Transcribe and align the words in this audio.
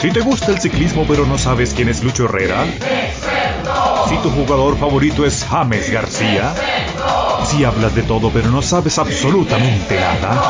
Si 0.00 0.10
te 0.10 0.20
gusta 0.20 0.52
el 0.52 0.58
ciclismo 0.58 1.04
pero 1.06 1.26
no 1.26 1.36
sabes 1.36 1.74
quién 1.74 1.90
es 1.90 2.02
Lucho 2.02 2.24
Herrera. 2.24 2.64
Si 4.08 4.16
tu 4.22 4.30
jugador 4.30 4.78
favorito 4.78 5.26
es 5.26 5.44
James 5.44 5.90
García. 5.90 6.54
Si 7.44 7.64
hablas 7.64 7.94
de 7.94 8.02
todo 8.04 8.30
pero 8.32 8.48
no 8.48 8.62
sabes 8.62 8.98
absolutamente 8.98 10.00
nada, 10.00 10.40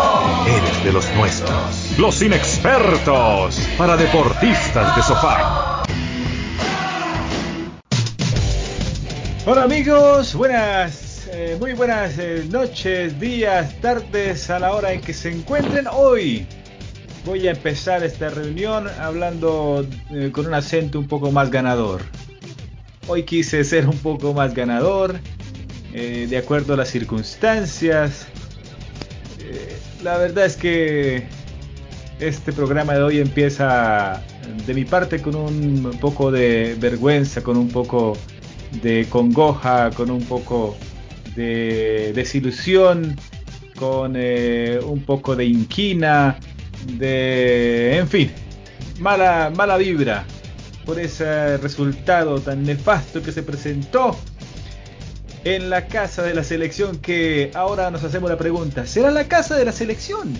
eres 0.46 0.84
de 0.84 0.92
los 0.92 1.12
nuestros. 1.16 1.98
Los 1.98 2.22
inexpertos 2.22 3.58
para 3.76 3.96
deportistas 3.96 4.94
de 4.94 5.02
sofá. 5.02 5.82
Hola 9.46 9.64
amigos, 9.64 10.32
buenas, 10.36 11.26
eh, 11.32 11.56
muy 11.58 11.72
buenas 11.72 12.16
eh, 12.18 12.44
noches, 12.48 13.18
días, 13.18 13.80
tardes 13.80 14.48
a 14.48 14.60
la 14.60 14.74
hora 14.74 14.92
en 14.92 15.00
que 15.00 15.12
se 15.12 15.32
encuentren 15.32 15.88
hoy. 15.90 16.46
Voy 17.24 17.46
a 17.48 17.50
empezar 17.50 18.02
esta 18.02 18.30
reunión 18.30 18.88
hablando 18.98 19.86
eh, 20.10 20.30
con 20.32 20.46
un 20.46 20.54
acento 20.54 20.98
un 20.98 21.06
poco 21.06 21.30
más 21.30 21.50
ganador. 21.50 22.00
Hoy 23.06 23.24
quise 23.24 23.62
ser 23.62 23.86
un 23.86 23.98
poco 23.98 24.32
más 24.32 24.54
ganador, 24.54 25.20
eh, 25.92 26.26
de 26.30 26.38
acuerdo 26.38 26.74
a 26.74 26.76
las 26.78 26.88
circunstancias. 26.88 28.26
Eh, 29.38 29.76
la 30.02 30.16
verdad 30.16 30.46
es 30.46 30.56
que 30.56 31.24
este 32.20 32.54
programa 32.54 32.94
de 32.94 33.02
hoy 33.02 33.18
empieza 33.18 34.22
de 34.66 34.72
mi 34.72 34.86
parte 34.86 35.20
con 35.20 35.34
un 35.34 35.98
poco 36.00 36.30
de 36.30 36.74
vergüenza, 36.78 37.42
con 37.42 37.58
un 37.58 37.68
poco 37.68 38.16
de 38.82 39.06
congoja, 39.10 39.90
con 39.90 40.10
un 40.10 40.24
poco 40.24 40.74
de 41.36 42.12
desilusión, 42.14 43.14
con 43.76 44.16
un 44.16 45.02
poco 45.04 45.36
de 45.36 45.44
inquina, 45.44 46.38
de, 46.86 47.96
en 47.96 48.08
fin, 48.08 48.30
mala, 48.98 49.52
mala 49.54 49.76
vibra 49.76 50.24
por 50.84 50.98
ese 50.98 51.56
resultado 51.58 52.40
tan 52.40 52.62
nefasto 52.62 53.22
que 53.22 53.32
se 53.32 53.42
presentó 53.42 54.16
en 55.44 55.70
la 55.70 55.86
casa 55.86 56.22
de 56.22 56.34
la 56.34 56.44
selección 56.44 56.98
que 56.98 57.50
ahora 57.54 57.90
nos 57.90 58.04
hacemos 58.04 58.30
la 58.30 58.36
pregunta, 58.36 58.86
¿será 58.86 59.10
la 59.10 59.28
casa 59.28 59.56
de 59.56 59.64
la 59.64 59.72
selección? 59.72 60.34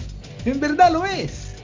¿En 0.45 0.61
verdad 0.61 0.93
lo 0.93 1.07
es? 1.07 1.55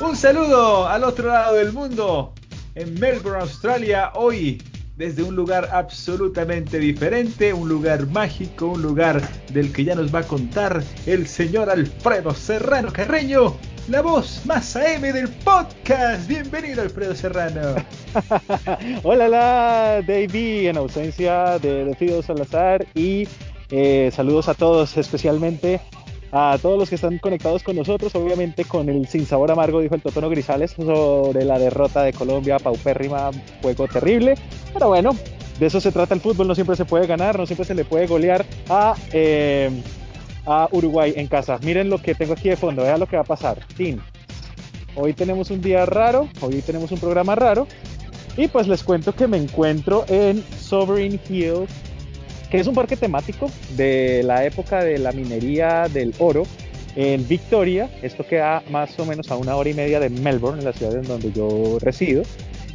Un 0.00 0.16
saludo 0.16 0.88
al 0.88 1.04
otro 1.04 1.28
lado 1.28 1.56
del 1.56 1.72
mundo, 1.72 2.34
en 2.74 2.98
Melbourne, 2.98 3.42
Australia, 3.42 4.12
hoy 4.14 4.62
desde 4.96 5.22
un 5.24 5.34
lugar 5.34 5.68
absolutamente 5.72 6.78
diferente, 6.78 7.52
un 7.52 7.68
lugar 7.68 8.06
mágico, 8.08 8.66
un 8.66 8.82
lugar 8.82 9.20
del 9.52 9.72
que 9.72 9.84
ya 9.84 9.94
nos 9.94 10.14
va 10.14 10.20
a 10.20 10.22
contar 10.22 10.82
el 11.06 11.26
señor 11.26 11.68
Alfredo 11.68 12.32
Serrano 12.32 12.92
Carreño, 12.92 13.56
la 13.88 14.02
voz 14.02 14.42
más 14.46 14.76
AM 14.76 15.02
del 15.02 15.28
podcast. 15.28 16.28
Bienvenido 16.28 16.82
Alfredo 16.82 17.14
Serrano. 17.14 17.74
Hola, 19.02 19.28
la 19.28 20.02
Davey, 20.06 20.68
en 20.68 20.76
ausencia 20.76 21.58
de, 21.58 21.84
de 21.86 21.94
Fido 21.96 22.22
Salazar 22.22 22.86
y 22.94 23.26
eh, 23.70 24.10
saludos 24.12 24.48
a 24.48 24.54
todos, 24.54 24.96
especialmente 24.96 25.80
a 26.36 26.58
todos 26.60 26.76
los 26.76 26.88
que 26.88 26.96
están 26.96 27.18
conectados 27.18 27.62
con 27.62 27.76
nosotros, 27.76 28.12
obviamente 28.16 28.64
con 28.64 28.88
el 28.88 29.06
sin 29.06 29.24
sabor 29.24 29.52
amargo, 29.52 29.80
dijo 29.80 29.94
el 29.94 30.02
Totono 30.02 30.28
Grisales, 30.28 30.72
sobre 30.72 31.44
la 31.44 31.60
derrota 31.60 32.02
de 32.02 32.12
Colombia, 32.12 32.58
paupérrima, 32.58 33.30
juego 33.62 33.86
terrible, 33.86 34.34
pero 34.74 34.88
bueno, 34.88 35.16
de 35.58 35.66
eso 35.66 35.80
se 35.80 35.90
trata 35.90 36.12
el 36.12 36.20
fútbol, 36.20 36.46
no 36.46 36.54
siempre 36.54 36.76
se 36.76 36.84
puede 36.84 37.06
ganar, 37.06 37.38
no 37.38 37.46
siempre 37.46 37.64
se 37.64 37.74
le 37.74 37.86
puede 37.86 38.06
golear 38.06 38.44
a, 38.68 38.94
eh, 39.12 39.70
a 40.44 40.68
Uruguay 40.72 41.14
en 41.16 41.26
casa. 41.26 41.58
Miren 41.62 41.88
lo 41.88 42.02
que 42.02 42.14
tengo 42.14 42.34
aquí 42.34 42.50
de 42.50 42.56
fondo, 42.56 42.82
vean 42.82 43.00
lo 43.00 43.06
que 43.06 43.16
va 43.16 43.22
a 43.22 43.26
pasar. 43.26 43.58
Team. 43.76 44.00
Hoy 44.96 45.14
tenemos 45.14 45.50
un 45.50 45.62
día 45.62 45.86
raro, 45.86 46.28
hoy 46.42 46.60
tenemos 46.60 46.92
un 46.92 46.98
programa 46.98 47.34
raro, 47.34 47.66
y 48.36 48.48
pues 48.48 48.68
les 48.68 48.82
cuento 48.84 49.14
que 49.14 49.26
me 49.26 49.38
encuentro 49.38 50.04
en 50.08 50.44
Sovereign 50.58 51.18
Hill 51.28 51.66
que 52.54 52.60
es 52.60 52.68
un 52.68 52.74
parque 52.76 52.96
temático 52.96 53.50
de 53.76 54.22
la 54.22 54.44
época 54.44 54.84
de 54.84 54.98
la 54.98 55.10
minería 55.10 55.88
del 55.92 56.14
oro 56.20 56.44
en 56.94 57.26
Victoria. 57.26 57.90
Esto 58.00 58.24
queda 58.24 58.62
más 58.70 58.96
o 59.00 59.04
menos 59.04 59.28
a 59.32 59.36
una 59.36 59.56
hora 59.56 59.70
y 59.70 59.74
media 59.74 59.98
de 59.98 60.08
Melbourne, 60.08 60.60
en 60.60 60.64
la 60.64 60.72
ciudad 60.72 60.94
en 60.94 61.02
donde 61.02 61.32
yo 61.32 61.78
resido. 61.80 62.22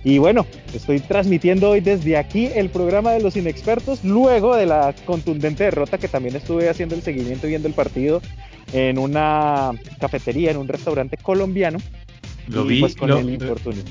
Y 0.03 0.17
bueno, 0.17 0.45
estoy 0.73 0.99
transmitiendo 1.01 1.71
hoy 1.71 1.81
desde 1.81 2.15
aquí 2.15 2.49
el 2.55 2.69
programa 2.69 3.11
de 3.11 3.21
los 3.21 3.35
inexpertos, 3.35 4.03
luego 4.03 4.55
de 4.55 4.65
la 4.65 4.95
contundente 5.05 5.65
derrota 5.65 5.97
que 5.97 6.07
también 6.07 6.35
estuve 6.35 6.69
haciendo 6.69 6.95
el 6.95 7.01
seguimiento 7.01 7.47
y 7.47 7.49
viendo 7.49 7.67
el 7.67 7.73
partido 7.73 8.21
en 8.71 8.97
una 8.97 9.71
cafetería, 9.99 10.51
en 10.51 10.57
un 10.57 10.67
restaurante 10.67 11.17
colombiano. 11.17 11.79
Lo 12.47 12.63
vi, 12.63 12.79
pues 12.79 12.95
con 12.95 13.09
lo, 13.09 13.19
el 13.19 13.29
infortunio. 13.29 13.83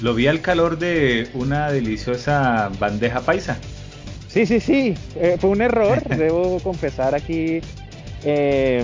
Lo 0.00 0.14
vi 0.14 0.28
al 0.28 0.40
calor 0.40 0.78
de 0.78 1.28
una 1.34 1.70
deliciosa 1.70 2.70
bandeja 2.78 3.20
paisa. 3.20 3.58
Sí, 4.28 4.46
sí, 4.46 4.60
sí, 4.60 4.94
eh, 5.16 5.36
fue 5.38 5.50
un 5.50 5.60
error, 5.60 6.02
debo 6.16 6.58
confesar 6.60 7.14
aquí 7.14 7.60
eh, 8.24 8.82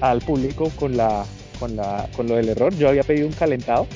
al 0.00 0.20
público 0.20 0.70
con, 0.76 0.96
la, 0.96 1.24
con, 1.58 1.74
la, 1.74 2.08
con 2.14 2.26
lo 2.26 2.36
del 2.36 2.50
error. 2.50 2.74
Yo 2.76 2.88
había 2.88 3.02
pedido 3.02 3.26
un 3.28 3.32
calentado 3.32 3.86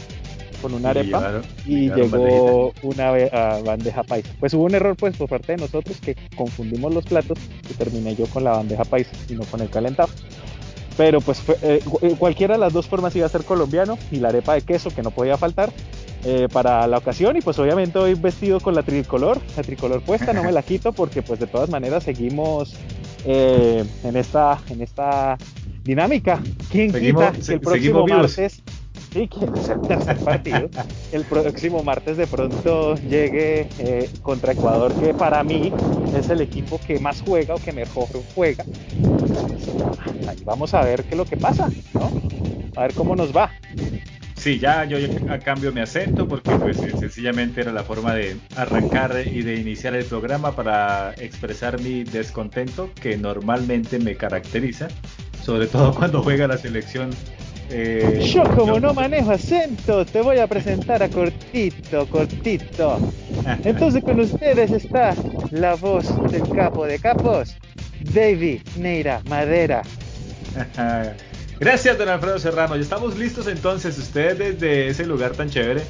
con 0.60 0.74
una 0.74 0.90
arepa 0.90 1.04
y, 1.06 1.10
llevaron, 1.10 1.44
y 1.66 1.90
llegó 1.90 2.72
una 2.82 3.12
uh, 3.12 3.64
bandeja 3.64 4.02
paisa. 4.02 4.30
Pues 4.38 4.54
hubo 4.54 4.64
un 4.64 4.74
error 4.74 4.96
pues 4.96 5.16
por 5.16 5.28
parte 5.28 5.52
de 5.52 5.58
nosotros 5.58 5.98
que 6.00 6.16
confundimos 6.36 6.92
los 6.92 7.04
platos 7.04 7.38
y 7.68 7.74
terminé 7.74 8.14
yo 8.14 8.26
con 8.26 8.44
la 8.44 8.52
bandeja 8.52 8.84
paisa 8.84 9.12
y 9.28 9.34
no 9.34 9.44
con 9.44 9.60
el 9.60 9.70
calentado. 9.70 10.10
Pero 10.96 11.20
pues 11.20 11.38
fue, 11.38 11.56
eh, 11.62 11.80
cualquiera 12.18 12.54
de 12.54 12.60
las 12.60 12.72
dos 12.72 12.86
formas 12.86 13.14
iba 13.16 13.26
a 13.26 13.28
ser 13.30 13.44
colombiano 13.44 13.96
y 14.10 14.16
la 14.16 14.28
arepa 14.28 14.54
de 14.54 14.62
queso 14.62 14.90
que 14.90 15.02
no 15.02 15.10
podía 15.10 15.36
faltar 15.36 15.72
eh, 16.24 16.48
para 16.52 16.86
la 16.86 16.98
ocasión 16.98 17.34
y 17.38 17.40
pues 17.40 17.58
obviamente 17.58 17.98
hoy 17.98 18.12
vestido 18.12 18.60
con 18.60 18.74
la 18.74 18.82
tricolor, 18.82 19.40
la 19.56 19.62
tricolor 19.62 20.02
puesta, 20.02 20.34
no 20.34 20.42
me 20.42 20.52
la 20.52 20.62
quito 20.62 20.92
porque 20.92 21.22
pues 21.22 21.40
de 21.40 21.46
todas 21.46 21.70
maneras 21.70 22.04
seguimos 22.04 22.74
eh, 23.24 23.82
en, 24.04 24.16
esta, 24.16 24.60
en 24.68 24.82
esta 24.82 25.38
dinámica. 25.82 26.42
¿Quién 26.70 26.92
seguimos, 26.92 27.24
quita 27.30 27.46
que 27.46 27.52
el 27.54 27.60
próximo 27.60 28.06
martes, 28.06 28.62
sí, 29.12 29.28
que 29.28 29.44
es 29.44 29.68
el 29.68 29.80
tercer 29.82 30.16
partido, 30.18 30.70
el 31.12 31.24
próximo 31.24 31.82
martes 31.82 32.16
de 32.16 32.26
pronto 32.26 32.94
llegue 32.96 33.68
eh, 33.78 34.10
contra 34.22 34.52
Ecuador, 34.52 34.92
que 34.94 35.14
para 35.14 35.42
mí 35.42 35.72
es 36.14 36.30
el 36.30 36.40
equipo 36.40 36.80
que 36.86 36.98
más 36.98 37.22
juega 37.26 37.54
o 37.54 37.58
que 37.58 37.72
mejor 37.72 38.08
juega. 38.34 38.64
Vamos 40.44 40.74
a 40.74 40.82
ver 40.82 41.04
qué 41.04 41.10
es 41.10 41.16
lo 41.16 41.24
que 41.24 41.36
pasa, 41.36 41.68
¿no? 41.94 42.10
A 42.76 42.82
ver 42.82 42.94
cómo 42.94 43.14
nos 43.14 43.34
va. 43.34 43.50
Sí, 44.40 44.58
ya 44.58 44.86
yo 44.86 44.98
ya 44.98 45.38
cambio 45.38 45.70
mi 45.70 45.82
acento 45.82 46.26
porque 46.26 46.50
pues 46.52 46.78
sencillamente 46.78 47.60
era 47.60 47.72
la 47.72 47.84
forma 47.84 48.14
de 48.14 48.38
arrancar 48.56 49.14
y 49.26 49.42
de 49.42 49.56
iniciar 49.56 49.94
el 49.94 50.06
programa 50.06 50.56
para 50.56 51.12
expresar 51.18 51.78
mi 51.78 52.04
descontento 52.04 52.90
que 52.94 53.18
normalmente 53.18 53.98
me 53.98 54.16
caracteriza, 54.16 54.88
sobre 55.42 55.66
todo 55.66 55.94
cuando 55.94 56.22
juega 56.22 56.46
la 56.46 56.56
selección. 56.56 57.10
Eh, 57.72 58.28
yo 58.32 58.42
como 58.56 58.80
no 58.80 58.92
manejo 58.92 59.30
acento, 59.30 60.04
te 60.04 60.20
voy 60.22 60.38
a 60.38 60.46
presentar 60.48 61.02
a 61.02 61.08
Cortito, 61.08 62.06
Cortito. 62.06 62.98
Entonces 63.64 64.02
con 64.02 64.18
ustedes 64.18 64.72
está 64.72 65.14
la 65.52 65.76
voz 65.76 66.04
del 66.32 66.48
capo 66.50 66.84
de 66.84 66.98
capos, 66.98 67.56
David 68.12 68.62
Neira 68.76 69.22
Madera. 69.28 69.82
Gracias, 71.60 71.98
don 71.98 72.08
Alfredo 72.08 72.38
Serrano. 72.38 72.74
Ya 72.74 72.82
estamos 72.82 73.18
listos 73.18 73.46
entonces. 73.46 73.98
Ustedes 73.98 74.38
desde 74.38 74.88
ese 74.88 75.06
lugar 75.06 75.32
tan 75.32 75.50
chévere. 75.50 75.82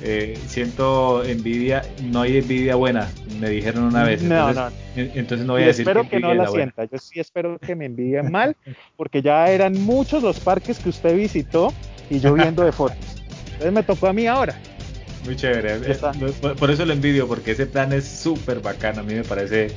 Eh, 0.00 0.38
siento 0.46 1.24
envidia. 1.24 1.82
No 2.04 2.22
hay 2.22 2.38
envidia 2.38 2.76
buena. 2.76 3.08
Me 3.40 3.48
dijeron 3.48 3.84
una 3.84 4.04
vez. 4.04 4.22
No, 4.22 4.48
entonces, 4.48 4.72
no. 4.96 5.02
Entonces 5.02 5.46
no 5.46 5.52
voy 5.54 5.62
a 5.62 5.66
decir 5.66 5.82
espero 5.82 6.02
que, 6.04 6.10
que 6.10 6.20
no 6.20 6.34
la, 6.34 6.46
sienta. 6.48 6.84
Yo 6.84 6.98
sí 6.98 7.20
espero 7.20 7.58
que 7.58 7.74
me 7.74 7.86
envidien 7.86 8.30
mal, 8.30 8.56
porque 8.96 9.22
ya 9.22 9.48
eran 9.50 9.74
muchos 9.82 10.22
los 10.22 10.40
parques 10.40 10.78
que 10.78 10.88
usted 10.88 11.16
visitó 11.16 11.72
y 12.10 12.20
yo 12.20 12.34
viendo 12.34 12.64
de 12.64 12.72
fotos. 12.72 12.98
Entonces 13.44 13.72
me 13.72 13.82
tocó 13.82 14.06
a 14.06 14.12
mí 14.12 14.26
ahora. 14.26 14.54
Muy 15.24 15.36
chévere. 15.36 15.78
Por, 16.40 16.56
por 16.56 16.70
eso 16.70 16.86
lo 16.86 16.92
envidio, 16.92 17.26
porque 17.26 17.50
ese 17.52 17.66
plan 17.66 17.92
es 17.92 18.06
súper 18.06 18.60
bacano. 18.60 19.00
A 19.00 19.02
mí 19.02 19.14
me 19.14 19.24
parece 19.24 19.68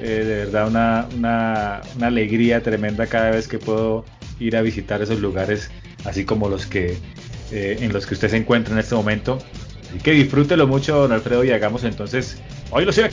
eh, 0.00 0.24
de 0.24 0.36
verdad 0.44 0.68
una, 0.68 1.08
una, 1.16 1.80
una 1.96 2.06
alegría 2.08 2.62
tremenda 2.62 3.06
cada 3.06 3.30
vez 3.30 3.46
que 3.46 3.58
puedo 3.58 4.04
ir 4.40 4.56
a 4.56 4.62
visitar 4.62 5.00
esos 5.02 5.20
lugares, 5.20 5.70
así 6.04 6.24
como 6.24 6.48
los 6.48 6.66
que 6.66 6.96
eh, 7.52 7.78
en 7.80 7.92
los 7.92 8.06
que 8.06 8.14
usted 8.14 8.28
se 8.28 8.36
encuentra 8.36 8.72
en 8.72 8.80
este 8.80 8.94
momento. 8.94 9.38
Así 9.88 9.98
que 9.98 10.12
disfrútelo 10.12 10.66
mucho, 10.66 10.96
don 10.96 11.12
Alfredo, 11.12 11.44
y 11.44 11.50
hagamos 11.50 11.84
entonces, 11.84 12.38
hoy 12.70 12.84
lo 12.84 12.92
sé, 12.92 13.10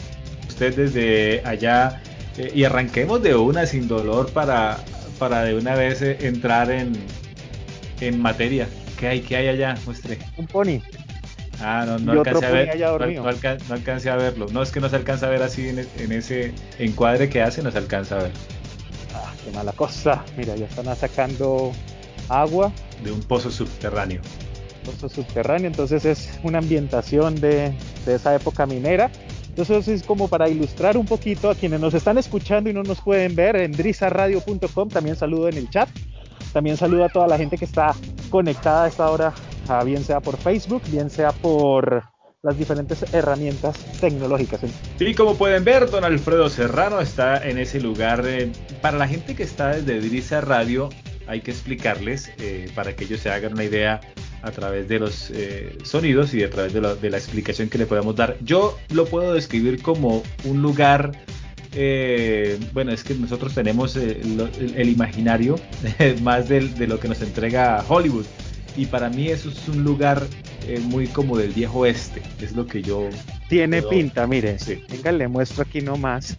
usted 0.47 0.75
desde 0.75 1.41
allá, 1.45 2.01
eh, 2.37 2.51
y 2.55 2.63
arranquemos 2.63 3.21
de 3.21 3.35
una 3.35 3.65
sin 3.65 3.87
dolor 3.87 4.31
para, 4.31 4.77
para 5.17 5.43
de 5.43 5.55
una 5.55 5.75
vez 5.75 6.01
eh, 6.01 6.17
entrar 6.21 6.71
en, 6.71 6.93
en 7.99 8.21
materia. 8.21 8.67
¿Qué 8.97 9.07
hay, 9.07 9.21
qué 9.21 9.35
hay 9.37 9.47
allá? 9.49 9.75
Muestre. 9.85 10.17
Un 10.37 10.47
pony. 10.47 10.81
Ah, 11.61 11.83
no, 11.85 11.99
no 11.99 12.11
alcancé 12.13 12.45
a 12.45 12.51
ver. 12.51 12.79
No, 12.79 13.23
no, 13.23 13.27
alca 13.27 13.57
no, 13.67 13.75
alcancé 13.75 14.09
a 14.09 14.15
verlo. 14.15 14.47
No 14.51 14.61
es 14.61 14.71
que 14.71 14.79
no 14.79 14.87
se 14.87 14.95
alcanza 14.95 15.27
a 15.27 15.29
ver 15.29 15.43
así 15.43 15.67
en, 15.67 15.85
en 15.97 16.11
ese 16.13 16.53
encuadre 16.77 17.29
que 17.29 17.41
hace, 17.41 17.61
no 17.61 17.71
se 17.71 17.77
alcanza 17.77 18.17
a 18.17 18.23
ver. 18.23 18.31
Ah, 19.13 19.33
qué 19.43 19.51
mala 19.51 19.73
cosa. 19.73 20.23
Mira, 20.37 20.55
ya 20.55 20.65
están 20.65 20.95
sacando 20.95 21.73
agua. 22.29 22.71
De 23.03 23.11
un 23.11 23.21
pozo 23.21 23.49
subterráneo. 23.49 24.21
pozo 24.85 25.09
subterráneo, 25.09 25.67
entonces 25.67 26.05
es 26.05 26.39
una 26.43 26.57
ambientación 26.59 27.35
de, 27.35 27.73
de 28.05 28.15
esa 28.15 28.35
época 28.35 28.65
minera. 28.65 29.09
Entonces 29.49 29.87
es 29.87 30.03
como 30.03 30.27
para 30.27 30.47
ilustrar 30.47 30.97
un 30.97 31.05
poquito 31.05 31.49
a 31.49 31.55
quienes 31.55 31.79
nos 31.79 31.93
están 31.93 32.17
escuchando 32.17 32.69
y 32.69 32.73
no 32.73 32.83
nos 32.83 33.01
pueden 33.01 33.35
ver 33.35 33.55
en 33.57 33.71
drisaradio.com, 33.71 34.89
también 34.89 35.15
saludo 35.15 35.49
en 35.49 35.57
el 35.57 35.69
chat. 35.69 35.89
También 36.53 36.77
saludo 36.77 37.05
a 37.05 37.09
toda 37.09 37.27
la 37.27 37.37
gente 37.37 37.57
que 37.57 37.65
está 37.65 37.93
conectada 38.29 38.85
a 38.85 38.87
esta 38.87 39.09
hora, 39.09 39.33
bien 39.85 40.03
sea 40.03 40.19
por 40.19 40.37
Facebook, 40.37 40.81
bien 40.89 41.09
sea 41.09 41.31
por 41.31 42.03
las 42.41 42.57
diferentes 42.57 43.13
herramientas 43.13 43.75
tecnológicas. 43.99 44.61
Y 44.99 45.13
como 45.13 45.35
pueden 45.35 45.63
ver, 45.63 45.89
don 45.89 46.05
Alfredo 46.05 46.49
Serrano 46.49 47.01
está 47.01 47.37
en 47.47 47.57
ese 47.57 47.81
lugar. 47.81 48.23
Eh, 48.25 48.51
para 48.81 48.97
la 48.97 49.07
gente 49.07 49.35
que 49.35 49.43
está 49.43 49.75
desde 49.75 49.99
Drisa 49.99 50.41
Radio, 50.41 50.89
hay 51.29 51.41
que 51.41 51.51
explicarles 51.51 52.31
eh, 52.39 52.69
para 52.73 52.95
que 52.95 53.05
ellos 53.05 53.19
se 53.19 53.29
hagan 53.29 53.53
una 53.53 53.63
idea 53.63 54.01
a 54.41 54.51
través 54.51 54.87
de 54.87 54.99
los 54.99 55.29
eh, 55.31 55.77
sonidos 55.83 56.33
y 56.33 56.43
a 56.43 56.49
través 56.49 56.73
de 56.73 56.81
la, 56.81 57.17
explicación 57.17 57.69
que 57.69 57.77
le 57.77 57.85
podemos 57.85 58.15
dar. 58.15 58.37
Yo 58.41 58.77
lo 58.89 59.05
puedo 59.05 59.33
describir 59.33 59.81
como 59.81 60.23
un 60.43 60.61
lugar 60.61 61.11
bueno, 62.73 62.91
es 62.91 63.03
que 63.03 63.13
nosotros 63.13 63.53
tenemos 63.53 63.95
el, 63.95 64.89
imaginario 64.89 65.55
más 66.23 66.49
de, 66.49 66.87
lo 66.87 66.99
que 66.99 67.07
nos 67.07 67.21
entrega 67.21 67.85
Hollywood. 67.87 68.25
Y 68.75 68.87
para 68.87 69.09
mí 69.09 69.27
eso 69.27 69.49
es 69.49 69.67
un 69.67 69.83
lugar 69.83 70.25
muy 70.83 71.07
como 71.07 71.37
del 71.37 71.51
viejo 71.51 71.79
oeste, 71.79 72.21
es 72.41 72.53
lo 72.53 72.65
que 72.65 72.81
yo... 72.81 73.09
Tiene 73.49 73.83
pinta, 73.83 74.25
mire, 74.25 74.57
sí. 74.57 74.83
venga, 74.89 75.11
le 75.11 75.27
muestro 75.27 75.63
aquí 75.63 75.81
nomás 75.81 76.35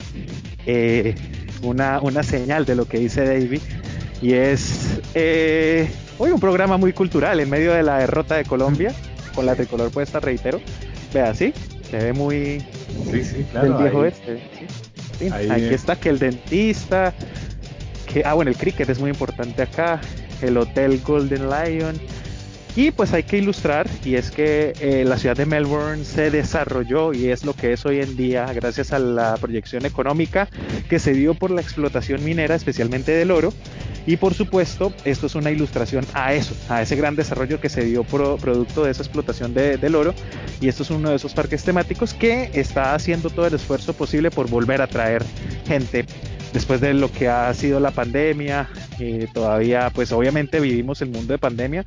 eh, 0.66 1.14
una, 1.62 2.00
una 2.00 2.22
señal 2.22 2.64
de 2.64 2.74
lo 2.74 2.86
que 2.86 2.98
dice 2.98 3.24
David, 3.24 3.60
y 4.20 4.34
es. 4.34 5.00
Eh, 5.14 5.90
hoy 6.18 6.30
un 6.30 6.40
programa 6.40 6.76
muy 6.76 6.92
cultural 6.92 7.40
en 7.40 7.48
medio 7.48 7.72
de 7.72 7.82
la 7.82 7.98
derrota 7.98 8.36
de 8.36 8.44
Colombia, 8.44 8.94
con 9.34 9.46
la 9.46 9.54
tricolor 9.54 9.90
puesta, 9.90 10.20
reitero, 10.20 10.60
vea, 11.12 11.34
sí, 11.34 11.52
se 11.90 11.96
ve 11.96 12.12
muy 12.12 12.60
sí, 13.10 13.24
sí, 13.24 13.46
claro, 13.50 13.68
del 13.68 13.82
viejo 13.82 13.98
oeste. 13.98 14.42
aquí 15.50 15.74
está 15.74 15.96
que 15.96 16.10
el 16.10 16.18
dentista, 16.18 17.14
que, 18.12 18.22
ah, 18.24 18.34
bueno, 18.34 18.50
el 18.50 18.56
cricket 18.56 18.88
es 18.88 18.98
muy 18.98 19.10
importante 19.10 19.62
acá, 19.62 20.00
el 20.42 20.56
Hotel 20.56 21.00
Golden 21.04 21.48
Lion, 21.48 21.98
y 22.76 22.92
pues 22.92 23.12
hay 23.12 23.24
que 23.24 23.38
ilustrar, 23.38 23.88
y 24.04 24.14
es 24.14 24.30
que 24.30 24.74
eh, 24.80 25.04
la 25.04 25.18
ciudad 25.18 25.36
de 25.36 25.44
Melbourne 25.44 26.04
se 26.04 26.30
desarrolló 26.30 27.12
y 27.12 27.30
es 27.30 27.44
lo 27.44 27.52
que 27.54 27.72
es 27.72 27.84
hoy 27.84 28.00
en 28.00 28.16
día 28.16 28.46
gracias 28.52 28.92
a 28.92 29.00
la 29.00 29.36
proyección 29.38 29.86
económica 29.86 30.48
que 30.88 31.00
se 31.00 31.12
dio 31.12 31.34
por 31.34 31.50
la 31.50 31.60
explotación 31.60 32.22
minera, 32.24 32.54
especialmente 32.54 33.12
del 33.12 33.32
oro. 33.32 33.52
Y 34.06 34.16
por 34.16 34.34
supuesto, 34.34 34.92
esto 35.04 35.26
es 35.26 35.34
una 35.34 35.50
ilustración 35.50 36.06
a 36.14 36.34
eso, 36.34 36.54
a 36.68 36.82
ese 36.82 36.96
gran 36.96 37.16
desarrollo 37.16 37.60
que 37.60 37.68
se 37.68 37.84
dio 37.84 38.04
producto 38.04 38.84
de 38.84 38.90
esa 38.90 39.02
explotación 39.02 39.54
del 39.54 39.94
oro. 39.94 40.14
Y 40.60 40.68
esto 40.68 40.82
es 40.82 40.90
uno 40.90 41.10
de 41.10 41.16
esos 41.16 41.34
parques 41.34 41.62
temáticos 41.64 42.14
que 42.14 42.50
está 42.54 42.94
haciendo 42.94 43.30
todo 43.30 43.46
el 43.46 43.54
esfuerzo 43.54 43.92
posible 43.92 44.30
por 44.30 44.48
volver 44.48 44.82
a 44.82 44.86
traer 44.86 45.24
gente 45.66 46.06
después 46.52 46.80
de 46.80 46.94
lo 46.94 47.10
que 47.12 47.28
ha 47.28 47.52
sido 47.54 47.78
la 47.80 47.90
pandemia, 47.90 48.68
eh, 49.00 49.28
todavía 49.32 49.90
pues 49.94 50.12
obviamente 50.12 50.60
vivimos 50.60 51.00
el 51.02 51.08
mundo 51.08 51.32
de 51.32 51.38
pandemia, 51.38 51.84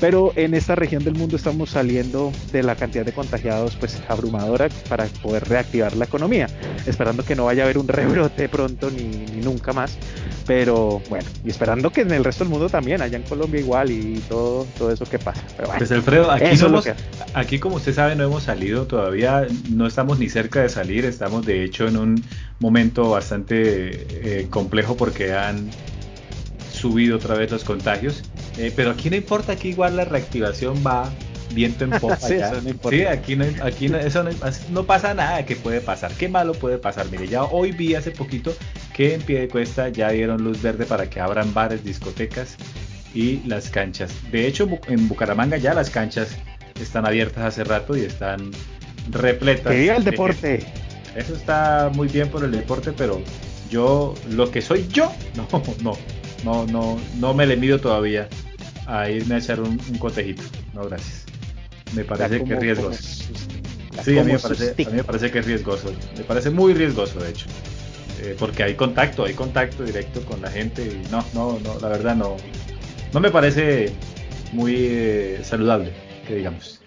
pero 0.00 0.32
en 0.36 0.54
esta 0.54 0.74
región 0.74 1.04
del 1.04 1.14
mundo 1.14 1.36
estamos 1.36 1.70
saliendo 1.70 2.32
de 2.52 2.62
la 2.62 2.74
cantidad 2.74 3.04
de 3.04 3.12
contagiados 3.12 3.76
pues 3.76 4.02
abrumadora 4.08 4.68
para 4.88 5.04
poder 5.22 5.46
reactivar 5.48 5.94
la 5.94 6.06
economía, 6.06 6.46
esperando 6.86 7.24
que 7.24 7.36
no 7.36 7.44
vaya 7.44 7.62
a 7.62 7.64
haber 7.66 7.78
un 7.78 7.88
rebrote 7.88 8.48
pronto 8.48 8.90
ni, 8.90 9.42
nunca 9.42 9.72
más, 9.72 9.98
pero 10.46 11.02
bueno, 11.10 11.28
y 11.44 11.50
esperando 11.50 11.90
que 11.90 12.00
en 12.00 12.12
el 12.12 12.24
resto 12.24 12.44
del 12.44 12.50
mundo 12.50 12.68
también, 12.68 13.02
allá 13.02 13.16
en 13.16 13.24
Colombia 13.24 13.60
igual 13.60 13.90
y 13.90 14.22
todo, 14.28 14.66
todo 14.78 14.90
eso 14.90 15.04
que 15.04 15.18
pasa. 15.18 15.42
Pero 15.56 15.70
pues 15.76 15.92
Alfredo, 15.92 16.30
aquí, 16.30 16.56
somos, 16.56 16.88
aquí 17.34 17.58
como 17.58 17.76
usted 17.76 17.94
sabe 17.94 18.16
no 18.16 18.24
hemos 18.24 18.44
salido 18.44 18.86
todavía, 18.86 19.46
no 19.70 19.86
estamos 19.86 20.18
ni 20.18 20.28
cerca 20.30 20.62
de 20.62 20.68
salir, 20.70 21.04
estamos 21.04 21.44
de 21.44 21.64
hecho 21.64 21.86
en 21.86 21.96
un 21.98 22.24
momento 22.58 23.10
bastante 23.10 24.40
eh, 24.40 24.46
complejo 24.48 24.96
porque 24.96 25.32
han 25.32 25.70
subido 26.84 27.16
otra 27.16 27.34
vez 27.34 27.50
los 27.50 27.64
contagios. 27.64 28.22
Eh, 28.58 28.70
pero 28.76 28.90
aquí 28.90 29.08
no 29.08 29.16
importa, 29.16 29.52
aquí 29.52 29.68
igual 29.68 29.96
la 29.96 30.04
reactivación 30.04 30.84
va 30.86 31.10
viento 31.54 31.84
en 31.84 31.90
popa. 32.00 32.16
sí, 32.16 32.34
aquí, 33.04 33.36
no, 33.36 33.46
aquí 33.62 33.88
no, 33.88 33.96
eso 33.96 34.22
no, 34.68 34.84
pasa 34.84 35.14
nada 35.14 35.46
que 35.46 35.56
puede 35.56 35.80
pasar. 35.80 36.12
¿Qué 36.12 36.28
malo 36.28 36.52
puede 36.52 36.76
pasar? 36.76 37.06
Mire, 37.10 37.26
ya 37.26 37.44
hoy 37.44 37.72
vi 37.72 37.94
hace 37.94 38.10
poquito 38.10 38.54
que 38.92 39.14
en 39.14 39.22
pie 39.22 39.40
de 39.40 39.48
cuesta 39.48 39.88
ya 39.88 40.10
dieron 40.10 40.44
luz 40.44 40.60
verde 40.60 40.84
para 40.84 41.08
que 41.08 41.20
abran 41.20 41.54
bares, 41.54 41.82
discotecas 41.82 42.56
y 43.14 43.40
las 43.46 43.70
canchas. 43.70 44.12
De 44.30 44.46
hecho, 44.46 44.68
en 44.86 45.08
Bucaramanga 45.08 45.56
ya 45.56 45.72
las 45.72 45.88
canchas 45.88 46.36
están 46.78 47.06
abiertas 47.06 47.44
hace 47.44 47.64
rato 47.64 47.96
y 47.96 48.00
están 48.00 48.50
repletas. 49.10 49.72
Que 49.72 49.88
el 49.88 50.04
deporte. 50.04 50.66
Eso 51.16 51.34
está 51.34 51.90
muy 51.94 52.08
bien 52.08 52.28
por 52.28 52.44
el 52.44 52.50
deporte, 52.50 52.92
pero 52.92 53.22
yo, 53.70 54.14
lo 54.28 54.50
que 54.50 54.60
soy 54.60 54.86
yo, 54.88 55.10
no, 55.34 55.48
no, 55.82 55.96
no, 56.44 56.66
no, 56.66 56.98
no 57.18 57.34
me 57.34 57.46
le 57.46 57.56
mido 57.56 57.80
todavía 57.80 58.28
a 58.86 59.08
irme 59.08 59.36
a 59.36 59.38
echar 59.38 59.60
un, 59.60 59.78
cotejito. 59.98 60.42
No, 60.74 60.84
gracias. 60.84 61.24
Me 61.94 62.04
parece 62.04 62.44
que 62.44 62.54
es 62.54 62.60
riesgoso. 62.60 63.02
Sí, 64.02 64.18
a 64.18 64.24
mí, 64.24 64.32
me 64.32 64.38
parece, 64.38 64.74
a 64.84 64.90
mí 64.90 64.96
me 64.96 65.04
parece 65.04 65.30
que 65.30 65.38
es 65.38 65.46
riesgoso. 65.46 65.92
Me 66.16 66.24
parece 66.24 66.50
muy 66.50 66.74
riesgoso, 66.74 67.18
de 67.20 67.30
hecho. 67.30 67.46
Eh, 68.22 68.36
porque 68.38 68.62
hay 68.62 68.74
contacto, 68.74 69.24
hay 69.24 69.34
contacto 69.34 69.82
directo 69.84 70.24
con 70.24 70.40
la 70.40 70.50
gente 70.50 70.82
y 70.82 71.10
no, 71.10 71.24
no, 71.34 71.58
no, 71.60 71.78
la 71.80 71.88
verdad 71.88 72.16
no, 72.16 72.36
no 73.12 73.20
me 73.20 73.30
parece 73.30 73.92
muy 74.52 74.74
eh, 74.78 75.40
saludable, 75.42 75.92
que 76.26 76.36
digamos. 76.36 76.80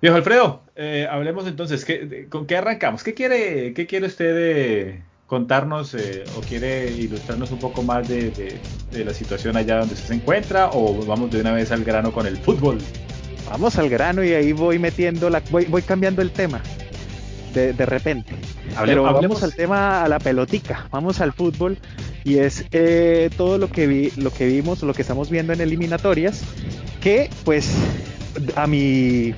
Viejo 0.00 0.16
Alfredo, 0.16 0.62
eh, 0.76 1.06
hablemos 1.10 1.46
entonces, 1.46 1.86
¿con 2.30 2.46
qué 2.46 2.56
arrancamos? 2.56 3.02
¿Qué 3.02 3.14
quiere, 3.14 3.74
qué 3.74 3.86
quiere 3.86 4.06
usted 4.06 4.34
eh, 4.38 5.02
contarnos 5.30 5.94
eh, 5.94 6.24
o 6.36 6.40
quiere 6.40 6.90
ilustrarnos 6.90 7.52
un 7.52 7.60
poco 7.60 7.84
más 7.84 8.08
de, 8.08 8.58
la 8.92 9.14
situación 9.14 9.56
allá 9.56 9.78
donde 9.78 9.94
se 9.94 10.12
encuentra 10.12 10.70
o 10.72 11.06
vamos 11.06 11.30
de 11.30 11.40
una 11.40 11.52
vez 11.52 11.70
al 11.70 11.84
grano 11.84 12.10
con 12.12 12.26
el 12.26 12.36
fútbol? 12.36 12.78
Vamos 13.48 13.78
al 13.78 13.88
grano 13.88 14.24
y 14.24 14.32
ahí 14.32 14.52
voy 14.52 14.80
metiendo, 14.80 15.30
la, 15.30 15.40
voy, 15.52 15.66
voy 15.66 15.82
cambiando 15.82 16.20
el 16.20 16.32
tema 16.32 16.60
de, 17.54 17.72
repente. 17.86 18.34
Pero 18.84 19.06
hablemos 19.06 19.44
al 19.44 19.54
tema, 19.54 20.02
a 20.02 20.08
la 20.08 20.18
pelotica, 20.18 20.88
vamos 20.90 21.20
al 21.20 21.32
fútbol 21.32 21.78
y 22.24 22.38
es 22.38 22.66
todo 23.36 23.56
lo 23.56 23.70
que, 23.70 23.86
vi, 23.86 24.10
lo 24.16 24.32
que 24.32 24.48
vimos, 24.48 24.82
lo 24.82 24.94
que 24.94 25.02
estamos 25.02 25.30
viendo 25.30 25.52
en 25.52 25.60
eliminatorias, 25.60 26.42
que 27.00 27.30
pues 27.44 27.72
a 28.56 28.66
mi 28.66 29.32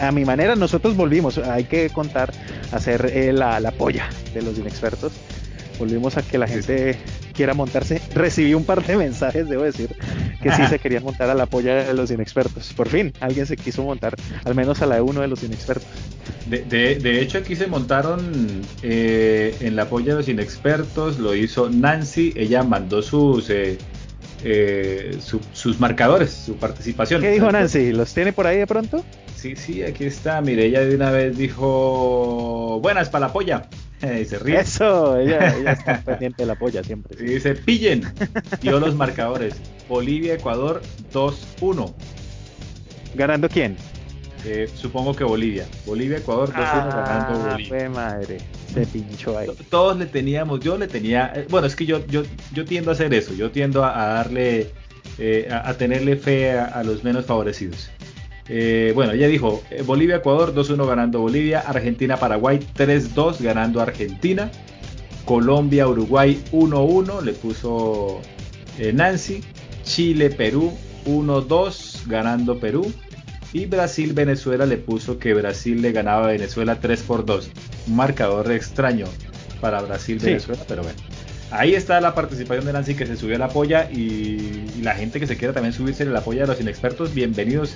a, 0.00 0.12
mi 0.12 0.24
manera, 0.24 0.56
nosotros 0.56 0.96
volvimos, 0.96 1.38
hay 1.38 1.64
que 1.64 1.90
contar, 1.90 2.32
hacer 2.72 3.10
eh, 3.14 3.32
la, 3.32 3.60
la, 3.60 3.70
polla 3.70 4.08
de 4.34 4.42
los 4.42 4.58
inexpertos. 4.58 5.12
Volvimos 5.78 6.16
a 6.16 6.22
que 6.22 6.38
la 6.38 6.48
gente 6.48 6.98
quiera 7.34 7.54
montarse. 7.54 8.02
Recibí 8.14 8.52
un 8.54 8.64
par 8.64 8.84
de 8.84 8.96
mensajes, 8.96 9.48
debo 9.48 9.62
decir, 9.62 9.94
que 10.42 10.50
sí 10.52 10.66
se 10.66 10.80
querían 10.80 11.04
montar 11.04 11.30
a 11.30 11.34
la 11.34 11.46
polla 11.46 11.84
de 11.84 11.94
los 11.94 12.10
inexpertos. 12.10 12.72
Por 12.74 12.88
fin, 12.88 13.12
alguien 13.20 13.46
se 13.46 13.56
quiso 13.56 13.84
montar, 13.84 14.16
al 14.44 14.56
menos 14.56 14.82
a 14.82 14.86
la 14.86 14.96
de 14.96 15.02
uno 15.02 15.20
de 15.20 15.28
los 15.28 15.44
inexpertos. 15.44 15.86
De, 16.46 16.64
de, 16.64 17.20
hecho, 17.20 17.38
aquí 17.38 17.54
se 17.54 17.68
montaron 17.68 18.62
eh, 18.82 19.56
en 19.60 19.76
la 19.76 19.88
polla 19.88 20.14
de 20.14 20.14
los 20.14 20.28
inexpertos, 20.28 21.20
lo 21.20 21.34
hizo 21.34 21.70
Nancy, 21.70 22.32
ella 22.36 22.62
mandó 22.64 23.02
sus... 23.02 23.50
Eh, 23.50 23.78
sus 25.52 25.80
marcadores, 25.80 26.30
su 26.30 26.54
participación. 26.56 27.20
¿Qué 27.20 27.32
dijo 27.32 27.50
Nancy? 27.50 27.92
¿Los 27.92 28.14
tiene 28.14 28.32
por 28.32 28.46
ahí 28.46 28.56
de 28.56 28.68
pronto? 28.68 29.04
Sí, 29.38 29.54
sí, 29.54 29.84
aquí 29.84 30.04
está. 30.04 30.40
Mire, 30.40 30.66
ella 30.66 30.80
de 30.80 30.96
una 30.96 31.12
vez 31.12 31.38
dijo, 31.38 32.80
buenas 32.82 33.08
para 33.08 33.28
la 33.28 33.32
polla. 33.32 33.68
Y 34.00 34.24
se 34.24 34.38
ríe. 34.38 34.60
Eso, 34.60 35.18
ella, 35.18 35.72
está 35.72 36.00
pendiente 36.04 36.42
de 36.42 36.46
la 36.46 36.54
polla 36.54 36.84
siempre. 36.84 37.16
Y 37.20 37.34
dice, 37.34 37.54
pillen. 37.54 38.02
Dio 38.60 38.78
los 38.78 38.94
marcadores. 38.94 39.54
Bolivia, 39.88 40.34
Ecuador, 40.34 40.82
2-1. 41.12 41.94
¿Ganando 43.14 43.48
quién? 43.48 43.76
Eh, 44.44 44.68
supongo 44.74 45.14
que 45.14 45.24
Bolivia. 45.24 45.66
Bolivia, 45.86 46.18
Ecuador, 46.18 46.50
2-1 46.50 46.54
ganando 46.54 47.40
ah, 47.40 47.50
Bolivia. 47.50 47.68
Fue 47.68 47.88
madre, 47.88 48.38
se 48.72 48.86
pinchó 48.86 49.36
ahí. 49.36 49.48
Todos 49.68 49.98
le 49.98 50.06
teníamos, 50.06 50.60
yo 50.60 50.78
le 50.78 50.86
tenía, 50.86 51.32
eh, 51.34 51.46
bueno, 51.48 51.66
es 51.66 51.74
que 51.74 51.86
yo, 51.86 52.06
yo, 52.06 52.22
yo 52.52 52.64
tiendo 52.64 52.90
a 52.90 52.94
hacer 52.94 53.12
eso, 53.14 53.34
yo 53.34 53.50
tiendo 53.50 53.84
a, 53.84 54.06
darle, 54.06 54.70
eh, 55.18 55.48
a, 55.50 55.74
tenerle 55.74 56.16
fe 56.16 56.52
a, 56.52 56.82
los 56.84 57.02
menos 57.02 57.26
favorecidos. 57.26 57.90
Eh, 58.48 58.92
bueno, 58.94 59.12
ella 59.12 59.26
dijo 59.26 59.62
eh, 59.70 59.82
Bolivia-Ecuador 59.82 60.54
2-1 60.54 60.86
ganando 60.86 61.20
Bolivia, 61.20 61.60
Argentina-Paraguay 61.60 62.60
3-2 62.74 63.42
ganando 63.42 63.80
Argentina, 63.80 64.50
Colombia-Uruguay 65.26 66.42
1-1 66.52 67.22
le 67.22 67.32
puso 67.34 68.20
eh, 68.78 68.92
Nancy, 68.92 69.42
Chile-Perú 69.84 70.72
1-2 71.06 72.06
ganando 72.06 72.58
Perú 72.58 72.90
y 73.52 73.66
Brasil-Venezuela 73.66 74.66
le 74.66 74.78
puso 74.78 75.18
que 75.18 75.34
Brasil 75.34 75.82
le 75.82 75.92
ganaba 75.92 76.24
a 76.24 76.28
Venezuela 76.28 76.80
3 76.80 77.02
por 77.02 77.24
2. 77.24 77.50
Un 77.88 77.96
marcador 77.96 78.50
extraño 78.52 79.06
para 79.60 79.80
Brasil-Venezuela, 79.82 80.62
pero 80.66 80.82
bueno. 80.82 80.98
Ahí 81.50 81.74
está 81.74 81.98
la 82.00 82.14
participación 82.14 82.66
de 82.66 82.74
Nancy 82.74 82.94
que 82.94 83.06
se 83.06 83.16
subió 83.16 83.36
a 83.36 83.38
la 83.38 83.48
polla 83.48 83.90
y, 83.90 84.66
la 84.82 84.94
gente 84.94 85.18
que 85.18 85.26
se 85.26 85.36
quiera 85.36 85.54
también 85.54 85.72
subirse 85.72 86.02
a 86.02 86.06
la 86.06 86.20
polla 86.20 86.42
de 86.42 86.48
los 86.48 86.60
inexpertos, 86.60 87.14
bienvenidos 87.14 87.74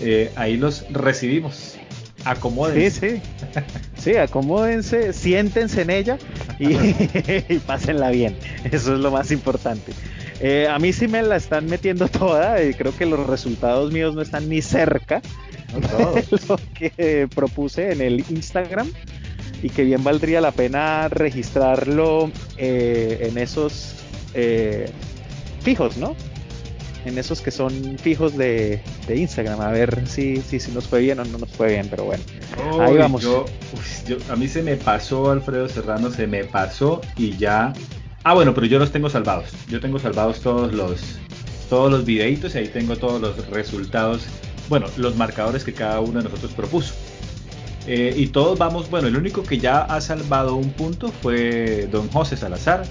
eh, 0.00 0.32
ahí 0.36 0.56
los 0.56 0.90
recibimos. 0.90 1.76
Acomódense. 2.24 2.90
Sí, 2.90 3.16
sí. 3.16 3.22
Sí, 4.00 4.16
acomódense, 4.16 5.12
siéntense 5.12 5.82
en 5.82 5.90
ella 5.90 6.16
y, 6.58 7.58
pásenla 7.58 8.08
bien. 8.08 8.34
Eso 8.64 8.94
es 8.94 9.00
lo 9.00 9.10
más 9.10 9.30
importante. 9.30 9.92
Eh, 10.40 10.66
a 10.68 10.78
mí 10.78 10.94
sí 10.94 11.06
me 11.06 11.20
la 11.20 11.36
están 11.36 11.66
metiendo 11.66 12.08
toda 12.08 12.64
y 12.64 12.72
creo 12.72 12.96
que 12.96 13.04
los 13.04 13.26
resultados 13.26 13.92
míos 13.92 14.14
no 14.14 14.22
están 14.22 14.48
ni 14.48 14.62
cerca 14.62 15.20
de 15.70 16.38
lo 16.48 16.58
que 16.72 17.28
propuse 17.34 17.92
en 17.92 18.00
el 18.00 18.24
Instagram 18.30 18.90
y 19.62 19.68
que 19.68 19.84
bien 19.84 20.02
valdría 20.02 20.40
la 20.40 20.52
pena 20.52 21.08
registrarlo 21.08 22.30
eh, 22.56 23.28
en 23.28 23.38
esos 23.38 23.96
eh, 24.34 24.90
fijos, 25.62 25.96
¿no? 25.96 26.16
En 27.04 27.16
esos 27.16 27.40
que 27.40 27.50
son 27.50 27.98
fijos 27.98 28.36
de, 28.36 28.82
Instagram, 29.08 29.60
a 29.60 29.70
ver 29.70 30.06
si, 30.06 30.36
si, 30.38 30.60
si, 30.60 30.70
nos 30.72 30.86
fue 30.86 31.00
bien 31.00 31.18
o 31.18 31.24
no 31.24 31.38
nos 31.38 31.50
fue 31.50 31.68
bien, 31.68 31.88
pero 31.88 32.04
bueno. 32.04 32.22
ahí 32.80 32.96
vamos. 32.96 33.26
a 34.28 34.36
mí 34.36 34.48
se 34.48 34.62
me 34.62 34.76
pasó, 34.76 35.30
Alfredo 35.30 35.68
Serrano, 35.68 36.10
se 36.10 36.26
me 36.26 36.44
pasó 36.44 37.00
y 37.16 37.36
ya. 37.36 37.72
Ah, 38.22 38.34
bueno, 38.34 38.54
pero 38.54 38.66
yo 38.66 38.78
los 38.78 38.92
tengo 38.92 39.08
salvados. 39.08 39.50
Yo 39.68 39.80
tengo 39.80 39.98
salvados 39.98 40.40
todos 40.40 40.74
los, 40.74 41.00
todos 41.70 41.90
los 41.90 42.04
videitos 42.04 42.54
y 42.54 42.58
ahí 42.58 42.68
tengo 42.68 42.96
todos 42.96 43.20
los 43.20 43.48
resultados, 43.48 44.26
bueno, 44.68 44.86
los 44.96 45.16
marcadores 45.16 45.64
que 45.64 45.72
cada 45.72 46.00
uno 46.00 46.18
de 46.18 46.24
nosotros 46.24 46.52
propuso. 46.52 46.94
Eh, 47.86 48.12
y 48.14 48.26
todos 48.26 48.58
vamos, 48.58 48.90
bueno, 48.90 49.08
el 49.08 49.16
único 49.16 49.42
que 49.42 49.58
ya 49.58 49.82
ha 49.82 50.00
salvado 50.02 50.54
un 50.54 50.70
punto 50.70 51.08
fue 51.22 51.88
don 51.90 52.08
José 52.08 52.36
Salazar. 52.36 52.84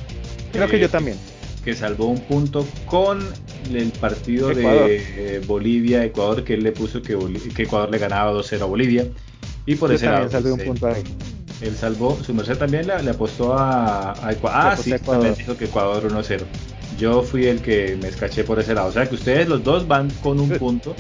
Creo 0.51 0.67
que 0.67 0.79
yo 0.79 0.89
también. 0.89 1.17
Que 1.63 1.75
salvó 1.75 2.07
un 2.07 2.19
punto 2.21 2.65
con 2.85 3.19
el 3.73 3.91
partido 3.91 4.49
de 4.49 5.41
Bolivia-Ecuador, 5.45 6.43
que 6.43 6.53
él 6.53 6.63
le 6.63 6.71
puso 6.71 7.01
que, 7.01 7.17
Ecuador 7.57 7.89
le 7.89 7.97
ganaba 7.97 8.31
2-0 8.31 8.61
a 8.61 8.65
Bolivia. 8.65 9.07
Y 9.65 9.75
por 9.75 9.91
ese 9.91 10.05
lado. 10.05 10.29
Salvé 10.29 10.51
un 10.51 10.59
punto 10.59 10.87
ahí. 10.87 11.03
Él 11.61 11.75
salvó, 11.75 12.17
su 12.23 12.33
merced 12.33 12.57
también 12.57 12.87
le, 12.87 13.09
apostó 13.09 13.53
a, 13.57 14.13
Ecuador. 14.31 14.59
Ah, 14.71 14.77
sí, 14.77 14.93
también 14.99 15.35
dijo 15.35 15.57
que 15.57 15.65
Ecuador 15.65 16.09
1-0. 16.09 16.43
Yo 16.97 17.21
fui 17.21 17.45
el 17.45 17.61
que 17.61 17.97
me 18.01 18.07
escaché 18.07 18.43
por 18.43 18.59
ese 18.59 18.73
lado. 18.73 18.87
O 18.87 18.91
sea 18.91 19.07
que 19.07 19.15
ustedes 19.15 19.47
los 19.47 19.63
dos 19.63 19.87
van 19.87 20.09
con 20.23 20.39
un 20.39 20.49
punto. 20.49 20.95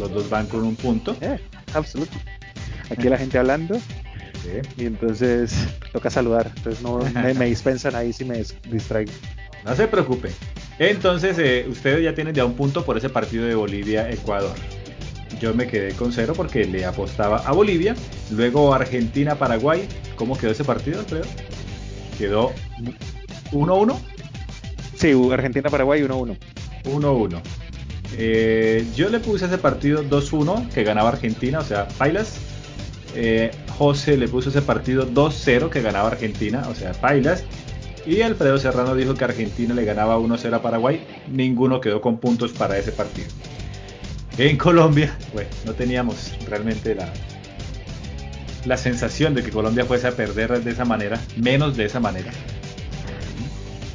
Los 0.00 0.12
dos 0.12 0.28
van 0.28 0.46
con 0.46 0.64
un 0.64 0.74
punto. 0.74 1.16
Eh, 1.20 1.38
absolutamente 1.72 2.42
aquí 2.92 3.08
la 3.08 3.18
gente 3.18 3.38
hablando. 3.38 3.80
Y 4.76 4.86
entonces 4.86 5.54
toca 5.92 6.10
saludar. 6.10 6.50
Entonces 6.56 6.82
no 6.82 6.98
me, 6.98 7.46
dispensan 7.46 7.94
ahí 7.94 8.12
si 8.12 8.24
me 8.24 8.44
distraigo. 8.70 9.12
No 9.64 9.74
se 9.76 9.88
preocupe. 9.88 10.30
Entonces 10.78 11.38
eh, 11.38 11.66
ustedes 11.68 12.02
ya 12.02 12.14
tienen 12.14 12.34
ya 12.34 12.44
un 12.44 12.54
punto 12.54 12.84
por 12.84 12.96
ese 12.96 13.08
partido 13.08 13.44
de 13.46 13.54
Bolivia-Ecuador. 13.54 14.54
Yo 15.40 15.54
me 15.54 15.66
quedé 15.66 15.92
con 15.94 16.12
cero 16.12 16.34
porque 16.36 16.64
le 16.64 16.84
apostaba 16.84 17.38
a 17.38 17.52
Bolivia. 17.52 17.94
Luego 18.30 18.74
Argentina-Paraguay. 18.74 19.88
¿Cómo 20.16 20.36
quedó 20.36 20.52
ese 20.52 20.64
partido, 20.64 21.00
Alfredo? 21.00 21.24
Quedó 22.18 22.52
1-1. 23.52 23.98
Sí, 24.96 25.12
Argentina-Paraguay 25.32 26.02
1-1. 26.02 26.36
1-1. 26.84 27.40
Eh, 28.18 28.86
yo 28.94 29.08
le 29.08 29.20
puse 29.20 29.46
ese 29.46 29.58
partido 29.58 30.04
2-1 30.04 30.68
que 30.68 30.84
ganaba 30.84 31.08
Argentina, 31.08 31.60
o 31.60 31.64
sea, 31.64 31.88
Pailas 31.88 32.38
eh, 33.14 33.50
José 33.76 34.16
le 34.16 34.28
puso 34.28 34.48
ese 34.48 34.62
partido 34.62 35.06
2-0 35.06 35.70
que 35.70 35.82
ganaba 35.82 36.08
Argentina, 36.08 36.66
o 36.68 36.74
sea, 36.74 36.92
Pailas. 36.92 37.44
Y 38.04 38.22
Alfredo 38.22 38.58
Serrano 38.58 38.94
dijo 38.94 39.14
que 39.14 39.24
Argentina 39.24 39.74
le 39.74 39.84
ganaba 39.84 40.18
1-0 40.18 40.52
a 40.52 40.62
Paraguay. 40.62 41.04
Ninguno 41.28 41.80
quedó 41.80 42.00
con 42.00 42.18
puntos 42.18 42.52
para 42.52 42.76
ese 42.78 42.92
partido. 42.92 43.28
En 44.38 44.56
Colombia, 44.56 45.16
bueno, 45.32 45.50
no 45.66 45.74
teníamos 45.74 46.32
realmente 46.48 46.94
la, 46.94 47.12
la 48.64 48.76
sensación 48.76 49.34
de 49.34 49.42
que 49.42 49.50
Colombia 49.50 49.84
fuese 49.84 50.08
a 50.08 50.12
perder 50.12 50.62
de 50.62 50.70
esa 50.70 50.84
manera, 50.84 51.20
menos 51.36 51.76
de 51.76 51.84
esa 51.84 52.00
manera. 52.00 52.30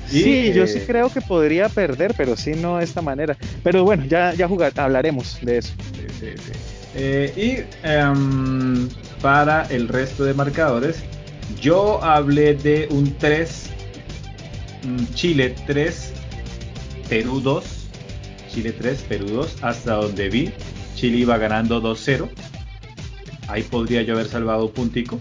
sí, 0.08 0.54
yo 0.54 0.68
sí 0.68 0.80
eh, 0.80 0.84
creo 0.86 1.10
que 1.10 1.22
podría 1.22 1.70
perder, 1.70 2.14
pero 2.16 2.36
sí 2.36 2.52
no 2.52 2.78
de 2.78 2.84
esta 2.84 3.02
manera. 3.02 3.36
Pero 3.64 3.84
bueno, 3.84 4.06
ya, 4.06 4.34
ya 4.34 4.48
hablaremos 4.76 5.40
de 5.42 5.58
eso. 5.58 5.74
Sí, 6.20 6.28
sí, 6.36 6.52
eh, 6.96 7.34
y 7.36 7.88
em, 7.88 8.90
para 9.22 9.64
el 9.70 9.88
resto 9.88 10.24
de 10.24 10.34
marcadores, 10.34 10.98
yo 11.62 12.04
hablé 12.04 12.56
de 12.56 12.88
un 12.92 13.16
3, 13.18 13.70
mm, 13.70 13.77
Chile 15.14 15.56
3, 15.66 16.14
Perú 17.10 17.42
2, 17.42 17.64
Chile 18.54 18.72
3, 18.72 19.02
Perú 19.10 19.28
2, 19.28 19.58
hasta 19.62 19.94
donde 19.96 20.30
vi, 20.30 20.52
Chile 20.96 21.18
iba 21.18 21.38
ganando 21.38 21.82
2-0. 21.82 22.30
Ahí 23.48 23.64
podría 23.64 24.02
yo 24.02 24.14
haber 24.14 24.28
salvado 24.28 24.66
un 24.66 24.72
puntico. 24.72 25.18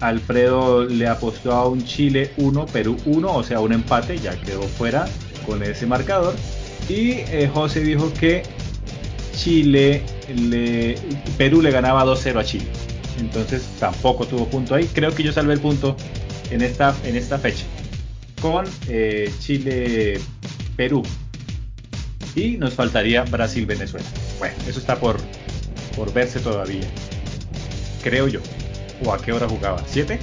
Alfredo 0.00 0.84
le 0.84 1.06
apostó 1.06 1.52
a 1.52 1.68
un 1.68 1.84
Chile 1.84 2.32
1, 2.36 2.66
Perú 2.66 2.96
1, 3.06 3.34
o 3.34 3.42
sea, 3.42 3.60
un 3.60 3.72
empate, 3.72 4.18
ya 4.18 4.38
quedó 4.40 4.62
fuera 4.62 5.06
con 5.46 5.62
ese 5.62 5.86
marcador. 5.86 6.34
Y 6.88 7.12
eh, 7.12 7.50
José 7.52 7.80
dijo 7.80 8.12
que 8.12 8.42
Chile, 9.34 10.02
le, 10.34 10.96
Perú 11.38 11.62
le 11.62 11.70
ganaba 11.70 12.04
2-0 12.04 12.38
a 12.38 12.44
Chile. 12.44 12.66
Entonces 13.18 13.66
tampoco 13.78 14.26
tuvo 14.26 14.46
punto 14.46 14.74
ahí. 14.74 14.86
Creo 14.92 15.14
que 15.14 15.22
yo 15.22 15.32
salvé 15.32 15.54
el 15.54 15.60
punto 15.60 15.96
en 16.50 16.62
esta 16.62 16.92
fecha. 17.38 17.64
Con 18.40 18.66
eh, 18.88 19.32
Chile-Perú. 19.40 21.02
Y 22.34 22.58
nos 22.58 22.74
faltaría 22.74 23.22
Brasil-Venezuela. 23.24 24.06
Bueno, 24.38 24.54
eso 24.68 24.78
está 24.78 24.96
por, 24.96 25.16
por 25.96 26.12
verse 26.12 26.40
todavía. 26.40 26.86
Creo 28.02 28.28
yo. 28.28 28.40
¿O 29.04 29.12
a 29.12 29.20
qué 29.20 29.32
hora 29.32 29.48
jugaba? 29.48 29.82
¿7? 29.86 30.18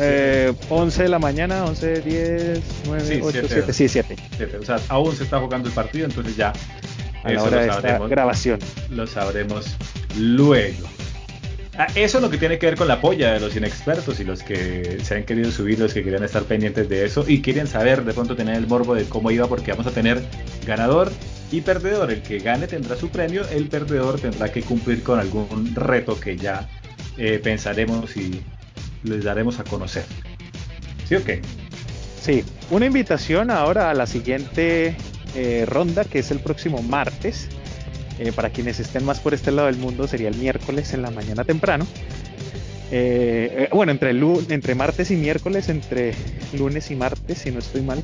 Eh, 0.00 0.52
11 0.68 1.02
de 1.02 1.08
la 1.08 1.18
mañana, 1.18 1.64
11, 1.64 2.00
10, 2.02 2.60
9, 2.86 3.20
8, 3.22 3.42
7. 3.48 3.72
Sí, 3.72 3.88
7. 3.88 4.16
O 4.60 4.64
sea, 4.64 4.80
aún 4.88 5.16
se 5.16 5.24
está 5.24 5.40
jugando 5.40 5.68
el 5.68 5.74
partido, 5.74 6.06
entonces 6.06 6.36
ya 6.36 6.52
a 7.24 7.32
la 7.32 7.42
hora 7.42 7.62
de 7.62 7.68
esta 7.68 7.98
grabación. 8.06 8.60
Lo 8.90 9.06
sabremos 9.06 9.66
luego. 10.16 10.88
Ah, 11.80 11.86
eso 11.94 12.18
es 12.18 12.22
lo 12.24 12.28
que 12.28 12.38
tiene 12.38 12.58
que 12.58 12.66
ver 12.66 12.74
con 12.74 12.88
la 12.88 13.00
polla 13.00 13.34
de 13.34 13.38
los 13.38 13.54
inexpertos 13.54 14.18
y 14.18 14.24
los 14.24 14.42
que 14.42 14.98
se 15.00 15.14
han 15.14 15.22
querido 15.22 15.52
subir, 15.52 15.78
los 15.78 15.94
que 15.94 16.02
querían 16.02 16.24
estar 16.24 16.42
pendientes 16.42 16.88
de 16.88 17.04
eso 17.04 17.24
y 17.28 17.40
quieren 17.40 17.68
saber 17.68 18.04
de 18.04 18.12
pronto 18.12 18.34
tener 18.34 18.56
el 18.56 18.66
morbo 18.66 18.96
de 18.96 19.04
cómo 19.04 19.30
iba 19.30 19.46
porque 19.46 19.70
vamos 19.70 19.86
a 19.86 19.92
tener 19.92 20.20
ganador 20.66 21.12
y 21.52 21.60
perdedor. 21.60 22.10
El 22.10 22.22
que 22.22 22.40
gane 22.40 22.66
tendrá 22.66 22.96
su 22.96 23.10
premio, 23.10 23.48
el 23.50 23.68
perdedor 23.68 24.18
tendrá 24.18 24.50
que 24.50 24.62
cumplir 24.62 25.04
con 25.04 25.20
algún 25.20 25.72
reto 25.76 26.18
que 26.18 26.36
ya 26.36 26.68
eh, 27.16 27.38
pensaremos 27.40 28.16
y 28.16 28.42
les 29.04 29.22
daremos 29.22 29.60
a 29.60 29.64
conocer. 29.64 30.04
¿Sí 31.08 31.14
o 31.14 31.22
qué? 31.22 31.42
Sí, 32.20 32.42
una 32.70 32.86
invitación 32.86 33.52
ahora 33.52 33.90
a 33.90 33.94
la 33.94 34.06
siguiente 34.06 34.96
eh, 35.36 35.64
ronda, 35.64 36.04
que 36.04 36.18
es 36.18 36.32
el 36.32 36.40
próximo 36.40 36.82
martes. 36.82 37.48
Eh, 38.18 38.32
para 38.32 38.50
quienes 38.50 38.80
estén 38.80 39.04
más 39.04 39.20
por 39.20 39.34
este 39.34 39.52
lado 39.52 39.66
del 39.66 39.76
mundo, 39.76 40.08
sería 40.08 40.28
el 40.28 40.36
miércoles 40.36 40.92
en 40.92 41.02
la 41.02 41.10
mañana 41.10 41.44
temprano. 41.44 41.86
Eh, 42.90 43.68
bueno, 43.72 43.92
entre, 43.92 44.10
entre 44.10 44.74
martes 44.74 45.10
y 45.10 45.16
miércoles, 45.16 45.68
entre 45.68 46.14
lunes 46.52 46.90
y 46.90 46.96
martes, 46.96 47.38
si 47.38 47.50
no 47.50 47.58
estoy 47.58 47.82
mal, 47.82 48.02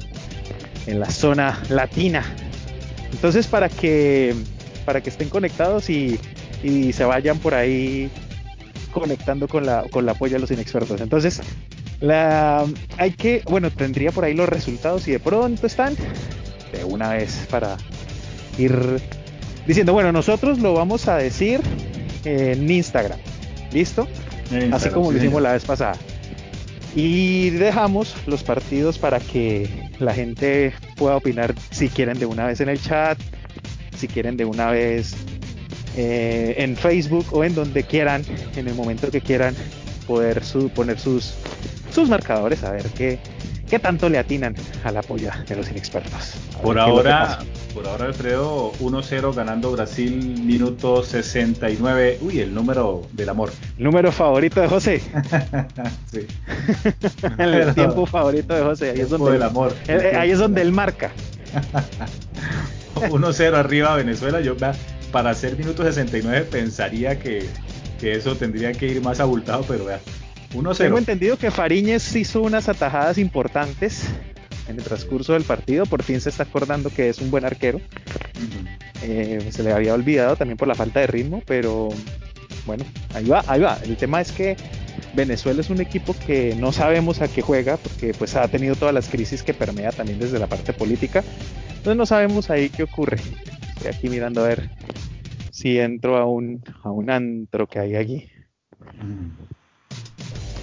en 0.87 1.00
la 1.00 1.11
zona 1.11 1.61
latina. 1.68 2.25
Entonces, 3.11 3.47
para 3.47 3.68
que, 3.68 4.35
para 4.85 5.00
que 5.00 5.11
estén 5.11 5.28
conectados 5.28 5.90
y, 5.90 6.18
y 6.62 6.92
se 6.92 7.04
vayan 7.04 7.38
por 7.38 7.54
ahí 7.54 8.11
conectando 8.92 9.49
con 9.49 9.66
la, 9.66 9.85
con 9.90 10.06
la 10.06 10.12
apoyo 10.12 10.35
de 10.35 10.40
los 10.40 10.50
inexpertos. 10.50 11.00
Entonces, 11.00 11.40
la, 12.00 12.64
hay 12.99 13.11
que, 13.12 13.42
bueno, 13.47 13.71
tendría 13.71 14.12
por 14.12 14.25
ahí 14.25 14.35
los 14.35 14.49
resultados 14.49 15.09
y 15.09 15.12
de 15.12 15.18
pronto 15.18 15.66
están 15.66 15.97
de 16.73 16.85
una 16.85 17.11
vez 17.11 17.47
para 17.50 17.76
ir 18.59 19.00
diciendo, 19.66 19.92
bueno, 19.92 20.12
nosotros 20.12 20.59
lo 20.59 20.75
vamos 20.75 21.09
a 21.09 21.16
decir 21.16 21.61
en 22.25 22.71
Instagram, 22.71 23.18
¿listo? 23.73 24.09
Así 24.73 24.90
como 24.90 25.11
lo 25.11 25.18
hicimos 25.18 25.42
la 25.42 25.52
vez 25.52 25.64
pasada. 25.64 25.97
Y 26.94 27.50
dejamos 27.50 28.14
los 28.26 28.44
partidos 28.44 28.99
para 28.99 29.18
que 29.18 29.68
la 29.99 30.14
gente 30.14 30.73
pueda 30.97 31.16
opinar 31.16 31.54
si 31.71 31.88
quieren 31.88 32.18
de 32.18 32.26
una 32.26 32.47
vez 32.47 32.61
en 32.61 32.68
el 32.68 32.80
chat, 32.80 33.18
si 33.97 34.06
quieren 34.06 34.37
de 34.37 34.44
una 34.44 34.71
vez 34.71 35.14
eh, 35.97 36.54
en 36.59 36.76
Facebook 36.76 37.26
o 37.33 37.42
en 37.42 37.54
donde 37.54 37.83
quieran, 37.83 38.23
en 38.54 38.68
el 38.68 38.75
momento 38.75 39.11
que 39.11 39.21
quieran, 39.21 39.56
poder 40.06 40.42
poner 40.75 41.00
sus, 41.00 41.35
sus 41.92 42.09
marcadores, 42.09 42.62
a 42.62 42.71
ver 42.71 42.85
qué, 42.90 43.18
¿Qué 43.68 43.78
tanto 43.78 44.09
le 44.09 44.18
atinan 44.18 44.54
a 44.85 44.92
la 44.92 45.02
polla 45.02 45.42
de 45.49 45.56
los 45.56 45.71
inexpertos? 45.71 46.35
Por 46.62 46.78
ahora, 46.78 47.38
por 47.75 47.88
ahora, 47.88 48.07
Alfredo, 48.07 48.73
1-0 48.75 49.35
ganando 49.35 49.73
Brasil, 49.73 50.40
minuto 50.45 51.02
69. 51.02 52.19
Uy, 52.21 52.38
el 52.38 52.54
número 52.54 53.02
del 53.12 53.28
amor. 53.28 53.50
Número 53.78 54.12
favorito 54.12 54.61
de 54.61 54.69
José. 54.69 55.02
sí. 56.11 56.26
el 57.38 57.75
tiempo 57.75 58.07
favorito 58.07 58.54
de 58.54 58.62
José. 58.62 58.90
Ahí 58.90 59.00
es 59.00 59.11
donde, 59.11 59.33
del 59.33 59.43
amor. 59.43 59.75
Eh, 59.88 60.12
ahí 60.16 60.31
es 60.31 60.38
donde 60.38 60.62
él 60.62 60.71
marca. 60.71 61.11
1-0 62.95 63.54
arriba 63.54 63.97
Venezuela. 63.97 64.40
Yo 64.40 64.54
para 65.11 65.31
hacer 65.31 65.59
minuto 65.59 65.83
69 65.83 66.47
pensaría 66.50 67.19
que, 67.19 67.49
eso 68.00 68.37
tendría 68.37 68.73
que 68.73 68.87
ir 68.87 69.02
más 69.02 69.19
abultado, 69.19 69.64
pero 69.66 69.87
vea, 69.87 69.99
1-0. 70.54 70.76
Tengo 70.76 70.99
entendido 70.99 71.38
que 71.38 71.50
Fariñez 71.50 72.14
hizo 72.14 72.43
unas 72.43 72.69
atajadas 72.69 73.19
importantes 73.19 74.07
en 74.68 74.78
el 74.78 74.85
transcurso 74.85 75.33
del 75.35 75.44
partido. 75.44 75.87
Por 75.87 76.02
fin 76.02 76.21
se 76.21 76.30
está 76.30 76.44
acordando 76.44 76.90
que 76.90 77.09
es 77.09 77.18
un 77.18 77.30
buen 77.30 77.44
arquero. 77.44 77.80
Eh, 79.02 79.49
se 79.50 79.62
le 79.62 79.73
había 79.73 79.94
olvidado 79.94 80.37
también 80.37 80.56
por 80.56 80.68
la 80.68 80.75
falta 80.75 81.00
de 81.00 81.06
ritmo, 81.06 81.42
pero 81.47 81.90
bueno, 82.66 82.85
ahí 83.14 83.26
va, 83.26 83.44
ahí 83.47 83.61
va. 83.61 83.78
El 83.85 83.97
tema 83.97 84.21
es 84.21 84.33
que 84.33 84.56
Venezuela 85.14 85.61
es 85.61 85.71
un 85.71 85.80
equipo 85.80 86.14
que 86.26 86.54
no 86.56 86.73
sabemos 86.73 87.21
a 87.21 87.28
qué 87.28 87.42
juega 87.42 87.76
porque 87.76 88.14
pues 88.14 88.37
ha 88.37 88.49
tenido 88.49 88.75
todas 88.75 88.94
las 88.94 89.09
crisis 89.09 89.42
que 89.42 89.54
permea 89.54 89.92
también 89.92 90.18
desde 90.18 90.38
la 90.38 90.47
parte 90.47 90.73
política. 90.73 91.23
Entonces 91.68 91.97
no 91.97 92.06
sabemos 92.06 92.50
ahí 92.50 92.71
qué 92.71 92.85
ocurre. 92.85 93.18
Estoy 93.76 93.92
aquí 93.92 94.09
mirando 94.09 94.42
a 94.42 94.49
ver 94.49 94.71
si 95.50 95.78
entro 95.78 96.16
a 96.16 96.25
un, 96.25 96.62
a 96.83 96.90
un 96.90 97.11
antro 97.11 97.66
que 97.66 97.78
hay 97.78 97.97
allí. 97.97 98.28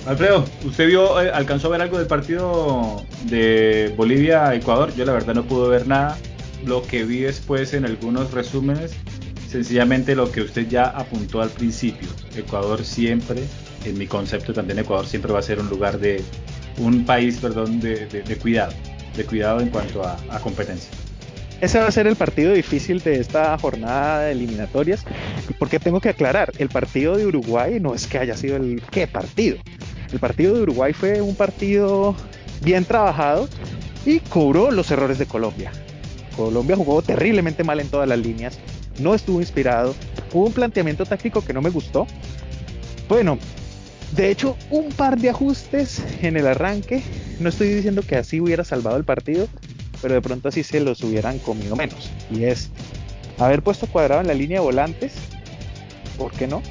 Alfredo, 0.05 0.45
¿usted 0.65 0.87
vio, 0.87 1.21
eh, 1.21 1.29
alcanzó 1.31 1.67
a 1.67 1.71
ver 1.71 1.81
algo 1.81 1.99
del 1.99 2.07
partido 2.07 3.03
de 3.25 3.93
Bolivia-Ecuador? 3.95 4.93
Yo 4.95 5.05
la 5.05 5.13
verdad 5.13 5.35
no 5.35 5.43
pude 5.43 5.69
ver 5.69 5.87
nada. 5.87 6.17
Lo 6.65 6.81
que 6.81 7.03
vi 7.03 7.19
después 7.19 7.73
en 7.73 7.85
algunos 7.85 8.31
resúmenes, 8.31 8.93
sencillamente 9.47 10.15
lo 10.15 10.31
que 10.31 10.41
usted 10.41 10.67
ya 10.67 10.85
apuntó 10.85 11.41
al 11.41 11.49
principio. 11.49 12.07
Ecuador 12.35 12.83
siempre, 12.83 13.43
en 13.85 13.97
mi 13.97 14.07
concepto 14.07 14.53
también 14.53 14.79
Ecuador 14.79 15.05
siempre 15.05 15.31
va 15.31 15.39
a 15.39 15.43
ser 15.43 15.59
un 15.59 15.69
lugar 15.69 15.99
de, 15.99 16.23
un 16.77 17.05
país, 17.05 17.37
perdón, 17.37 17.79
de, 17.79 18.37
cuidado, 18.41 18.73
de 19.15 19.25
cuidado 19.25 19.59
en 19.59 19.69
cuanto 19.69 20.03
a, 20.03 20.17
a 20.29 20.39
competencia. 20.39 20.89
Ese 21.61 21.79
va 21.79 21.87
a 21.87 21.91
ser 21.91 22.07
el 22.07 22.15
partido 22.15 22.53
difícil 22.53 23.01
de 23.01 23.19
esta 23.19 23.55
jornada 23.59 24.21
de 24.21 24.31
eliminatorias, 24.31 25.05
porque 25.59 25.79
tengo 25.79 26.01
que 26.01 26.09
aclarar, 26.09 26.51
el 26.57 26.69
partido 26.69 27.15
de 27.15 27.27
Uruguay 27.27 27.79
no 27.79 27.93
es 27.93 28.07
que 28.07 28.17
haya 28.17 28.35
sido 28.35 28.55
el 28.55 28.81
qué 28.89 29.05
partido. 29.05 29.57
El 30.11 30.19
partido 30.19 30.55
de 30.55 30.61
Uruguay 30.63 30.93
fue 30.93 31.21
un 31.21 31.35
partido 31.35 32.15
bien 32.61 32.85
trabajado 32.85 33.47
y 34.05 34.19
cobró 34.19 34.71
los 34.71 34.91
errores 34.91 35.17
de 35.17 35.25
Colombia. 35.25 35.71
Colombia 36.35 36.75
jugó 36.75 37.01
terriblemente 37.01 37.63
mal 37.63 37.79
en 37.79 37.87
todas 37.87 38.07
las 38.07 38.19
líneas, 38.19 38.57
no 38.99 39.13
estuvo 39.13 39.39
inspirado, 39.39 39.95
hubo 40.33 40.45
un 40.45 40.53
planteamiento 40.53 41.05
táctico 41.05 41.43
que 41.43 41.53
no 41.53 41.61
me 41.61 41.69
gustó. 41.69 42.07
Bueno, 43.07 43.37
de 44.15 44.29
hecho, 44.29 44.57
un 44.69 44.89
par 44.89 45.17
de 45.17 45.29
ajustes 45.29 46.01
en 46.21 46.37
el 46.37 46.47
arranque, 46.47 47.01
no 47.39 47.49
estoy 47.49 47.69
diciendo 47.69 48.01
que 48.01 48.17
así 48.17 48.41
hubiera 48.41 48.63
salvado 48.63 48.97
el 48.97 49.05
partido, 49.05 49.47
pero 50.01 50.13
de 50.13 50.21
pronto 50.21 50.49
así 50.49 50.63
se 50.63 50.79
los 50.79 51.01
hubieran 51.03 51.39
comido 51.39 51.75
menos. 51.75 52.09
Y 52.29 52.43
es 52.43 52.69
haber 53.37 53.61
puesto 53.61 53.87
cuadrado 53.87 54.21
en 54.21 54.27
la 54.27 54.33
línea 54.33 54.59
de 54.59 54.65
volantes, 54.65 55.13
¿por 56.17 56.31
qué 56.31 56.47
no? 56.47 56.61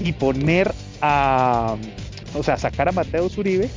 Y 0.00 0.12
poner 0.12 0.72
a 1.00 1.76
o 2.34 2.42
sea, 2.42 2.56
sacar 2.56 2.88
a 2.88 2.92
Mateo 2.92 3.28
Zuribe 3.28 3.68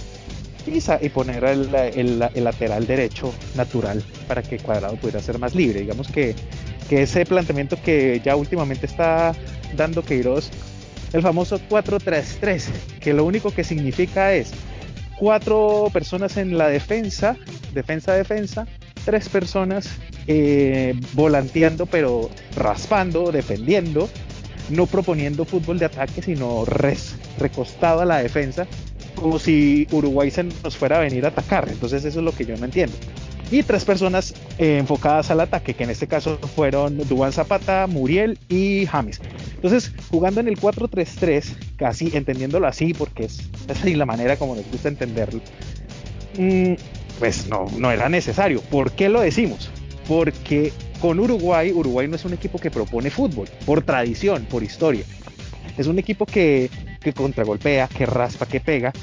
y, 0.66 1.10
poner 1.10 1.44
el, 1.44 2.20
lateral 2.20 2.86
derecho 2.86 3.34
natural 3.56 4.04
para 4.28 4.44
que 4.44 4.58
Cuadrado 4.58 4.96
pudiera 4.96 5.22
ser 5.22 5.40
más 5.40 5.56
libre. 5.56 5.82
Digamos 5.82 6.08
que, 6.08 6.36
ese 6.90 7.26
planteamiento 7.26 7.82
que 7.82 8.22
ya 8.24 8.36
últimamente 8.36 8.86
está 8.86 9.34
dando 9.78 10.04
Queiroz, 10.04 10.50
el 11.14 11.22
famoso 11.22 11.58
4-3-3, 11.70 12.66
que 13.00 13.14
lo 13.14 13.24
único 13.24 13.52
que 13.52 13.64
significa 13.64 14.34
es 14.34 14.52
cuatro 15.18 15.90
personas 15.94 16.36
en 16.36 16.58
la 16.58 16.68
defensa, 16.68 17.38
defensa-defensa, 17.74 18.68
tres 19.06 19.30
personas 19.30 19.88
eh, 20.28 20.94
volanteando 21.14 21.86
pero 21.86 22.30
raspando, 22.58 23.32
defendiendo, 23.32 24.10
no 24.72 24.86
proponiendo 24.86 25.46
fútbol 25.46 25.80
de 25.80 25.86
ataque, 25.86 26.22
sino 26.22 26.66
res, 26.66 27.16
recostado 27.38 28.02
a 28.02 28.06
la 28.06 28.18
defensa, 28.18 28.68
como 29.16 29.40
si 29.40 29.88
Uruguay 29.92 30.32
se 30.32 30.44
nos 30.44 30.76
fuera 30.76 30.98
a 30.98 31.02
venir 31.02 31.26
a 31.26 31.30
atacar. 31.30 31.70
Entonces 31.70 32.04
eso 32.06 32.20
es 32.20 32.26
lo 32.26 32.32
que 32.32 32.46
yo 32.46 32.58
no 32.58 32.66
entiendo. 32.66 32.96
Y 33.52 33.64
tres 33.64 33.84
personas 33.84 34.34
eh, 34.58 34.78
enfocadas 34.78 35.30
al 35.30 35.42
ataque, 35.42 35.74
que 35.74 35.84
en 35.84 35.90
este 35.90 36.08
caso 36.08 36.38
fueron 36.56 36.98
Dubán 37.10 37.34
Zapata, 37.34 37.86
Muriel 37.86 38.40
y 38.48 38.86
James. 38.86 39.20
Entonces, 39.56 39.92
jugando 40.10 40.40
en 40.40 40.48
el 40.48 40.58
4-3-3, 40.58 41.76
casi 41.76 42.16
entendiéndolo 42.16 42.66
así, 42.66 42.94
porque 42.94 43.26
es 43.26 43.42
así 43.70 43.96
la 43.96 44.06
manera 44.06 44.38
como 44.38 44.56
nos 44.56 44.66
gusta 44.72 44.88
entenderlo, 44.88 45.42
mm, 46.38 46.74
pues 47.20 47.48
no, 47.48 47.66
no 47.78 47.92
era 47.92 48.08
necesario. 48.08 48.62
¿Por 48.62 48.94
qué 48.94 49.10
lo 49.10 49.20
decimos? 49.20 49.70
Porque 50.08 50.74
con 51.00 51.20
Uruguay, 51.20 51.72
Uruguay 51.72 52.08
no 52.08 52.16
es 52.16 52.26
un 52.26 52.34
equipo 52.34 52.60
que 52.60 52.72
propone 52.72 53.10
fútbol, 53.10 53.48
por 53.66 53.82
tradición, 53.82 54.46
por 54.46 54.64
historia. 54.64 55.04
Es 55.78 55.88
un 55.88 56.00
equipo 56.00 56.26
que 56.26 56.70
que 57.02 57.14
contragolpea, 57.14 57.88
que 57.88 58.06
raspa, 58.06 58.46
que 58.46 58.60
pega. 58.60 58.94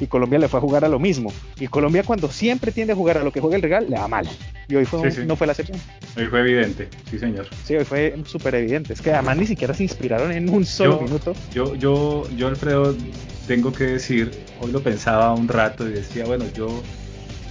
Y 0.00 0.06
Colombia 0.06 0.38
le 0.38 0.46
fue 0.46 0.58
a 0.58 0.60
jugar 0.60 0.84
a 0.84 0.88
lo 0.88 1.00
mismo. 1.00 1.32
Y 1.58 1.66
Colombia 1.66 2.04
cuando 2.04 2.30
siempre 2.30 2.70
tiende 2.70 2.92
a 2.92 2.96
jugar 2.96 3.18
a 3.18 3.24
lo 3.24 3.32
que 3.32 3.40
juega 3.40 3.56
el 3.56 3.62
Regal, 3.62 3.86
le 3.90 3.98
va 3.98 4.06
mal. 4.06 4.28
Y 4.68 4.76
hoy 4.76 4.84
fue 4.84 5.10
no 5.26 5.34
fue 5.34 5.48
la 5.48 5.54
excepción. 5.54 5.80
Hoy 6.16 6.26
fue 6.26 6.40
evidente, 6.40 6.88
sí 7.10 7.18
señor. 7.18 7.48
Sí, 7.64 7.74
hoy 7.74 7.84
fue 7.84 8.14
súper 8.24 8.54
evidente. 8.54 8.92
Es 8.92 9.00
que 9.00 9.12
además 9.12 9.38
ni 9.38 9.46
siquiera 9.46 9.74
se 9.74 9.82
inspiraron 9.82 10.30
en 10.30 10.48
un 10.50 10.64
solo 10.64 11.00
minuto. 11.00 11.34
Yo, 11.52 11.74
yo, 11.74 12.28
yo 12.36 12.46
Alfredo, 12.46 12.94
tengo 13.48 13.72
que 13.72 13.84
decir, 13.84 14.30
hoy 14.60 14.70
lo 14.70 14.80
pensaba 14.82 15.34
un 15.34 15.48
rato 15.48 15.88
y 15.88 15.92
decía, 15.92 16.26
bueno, 16.26 16.44
yo 16.54 16.68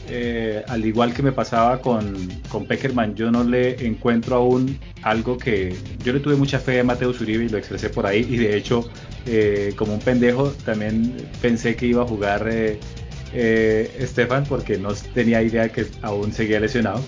eh, 0.10 0.63
al 0.67 0.86
igual 0.86 1.13
que 1.13 1.22
me 1.22 1.32
pasaba 1.32 1.82
con, 1.82 2.15
con 2.50 2.65
Peckerman, 2.65 3.15
yo 3.15 3.30
no 3.30 3.43
le 3.43 3.86
encuentro 3.86 4.38
aún 4.38 4.80
algo 5.02 5.38
que 5.38 5.76
yo 6.04 6.13
le 6.13 6.20
tuve 6.20 6.36
mucha 6.36 6.60
fe 6.60 6.80
a 6.80 6.84
Mateo 6.84 7.13
Zuribe 7.13 7.46
y 7.46 7.50
lo 7.50 7.58
expresé 7.58 7.89
por 7.89 8.06
ahí 8.06 8.26
y 8.30 8.38
de 8.38 8.58
hecho 8.58 8.89
eh, 9.26 9.74
como 9.76 9.93
un 9.93 10.00
pendejo 10.00 10.50
también 10.65 11.15
pensé 11.41 11.76
que 11.76 11.88
iba 11.88 12.04
a 12.04 12.06
jugar 12.06 12.48
eh, 12.50 12.80
Estefan 14.00 14.46
porque 14.46 14.78
no 14.78 14.93
tenía 15.13 15.41
idea 15.41 15.70
que 15.70 15.86
aún 16.02 16.32
seguía 16.32 16.60
lesionado. 16.60 17.04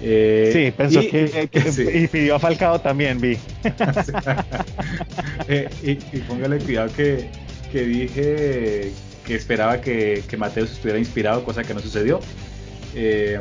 sí, 0.00 0.72
pensó 0.76 1.00
que, 1.00 1.48
y 1.94 2.06
pidió 2.08 2.34
a 2.34 2.38
Falcao 2.40 2.80
también, 2.80 3.20
vi. 3.20 3.38
y, 5.82 5.94
póngale 6.28 6.58
cuidado 6.58 6.90
que, 6.96 7.28
que 7.70 7.82
dije 7.84 8.92
que 9.26 9.34
esperaba 9.34 9.80
que, 9.80 10.22
que 10.28 10.36
Mateus 10.36 10.72
estuviera 10.72 10.98
inspirado, 10.98 11.44
cosa 11.44 11.62
que 11.62 11.74
no 11.74 11.80
sucedió. 11.80 12.20
Eh, 12.94 13.40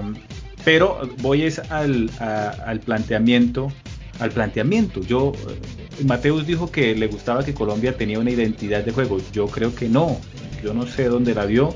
pero 0.63 1.09
voy 1.21 1.51
al, 1.69 2.09
al, 2.19 2.79
planteamiento, 2.81 3.71
al 4.19 4.31
planteamiento. 4.31 5.01
Yo, 5.01 5.31
eh, 5.99 6.03
Mateus 6.05 6.45
dijo 6.45 6.71
que 6.71 6.95
le 6.95 7.07
gustaba 7.07 7.43
que 7.43 7.53
Colombia 7.53 7.97
tenía 7.97 8.19
una 8.19 8.31
identidad 8.31 8.83
de 8.83 8.91
juego. 8.91 9.19
Yo 9.31 9.47
creo 9.47 9.73
que 9.73 9.89
no. 9.89 10.19
Yo 10.63 10.73
no 10.73 10.85
sé 10.85 11.05
dónde 11.05 11.33
la 11.33 11.45
vio. 11.45 11.73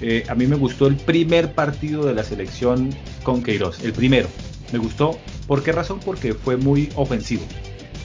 Eh, 0.00 0.24
a 0.28 0.34
mí 0.34 0.46
me 0.46 0.56
gustó 0.56 0.88
el 0.88 0.96
primer 0.96 1.52
partido 1.52 2.04
de 2.04 2.14
la 2.14 2.24
selección 2.24 2.90
con 3.22 3.42
Queiroz, 3.42 3.82
el 3.84 3.92
primero. 3.92 4.28
Me 4.72 4.78
gustó. 4.78 5.18
¿Por 5.46 5.62
qué 5.62 5.70
razón? 5.70 6.00
Porque 6.04 6.34
fue 6.34 6.56
muy 6.56 6.88
ofensivo. 6.96 7.44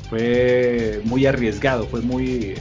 Fue 0.10 1.02
muy 1.06 1.26
arriesgado, 1.26 1.88
fue 1.88 2.02
muy... 2.02 2.54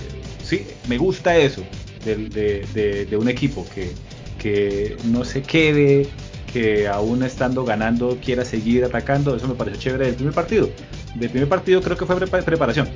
Sí, 0.42 0.66
me 0.88 0.96
gusta 0.96 1.36
eso 1.36 1.62
de, 2.04 3.16
un 3.18 3.28
equipo 3.28 3.66
que, 3.74 3.90
que 4.38 4.96
no 5.04 5.24
se 5.24 5.42
quede, 5.42 6.08
que 6.52 6.88
aún 6.88 7.22
estando 7.22 7.64
ganando 7.64 8.18
quiera 8.22 8.44
seguir 8.44 8.84
atacando, 8.84 9.36
eso 9.36 9.46
me 9.48 9.54
pareció 9.54 9.80
chévere 9.80 10.06
del 10.06 10.14
primer 10.14 10.34
partido. 10.34 10.70
Del 11.14 11.30
primer 11.30 11.48
partido 11.48 11.80
creo 11.82 11.96
que 11.96 12.06
fue 12.06 12.16
preparación. 12.26 12.88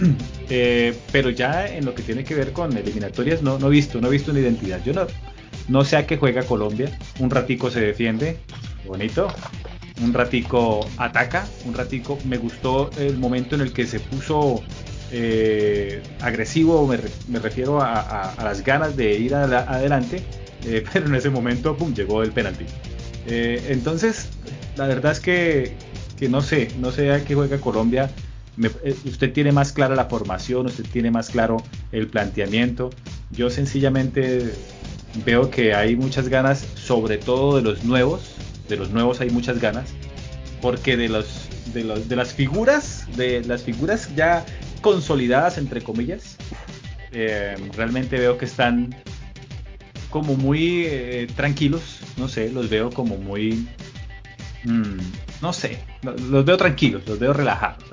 Eh, 0.52 0.98
pero 1.12 1.30
ya 1.30 1.68
en 1.68 1.84
lo 1.84 1.94
que 1.94 2.02
tiene 2.02 2.24
que 2.24 2.34
ver 2.34 2.52
con 2.52 2.76
eliminatorias 2.76 3.40
no, 3.40 3.56
no 3.56 3.68
he 3.68 3.70
visto, 3.70 4.00
no 4.00 4.08
he 4.08 4.10
visto 4.10 4.32
una 4.32 4.40
identidad. 4.40 4.82
Yo 4.84 4.92
no, 4.92 5.06
no 5.68 5.84
sé 5.84 5.96
a 5.96 6.06
qué 6.08 6.16
juega 6.16 6.42
Colombia. 6.42 6.90
Un 7.20 7.30
ratico 7.30 7.70
se 7.70 7.80
defiende, 7.80 8.40
bonito. 8.84 9.28
Un 10.02 10.12
ratico 10.12 10.80
ataca, 10.96 11.46
un 11.66 11.74
ratico 11.74 12.18
me 12.24 12.36
gustó 12.36 12.90
el 12.98 13.16
momento 13.16 13.54
en 13.54 13.60
el 13.60 13.72
que 13.72 13.86
se 13.86 14.00
puso 14.00 14.60
eh, 15.12 16.02
agresivo, 16.20 16.86
me, 16.86 17.38
refiero 17.40 17.80
a, 17.82 18.34
las 18.42 18.62
ganas 18.62 18.96
de 18.96 19.18
ir 19.18 19.34
adelante, 19.34 20.22
eh, 20.64 20.84
pero 20.92 21.06
en 21.06 21.14
ese 21.14 21.30
momento 21.30 21.76
pum, 21.76 21.94
llegó 21.94 22.22
el 22.22 22.32
penalti. 22.32 22.64
Eh, 23.26 23.66
entonces, 23.68 24.28
la 24.76 24.86
verdad 24.86 25.12
es 25.12 25.20
que, 25.20 25.76
no 26.28 26.42
sé, 26.42 26.68
no 26.78 26.92
sé 26.92 27.12
a 27.12 27.24
qué 27.24 27.34
juega 27.34 27.58
Colombia. 27.58 28.10
usted 29.04 29.32
tiene 29.32 29.52
más 29.52 29.72
clara 29.72 29.94
la 29.96 30.04
formación, 30.04 30.66
usted 30.66 30.84
tiene 30.84 31.10
más 31.10 31.30
claro 31.30 31.56
el 31.92 32.06
planteamiento. 32.06 32.90
Yo 33.30 33.50
sencillamente 33.50 34.52
veo 35.24 35.50
que 35.50 35.74
hay 35.74 35.96
muchas 35.96 36.28
ganas, 36.28 36.64
sobre 36.74 37.18
todo 37.18 37.56
de 37.56 37.62
los 37.62 37.84
nuevos, 37.84 38.34
de 38.68 38.76
los 38.76 38.90
nuevos 38.90 39.20
hay 39.20 39.30
muchas 39.30 39.60
ganas, 39.60 39.90
porque 40.60 40.96
de, 40.96 41.08
los, 41.08 41.48
de 41.72 42.16
las 42.16 42.32
figuras, 42.32 43.06
de 43.16 43.42
las 43.44 43.62
figuras 43.62 44.14
ya 44.14 44.44
consolidadas, 44.80 45.58
entre 45.58 45.82
comillas. 45.82 46.36
Eh, 47.12 47.56
realmente 47.76 48.18
veo 48.18 48.38
que 48.38 48.44
están 48.44 48.94
como 50.10 50.34
muy 50.34 50.84
eh, 50.86 51.28
tranquilos, 51.34 52.00
no 52.16 52.28
sé, 52.28 52.50
los 52.50 52.68
veo 52.68 52.90
como 52.90 53.16
muy... 53.16 53.68
Mm, 54.64 54.98
no 55.40 55.52
sé, 55.52 55.82
los 56.02 56.44
veo 56.44 56.56
tranquilos, 56.56 57.02
los 57.06 57.18
veo 57.18 57.32
relajados, 57.32 57.84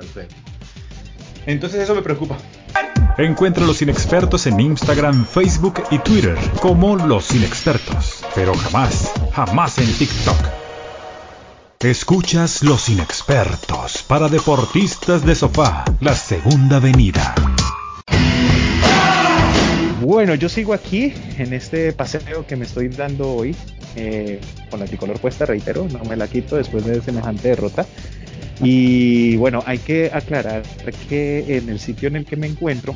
Entonces 1.46 1.82
eso 1.82 1.96
me 1.96 2.02
preocupa. 2.02 2.38
Encuentra 3.18 3.66
los 3.66 3.82
inexpertos 3.82 4.46
en 4.46 4.60
Instagram, 4.60 5.26
Facebook 5.26 5.82
y 5.90 5.98
Twitter 6.00 6.38
como 6.62 6.96
los 6.98 7.34
inexpertos, 7.34 8.24
pero 8.36 8.54
jamás, 8.54 9.12
jamás 9.34 9.78
en 9.80 9.92
TikTok. 9.94 10.67
Escuchas 11.84 12.64
Los 12.64 12.90
Inexpertos 12.90 14.02
para 14.02 14.30
deportistas 14.30 15.24
de 15.24 15.36
sofá, 15.36 15.86
la 16.02 16.16
segunda 16.16 16.80
venida. 16.80 17.36
Bueno, 20.02 20.34
yo 20.34 20.50
sigo 20.50 20.74
aquí 20.74 21.14
en 21.38 21.54
este 21.54 21.94
paseo 21.94 22.48
que 22.48 22.56
me 22.56 22.66
estoy 22.66 22.88
dando 22.88 23.32
hoy, 23.32 23.56
eh, 23.96 24.42
con 24.72 24.80
la 24.80 24.88
tricolor 24.88 25.20
puesta, 25.20 25.46
reitero, 25.46 25.88
no 25.88 26.04
me 26.06 26.16
la 26.16 26.28
quito 26.28 26.56
después 26.56 26.84
de 26.84 27.00
semejante 27.00 27.50
derrota. 27.50 27.86
Y 28.60 29.36
bueno, 29.36 29.62
hay 29.68 29.78
que 29.78 30.10
aclarar 30.12 30.64
que 31.08 31.58
en 31.58 31.70
el 31.70 31.80
sitio 31.80 32.08
en 32.08 32.16
el 32.16 32.26
que 32.26 32.38
me 32.38 32.48
encuentro, 32.48 32.96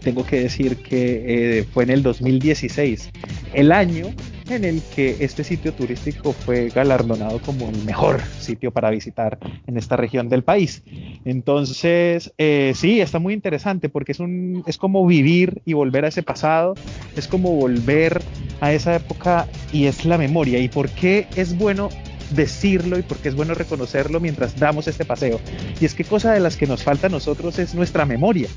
tengo 0.00 0.24
que 0.24 0.40
decir 0.40 0.76
que 0.78 1.58
eh, 1.58 1.64
fue 1.64 1.84
en 1.84 1.90
el 1.90 2.02
2016, 2.02 3.10
el 3.54 3.72
año 3.72 4.06
en 4.48 4.64
el 4.64 4.82
que 4.82 5.16
este 5.20 5.44
sitio 5.44 5.72
turístico 5.72 6.32
fue 6.32 6.70
galardonado 6.70 7.38
como 7.40 7.68
el 7.68 7.84
mejor 7.84 8.20
sitio 8.40 8.72
para 8.72 8.90
visitar 8.90 9.38
en 9.66 9.76
esta 9.76 9.96
región 9.96 10.28
del 10.28 10.42
país. 10.42 10.82
Entonces, 11.24 12.32
eh, 12.38 12.72
sí, 12.74 13.00
está 13.00 13.18
muy 13.18 13.34
interesante 13.34 13.88
porque 13.88 14.12
es, 14.12 14.20
un, 14.20 14.64
es 14.66 14.76
como 14.76 15.06
vivir 15.06 15.62
y 15.64 15.74
volver 15.74 16.04
a 16.04 16.08
ese 16.08 16.22
pasado, 16.22 16.74
es 17.16 17.28
como 17.28 17.52
volver 17.52 18.20
a 18.60 18.72
esa 18.72 18.96
época 18.96 19.46
y 19.72 19.86
es 19.86 20.04
la 20.04 20.18
memoria. 20.18 20.58
¿Y 20.58 20.68
por 20.68 20.88
qué 20.90 21.26
es 21.36 21.56
bueno 21.56 21.88
decirlo 22.30 22.98
y 22.98 23.02
porque 23.02 23.28
es 23.28 23.34
bueno 23.34 23.54
reconocerlo 23.54 24.20
mientras 24.20 24.58
damos 24.58 24.88
este 24.88 25.04
paseo. 25.04 25.40
Y 25.80 25.84
es 25.84 25.94
que 25.94 26.04
cosa 26.04 26.32
de 26.32 26.40
las 26.40 26.56
que 26.56 26.66
nos 26.66 26.82
falta 26.82 27.08
a 27.08 27.10
nosotros 27.10 27.58
es 27.58 27.74
nuestra 27.74 28.06
memoria, 28.06 28.48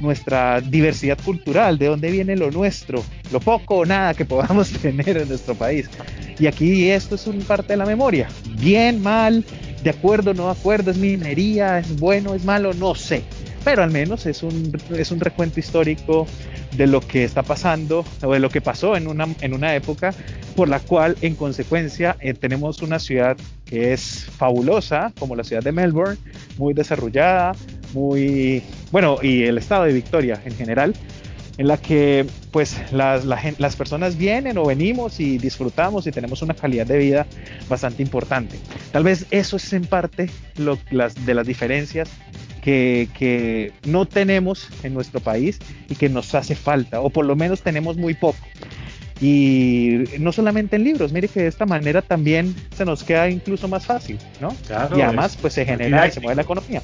nuestra 0.00 0.60
diversidad 0.60 1.18
cultural, 1.24 1.78
de 1.78 1.86
dónde 1.86 2.10
viene 2.10 2.36
lo 2.36 2.50
nuestro, 2.50 3.04
lo 3.32 3.40
poco 3.40 3.76
o 3.76 3.86
nada 3.86 4.14
que 4.14 4.24
podamos 4.24 4.70
tener 4.82 5.16
en 5.16 5.28
nuestro 5.28 5.54
país. 5.54 5.88
Y 6.38 6.46
aquí 6.46 6.88
esto 6.90 7.16
es 7.16 7.26
un 7.26 7.40
parte 7.40 7.72
de 7.72 7.78
la 7.78 7.86
memoria. 7.86 8.28
Bien, 8.58 9.02
mal, 9.02 9.44
de 9.82 9.90
acuerdo, 9.90 10.34
no 10.34 10.46
de 10.46 10.52
acuerdo, 10.52 10.90
es 10.90 10.96
minería, 10.96 11.78
es 11.78 11.98
bueno, 11.98 12.34
es 12.34 12.44
malo, 12.44 12.72
no 12.74 12.94
sé. 12.94 13.22
Pero 13.64 13.82
al 13.82 13.90
menos 13.90 14.24
es 14.26 14.42
un, 14.42 14.72
es 14.96 15.10
un 15.10 15.20
recuento 15.20 15.60
histórico 15.60 16.26
de 16.72 16.86
lo 16.86 17.00
que 17.00 17.24
está 17.24 17.42
pasando 17.42 18.04
o 18.22 18.32
de 18.32 18.40
lo 18.40 18.50
que 18.50 18.60
pasó 18.60 18.96
en 18.96 19.06
una, 19.06 19.26
en 19.40 19.54
una 19.54 19.74
época 19.74 20.14
por 20.54 20.68
la 20.68 20.80
cual 20.80 21.16
en 21.22 21.34
consecuencia 21.34 22.16
eh, 22.20 22.34
tenemos 22.34 22.82
una 22.82 22.98
ciudad 22.98 23.36
que 23.64 23.92
es 23.92 24.24
fabulosa 24.36 25.12
como 25.18 25.36
la 25.36 25.44
ciudad 25.44 25.62
de 25.62 25.72
Melbourne, 25.72 26.18
muy 26.56 26.74
desarrollada, 26.74 27.52
muy 27.94 28.62
bueno 28.90 29.18
y 29.22 29.44
el 29.44 29.58
estado 29.58 29.84
de 29.84 29.92
Victoria 29.92 30.40
en 30.44 30.54
general 30.54 30.94
en 31.58 31.66
la 31.66 31.76
que 31.76 32.24
pues 32.52 32.76
las, 32.92 33.24
las 33.24 33.76
personas 33.76 34.16
vienen 34.16 34.56
o 34.58 34.64
venimos 34.64 35.18
y 35.20 35.38
disfrutamos 35.38 36.06
y 36.06 36.12
tenemos 36.12 36.40
una 36.40 36.54
calidad 36.54 36.86
de 36.86 36.98
vida 36.98 37.26
bastante 37.68 38.02
importante. 38.02 38.58
Tal 38.92 39.02
vez 39.02 39.26
eso 39.32 39.56
es 39.56 39.72
en 39.72 39.84
parte 39.84 40.30
lo, 40.56 40.78
las, 40.90 41.26
de 41.26 41.34
las 41.34 41.46
diferencias 41.46 42.08
que, 42.68 43.72
no 43.86 44.06
tenemos 44.06 44.68
en 44.82 44.94
nuestro 44.94 45.20
país 45.20 45.58
y 45.88 45.94
que 45.94 46.08
nos 46.08 46.34
hace 46.34 46.54
falta, 46.54 47.00
o 47.00 47.10
por 47.10 47.24
lo 47.24 47.36
menos 47.36 47.62
tenemos 47.62 47.96
muy 47.96 48.14
poco. 48.14 48.38
Y 49.20 50.04
no 50.20 50.30
solamente 50.30 50.76
en 50.76 50.84
libros, 50.84 51.12
mire 51.12 51.26
que 51.26 51.40
de 51.40 51.48
esta 51.48 51.66
manera 51.66 52.02
también 52.02 52.54
se 52.76 52.84
nos 52.84 53.02
queda 53.02 53.28
incluso 53.28 53.66
más 53.66 53.84
fácil, 53.84 54.18
¿no? 54.40 54.54
y 54.96 55.00
además 55.00 55.36
pues 55.40 55.54
se 55.54 55.64
genera 55.64 56.06
y 56.06 56.12
se 56.12 56.20
mueve 56.20 56.36
la 56.36 56.42
economía. 56.42 56.82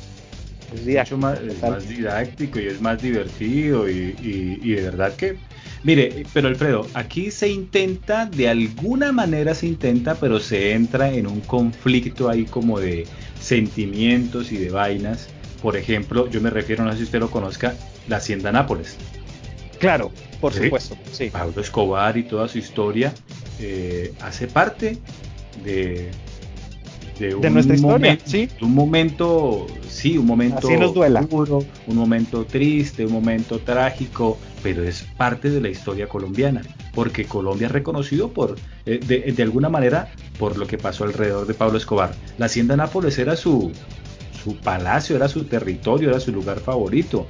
Es 0.75 0.85
mucho 0.87 1.19
más, 1.19 1.39
didáctico 1.87 2.59
y 2.59 2.67
es 2.67 2.81
más 2.81 3.01
divertido 3.01 3.89
y, 3.89 4.17
y, 4.61 4.71
de 4.73 4.83
verdad 4.83 5.15
que... 5.15 5.37
Mire, 5.85 6.25
pero 6.33 6.49
Alfredo, 6.49 6.89
aquí 6.95 7.31
se 7.31 7.49
intenta, 7.49 8.27
de 8.27 8.49
alguna 8.49 9.13
manera 9.13 9.55
se 9.55 9.67
intenta, 9.67 10.15
pero 10.15 10.41
se 10.41 10.73
entra 10.73 11.13
en 11.13 11.27
un 11.27 11.41
conflicto 11.43 12.29
ahí 12.31 12.47
como 12.47 12.81
de 12.81 13.07
sentimientos 13.39 14.51
y 14.51 14.57
de 14.57 14.71
vainas 14.71 15.29
por 15.65 15.79
ejemplo, 15.79 16.29
yo 16.29 16.43
me 16.43 16.51
refiero, 16.51 16.85
no 16.85 16.93
sé 16.93 16.99
si 16.99 17.05
usted 17.05 17.21
lo 17.21 17.31
conozca, 17.31 17.75
la 18.07 18.19
Hacienda 18.19 18.53
Nápoles. 18.53 18.99
Claro, 19.79 20.13
por 20.39 20.53
supuesto. 20.53 20.95
Sí. 21.11 21.31
Pablo 21.31 21.59
Escobar 21.59 22.19
y 22.19 22.25
toda 22.25 22.49
su 22.49 22.59
historia 22.59 23.15
eh, 23.59 24.13
hace 24.21 24.47
parte 24.47 24.99
de, 25.65 26.11
de, 27.19 27.35
un 27.35 27.55
nuestra 27.55 27.77
historia, 27.77 27.97
momento, 27.97 28.25
¿sí? 28.27 28.51
Un 28.61 28.75
momento, 28.75 29.67
sí, 29.89 30.19
un 30.19 30.27
momento 30.27 30.69
Así 30.69 30.77
nos 30.77 30.93
duela. 30.93 31.23
Duro, 31.23 31.65
un 31.87 31.97
momento 31.97 32.45
triste, 32.45 33.07
un 33.07 33.13
momento 33.15 33.59
trágico, 33.59 34.37
pero 34.63 34.83
es 34.83 35.07
parte 35.17 35.49
de 35.49 35.63
la 35.63 35.71
historia 35.71 36.09
colombiana, 36.09 36.61
porque 36.93 37.25
Colombia 37.25 37.69
es 37.69 37.73
reconocido 37.73 38.29
por, 38.29 38.57
eh, 38.85 39.01
de, 39.03 39.33
de, 39.33 39.43
alguna 39.43 39.71
manera, 39.71 40.13
por 40.39 40.59
lo 40.59 40.67
que 40.67 40.77
pasó 40.77 41.05
alrededor 41.05 41.47
de 41.47 41.55
Pablo 41.55 41.79
Escobar. 41.79 42.15
La 42.37 42.47
Hacienda 42.47 42.77
Nápoles 42.77 43.19
era 43.19 43.35
su, 43.35 43.73
su 44.45 44.57
palacio, 44.57 45.17
era 45.17 45.29
su 45.29 45.45
territorio, 45.45 46.11
era 46.11 46.21
su 46.21 46.31
lugar 46.31 46.61
favorito. 46.61 47.27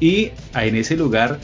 Y 0.00 0.30
en 0.54 0.76
ese 0.76 0.96
lugar 0.96 1.38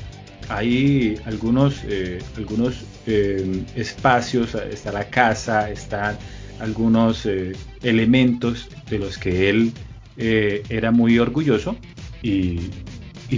hay 0.48 1.18
algunos, 1.26 1.83
eh, 1.85 2.18
algunos 2.37 2.85
eh, 3.07 3.64
espacios, 3.74 4.54
está 4.54 4.92
la 4.92 5.09
casa, 5.11 5.70
están 5.70 6.16
algunos 6.61 7.26
eh, 7.26 7.52
elementos 7.83 8.68
de 8.88 8.98
los 8.98 9.18
que 9.18 9.50
él 9.50 9.72
era 10.20 10.90
muy 10.90 11.16
orgulloso 11.20 11.76
y, 12.22 12.59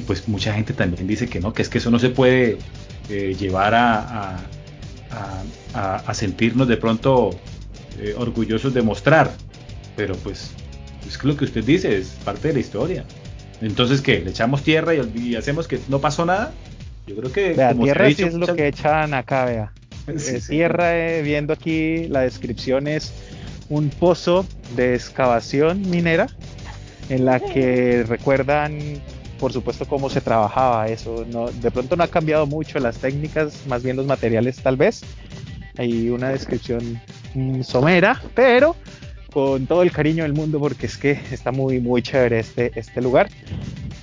pues 0.07 0.27
mucha 0.29 0.55
gente 0.55 0.73
también 0.73 1.07
dice 1.07 1.29
que 1.29 1.39
no, 1.39 1.53
que 1.53 1.61
es 1.61 1.69
que 1.69 1.77
eso 1.77 1.91
no 1.91 1.99
se 1.99 2.09
puede 2.09 2.57
llevar 3.39 3.75
a, 3.75 4.39
a, 5.75 6.15
sentirnos 6.15 6.69
de 6.69 6.79
pronto 6.79 7.39
orgullosos 8.17 8.73
de 8.73 8.81
mostrar, 8.81 9.31
pero 9.95 10.15
pues 10.17 10.53
es 11.11 11.25
lo 11.25 11.37
que 11.37 11.45
usted 11.45 11.65
dice 11.65 11.97
es 11.97 12.09
parte 12.25 12.49
de 12.49 12.55
la 12.55 12.61
historia. 12.61 13.05
Entonces, 13.61 14.01
¿qué? 14.01 14.21
¿Le 14.21 14.31
echamos 14.31 14.63
tierra 14.63 14.95
y, 14.95 15.35
hacemos 15.35 15.69
que 15.69 15.79
no 15.89 16.01
pasó 16.01 16.25
nada? 16.25 16.53
Yo 17.07 17.17
creo 17.17 17.33
que... 17.33 17.53
Vea, 17.53 17.75
tierra 17.75 18.11
sí 18.11 18.23
es 18.23 18.35
lo 18.35 18.55
que 18.55 18.69
echan 18.69 19.15
acá, 19.15 19.45
vea. 19.45 19.73
Eh, 20.09 20.41
tierra, 20.49 20.97
eh, 20.97 21.23
viendo 21.23 21.53
aquí 21.53 22.09
la 22.09 22.23
descripción, 22.23 22.89
es 22.89 23.13
un 23.69 23.91
pozo 23.91 24.45
de 24.75 24.95
excavación 24.95 25.89
minera 25.89 26.27
en 27.11 27.27
la 27.27 27.39
que 27.39 28.05
recuerdan, 28.09 29.01
por 29.39 29.53
supuesto, 29.53 29.87
cómo 29.87 30.11
se 30.11 30.21
trabajaba 30.21 30.89
eso. 30.89 31.25
No, 31.31 31.51
de 31.51 31.71
pronto 31.71 31.97
no 31.97 32.03
ha 32.03 32.09
cambiado 32.09 32.47
mucho 32.47 32.81
las 32.81 32.99
técnicas, 32.99 33.67
más 33.69 33.83
bien 33.83 33.97
los 33.97 34.07
materiales 34.07 34.57
tal 34.57 34.77
vez. 34.77 35.03
Hay 35.77 36.11
una 36.11 36.31
descripción 36.31 37.01
mm, 37.35 37.63
somera, 37.63 38.21
pero 38.35 38.75
con 39.31 39.67
todo 39.67 39.83
el 39.83 39.93
cariño 39.93 40.25
del 40.25 40.33
mundo 40.33 40.59
porque 40.59 40.87
es 40.87 40.97
que 40.97 41.13
está 41.31 41.53
muy, 41.53 41.81
muy 41.81 42.03
chévere 42.03 42.41
este, 42.41 42.73
este 42.75 43.01
lugar, 43.01 43.29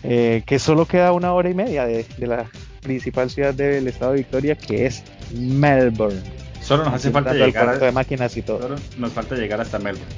eh, 0.04 0.44
que 0.46 0.60
solo 0.60 0.86
queda 0.86 1.12
una 1.12 1.34
hora 1.34 1.50
y 1.50 1.54
media 1.54 1.86
de, 1.86 2.06
la 2.20 2.46
principal 2.82 3.30
ciudad 3.30 3.54
del 3.54 3.88
estado 3.88 4.12
de 4.12 4.20
Victoria, 4.20 4.56
que 4.56 4.86
es 4.86 5.04
Melbourne. 5.36 6.22
Solo 6.62 6.86
nos 6.86 6.94
hace 6.94 7.12
falta 7.12 7.34
llegar 7.34 7.70
a, 7.70 7.78
de 7.78 7.92
máquinas 7.92 8.36
y 8.38 8.42
todo. 8.42 8.62
Solo 8.62 8.76
nos 8.98 9.12
falta 9.12 9.36
llegar 9.36 9.62
hasta 9.62 9.80
Melbourne. 9.80 10.14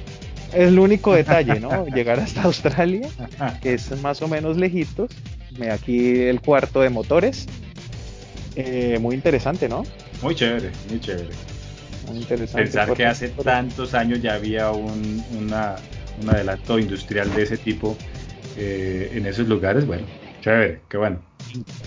Es 0.54 0.68
el 0.68 0.80
único 0.80 1.14
detalle, 1.14 1.60
¿no? 1.60 1.86
llegar 1.96 2.20
hasta 2.20 2.44
Australia, 2.44 3.08
que 3.62 3.74
es 3.74 4.02
más 4.02 4.22
o 4.22 4.28
menos 4.28 4.58
lejitos. 4.58 5.12
Aquí 5.72 6.22
el 6.22 6.42
cuarto 6.42 6.82
de 6.82 6.90
motores. 6.90 7.48
Eh, 8.56 8.98
muy 9.00 9.16
interesante, 9.16 9.70
¿no? 9.70 9.84
Muy 10.22 10.36
chévere, 10.36 10.72
muy 10.90 11.00
chévere. 11.00 11.30
Pensar 12.54 12.94
que 12.94 13.06
hace 13.06 13.30
tantos 13.30 13.94
años 13.94 14.22
ya 14.22 14.34
había 14.36 14.72
un, 14.72 15.54
adelanto 16.28 16.80
industrial 16.80 17.34
de 17.34 17.44
ese 17.44 17.58
tipo 17.58 17.96
eh, 18.58 19.12
en 19.14 19.26
esos 19.26 19.48
lugares, 19.48 19.86
bueno, 19.86 20.06
chévere, 20.42 20.82
qué 20.90 20.98
bueno. 20.98 21.20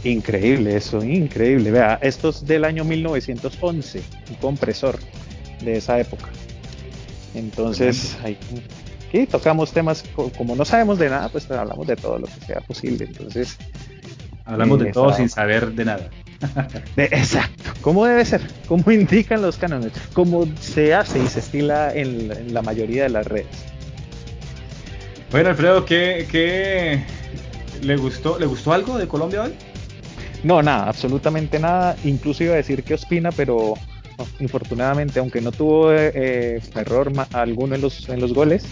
Increíble 0.04 0.76
eso, 0.76 1.02
increíble. 1.04 1.70
Vea, 1.70 1.98
esto 2.02 2.30
es 2.30 2.44
del 2.46 2.64
año 2.64 2.84
1911, 2.84 4.02
un 4.30 4.34
compresor 4.36 4.98
de 5.62 5.76
esa 5.76 6.00
época. 6.00 6.28
Entonces, 7.34 8.16
aquí 8.24 9.26
tocamos 9.26 9.72
temas, 9.72 10.04
como 10.36 10.56
no 10.56 10.64
sabemos 10.64 10.98
de 10.98 11.10
nada, 11.10 11.28
pues 11.28 11.50
hablamos 11.50 11.86
de 11.86 11.96
todo 11.96 12.18
lo 12.18 12.26
que 12.26 12.46
sea 12.46 12.60
posible. 12.60 13.04
Entonces, 13.04 13.56
hablamos 14.44 14.80
de 14.80 14.92
todo 14.92 15.12
sin 15.14 15.28
saber 15.28 15.72
de 15.72 15.84
nada. 15.84 16.10
exacto, 16.96 17.70
como 17.80 18.04
debe 18.04 18.24
ser, 18.24 18.40
como 18.66 18.90
indican 18.90 19.42
los 19.42 19.56
cánones, 19.56 19.92
como 20.12 20.46
se 20.60 20.94
hace 20.94 21.18
y 21.18 21.26
se 21.26 21.40
estila 21.40 21.92
en, 21.94 22.52
la 22.52 22.62
mayoría 22.62 23.04
de 23.04 23.08
las 23.10 23.26
redes. 23.26 23.46
Bueno, 25.30 25.50
Alfredo, 25.50 25.84
¿qué, 25.84 27.04
le 27.82 27.96
gustó? 27.96 28.38
¿Le 28.38 28.46
gustó 28.46 28.72
algo 28.72 28.98
de 28.98 29.08
Colombia 29.08 29.42
hoy? 29.44 29.54
No, 30.42 30.62
nada, 30.62 30.88
absolutamente 30.88 31.58
nada. 31.58 31.96
Incluso 32.04 32.44
iba 32.44 32.54
a 32.54 32.56
decir 32.56 32.82
que 32.82 32.94
Ospina, 32.94 33.30
pero 33.32 33.74
infortunadamente, 34.40 35.20
aunque 35.20 35.40
no 35.40 35.52
tuvo 35.52 35.92
eh, 35.92 36.60
error 36.74 37.12
alguno 37.32 37.74
en 37.74 37.80
los, 37.80 38.08
en 38.08 38.20
los 38.20 38.34
goles, 38.34 38.64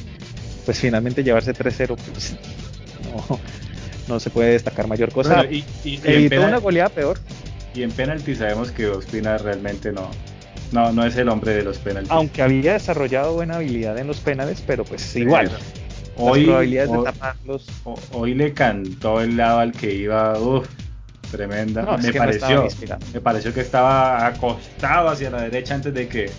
pues 0.67 0.79
finalmente 0.81 1.25
llevarse 1.25 1.55
3-0, 1.55 1.97
pues 1.97 2.35
no, 3.29 3.39
no 4.09 4.21
se 4.21 4.29
puede 4.29 4.53
destacar 4.53 4.87
mayor 4.87 5.13
cosa. 5.13 5.45
y, 5.45 5.65
Evitó 6.05 6.43
una 6.43 6.59
goleada 6.59 6.91
peor. 6.91 7.19
Y 7.75 7.83
en 7.83 7.91
penalti 7.93 8.35
sabemos 8.35 8.73
que 8.73 8.87
Ospina 8.87 9.39
realmente 9.39 9.93
no, 9.93 10.11
no, 10.73 10.93
no 10.93 11.05
es 11.05 11.17
el 11.17 11.29
hombre 11.29 11.55
de 11.55 11.63
los 11.63 11.79
penaltis. 11.79 12.11
Aunque 12.11 12.43
había 12.43 12.75
desarrollado 12.75 13.35
buena 13.35 13.57
habilidad 13.57 13.99
en 13.99 14.07
los 14.07 14.19
penales, 14.21 14.63
pero 14.67 14.85
pues 14.85 15.15
igual. 15.17 15.51
Hoy, 16.17 16.45
probabilidades 16.45 16.93
de 16.93 17.03
taparlos. 17.03 17.67
Hoy 18.13 18.35
le 18.35 18.53
cantó 18.53 19.21
el 19.21 19.37
lado 19.37 19.61
al 19.61 19.73
que 19.73 19.95
iba, 19.95 20.39
uff, 20.39 20.69
tremenda. 21.31 21.97
me, 21.97 22.13
pareció, 22.13 22.67
me 23.15 23.21
pareció 23.21 23.55
que 23.55 23.61
estaba 23.61 24.27
acostado 24.27 25.09
hacia 25.09 25.31
la 25.31 25.43
derecha 25.43 25.75
antes 25.75 25.95
de 25.95 26.09
que, 26.09 26.31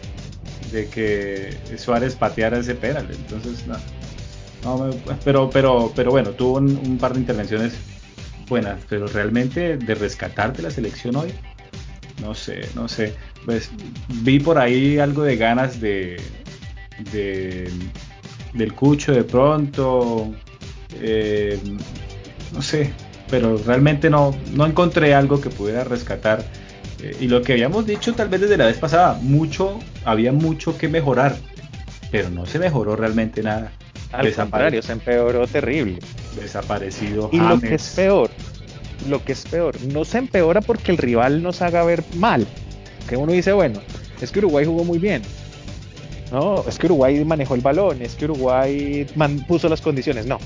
de 0.72 0.88
que 0.88 1.58
Suárez 1.78 2.16
pateara 2.16 2.60
ese 2.60 2.76
penal. 2.76 3.08
Entonces, 3.10 3.66
no. 3.66 3.78
no 4.64 4.90
pero, 5.24 5.50
pero, 5.50 5.92
pero 5.96 6.12
bueno, 6.12 6.32
tuvo 6.32 6.58
un, 6.58 6.98
par 7.00 7.14
de 7.14 7.22
intervenciones 7.22 7.74
buenas, 8.48 8.80
pero 8.90 9.08
realmente 9.08 9.78
de 9.78 9.96
rescatarte 9.96 10.62
la 10.62 10.72
selección 10.72 11.16
hoy, 11.16 11.34
no 12.22 12.36
sé, 12.36 12.62
no 12.76 12.88
sé. 12.88 13.14
Pues 13.46 13.72
vi 14.22 14.40
por 14.40 14.58
ahí 14.58 15.00
algo 15.00 15.24
de 15.24 15.36
ganas 15.36 15.82
de, 15.82 16.22
de 17.12 17.72
del 18.54 18.74
Cucho 18.74 19.14
de 19.14 19.24
pronto, 19.24 20.34
eh, 21.00 21.60
no 22.54 22.62
sé, 22.62 22.94
pero 23.30 23.58
realmente 23.58 24.10
no, 24.10 24.36
no 24.54 24.66
encontré 24.66 25.14
algo 25.14 25.40
que 25.40 25.50
pudiera 25.50 25.84
rescatar. 25.84 26.44
Eh, 27.02 27.16
y 27.22 27.28
lo 27.28 27.42
que 27.42 27.54
habíamos 27.54 27.86
dicho 27.86 28.14
tal 28.14 28.30
vez 28.30 28.42
desde 28.42 28.58
la 28.58 28.66
vez 28.66 28.78
pasada, 28.78 29.18
mucho, 29.22 29.80
había 30.06 30.32
mucho 30.32 30.78
que 30.78 30.88
mejorar, 30.88 31.36
pero 32.12 32.30
no 32.30 32.46
se 32.46 32.60
mejoró 32.60 32.96
realmente 32.96 33.42
nada. 33.42 33.72
Al 34.12 34.34
contrario, 34.34 34.82
se 34.82 34.92
empeoró 34.94 35.48
terrible. 35.48 36.00
Desaparecido. 36.36 37.30
Y 37.32 37.40
lo 37.40 37.60
que 37.60 37.76
es 37.76 37.94
peor, 37.96 38.30
lo 39.10 39.24
que 39.24 39.32
es 39.32 39.44
peor, 39.46 39.76
no 39.82 40.06
se 40.06 40.18
empeora 40.18 40.62
porque 40.62 40.92
el 40.92 40.98
rival 40.98 41.42
nos 41.42 41.62
haga 41.62 41.84
ver 41.84 42.04
mal. 42.16 42.46
Que 43.08 43.18
uno 43.18 43.32
dice, 43.32 43.52
bueno, 43.54 43.82
es 44.22 44.32
que 44.32 44.40
Uruguay 44.40 44.66
jugó 44.66 44.84
muy 44.84 45.00
bien. 45.00 45.22
No, 46.32 46.64
es 46.68 46.78
que 46.78 46.86
Uruguay 46.86 47.24
manejó 47.26 47.56
el 47.56 47.62
balón, 47.62 48.02
es 48.02 48.16
que 48.16 48.26
Uruguay 48.26 49.06
puso 49.48 49.68
las 49.68 49.82
condiciones. 49.82 50.26
No. 50.26 50.40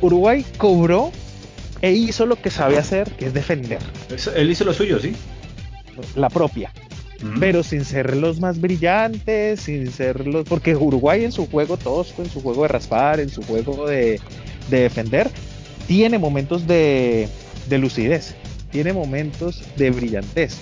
Uruguay 0.00 0.44
cobró 0.56 1.10
e 1.82 1.92
hizo 1.92 2.26
lo 2.26 2.36
que 2.36 2.50
sabe 2.50 2.78
hacer, 2.78 3.10
que 3.12 3.26
es 3.26 3.34
defender. 3.34 3.80
él 4.36 4.50
hizo 4.50 4.64
lo 4.64 4.72
suyo, 4.72 5.00
sí. 5.00 5.14
La 6.14 6.28
propia. 6.28 6.72
Pero 7.38 7.62
sin 7.62 7.84
ser 7.84 8.16
los 8.16 8.40
más 8.40 8.60
brillantes, 8.60 9.60
sin 9.60 9.90
ser 9.90 10.26
los. 10.26 10.44
Porque 10.44 10.74
Uruguay 10.74 11.24
en 11.24 11.32
su 11.32 11.46
juego 11.46 11.76
tosco, 11.76 12.22
en 12.22 12.30
su 12.30 12.40
juego 12.40 12.62
de 12.62 12.68
raspar, 12.68 13.20
en 13.20 13.28
su 13.28 13.42
juego 13.42 13.86
de, 13.86 14.20
defender, 14.70 15.30
tiene 15.86 16.18
momentos 16.18 16.66
de, 16.66 17.28
de 17.68 17.78
lucidez, 17.78 18.34
tiene 18.70 18.92
momentos 18.92 19.62
de 19.76 19.90
brillantez 19.90 20.60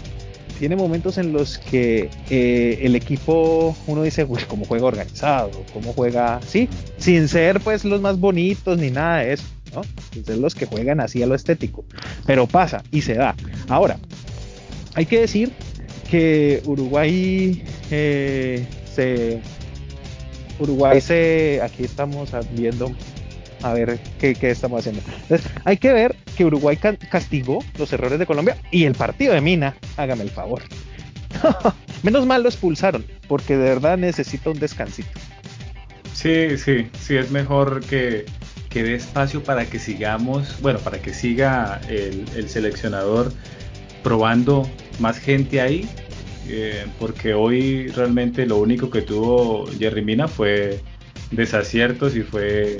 tiene 0.59 0.77
momentos 0.77 1.18
en 1.18 1.33
los 1.33 1.59
que 1.59 2.11
eh, 2.31 2.81
el 2.83 2.97
equipo, 2.97 3.77
uno 3.87 4.03
dice, 4.03 4.25
uy, 4.25 4.40
cómo 4.49 4.64
juega 4.64 4.87
organizado, 4.87 5.51
cómo 5.73 5.92
juega, 5.92 6.40
sí, 6.47 6.68
sin 6.99 7.29
ser 7.29 7.61
pues 7.61 7.85
los 7.85 8.01
más 8.01 8.18
bonitos 8.18 8.77
ni 8.79 8.90
nada 8.90 9.18
de 9.18 9.35
eso. 9.35 9.44
¿no? 9.75 9.83
Entonces 10.14 10.38
los 10.38 10.55
que 10.55 10.66
juegan 10.66 11.01
así 11.01 11.23
a 11.23 11.27
lo 11.27 11.35
estético. 11.35 11.85
Pero 12.27 12.47
pasa 12.47 12.83
y 12.90 13.03
se 13.03 13.14
da. 13.14 13.35
Ahora, 13.68 13.99
hay 14.94 15.07
que 15.07 15.21
decir 15.21 15.53
que 16.11 16.62
Uruguay 16.64 17.62
eh, 17.90 18.66
se... 18.92 19.40
Uruguay 20.59 21.01
se... 21.01 21.61
Aquí 21.62 21.85
estamos 21.85 22.31
viendo 22.53 22.92
a 23.62 23.73
ver 23.73 23.99
qué, 24.18 24.37
estamos 24.42 24.81
haciendo. 24.81 25.03
Entonces, 25.23 25.51
hay 25.64 25.77
que 25.77 25.92
ver 25.92 26.16
que 26.37 26.44
Uruguay 26.44 26.77
castigó 26.77 27.59
los 27.79 27.92
errores 27.92 28.18
de 28.18 28.27
Colombia 28.27 28.57
y 28.71 28.85
el 28.85 28.94
partido 28.94 29.35
de 29.35 29.40
Mina, 29.40 29.77
hágame 29.97 30.23
el 30.23 30.31
favor. 30.31 30.62
Menos 32.03 32.27
mal 32.27 32.42
lo 32.42 32.49
expulsaron, 32.49 33.05
porque 33.27 33.57
de 33.57 33.68
verdad 33.68 33.99
necesita 33.99 34.51
un 34.51 34.59
descansito. 34.59 35.11
Sí, 36.14 36.57
sí, 36.57 36.88
sí, 37.01 37.16
es 37.16 37.31
mejor 37.31 37.81
que, 37.85 38.25
que 38.71 38.83
dé 38.83 38.94
espacio 38.94 39.42
para 39.42 39.66
que 39.66 39.79
sigamos, 39.79 40.61
bueno, 40.61 40.79
para 40.81 41.01
que 41.01 41.14
siga 41.14 41.81
el, 41.88 42.49
seleccionador 42.49 43.33
probando 44.03 44.68
más 44.99 45.19
gente 45.19 45.61
ahí, 45.61 45.89
eh, 46.49 46.87
porque 46.99 47.35
hoy 47.35 47.89
realmente 47.89 48.47
lo 48.47 48.59
único 48.59 48.91
que 48.91 49.03
tuvo 49.03 49.67
Jerry 49.79 50.03
Mina 50.03 50.29
fue 50.29 50.81
desaciertos 51.31 52.17
y 52.17 52.23
fue 52.23 52.79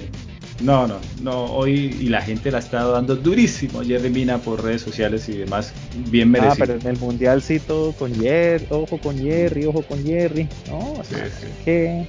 no, 0.61 0.89
no, 0.89 0.99
no, 1.23 1.45
hoy 1.45 1.97
y 2.01 2.09
la 2.09 2.21
gente 2.21 2.51
la 2.51 2.59
está 2.59 2.83
dando 2.85 3.15
durísimo 3.15 3.83
Jerry 3.83 4.11
Mina 4.11 4.39
por 4.39 4.65
redes 4.65 4.83
sociales 4.83 5.29
y 5.29 5.37
demás, 5.37 5.73
bien 6.11 6.31
merecido. 6.31 6.53
Ah, 6.53 6.57
pero 6.59 6.81
en 6.81 6.87
el 6.87 6.99
mundial 6.99 7.43
sí 7.43 7.61
todo 7.61 7.93
con 7.93 8.13
Jerry, 8.15 8.67
ojo 8.71 8.99
con 8.99 9.17
Jerry, 9.17 9.67
ojo 9.67 9.83
con 9.83 10.03
Jerry, 10.03 10.49
no, 10.69 10.95
Hay, 11.13 11.65
que, 11.65 12.09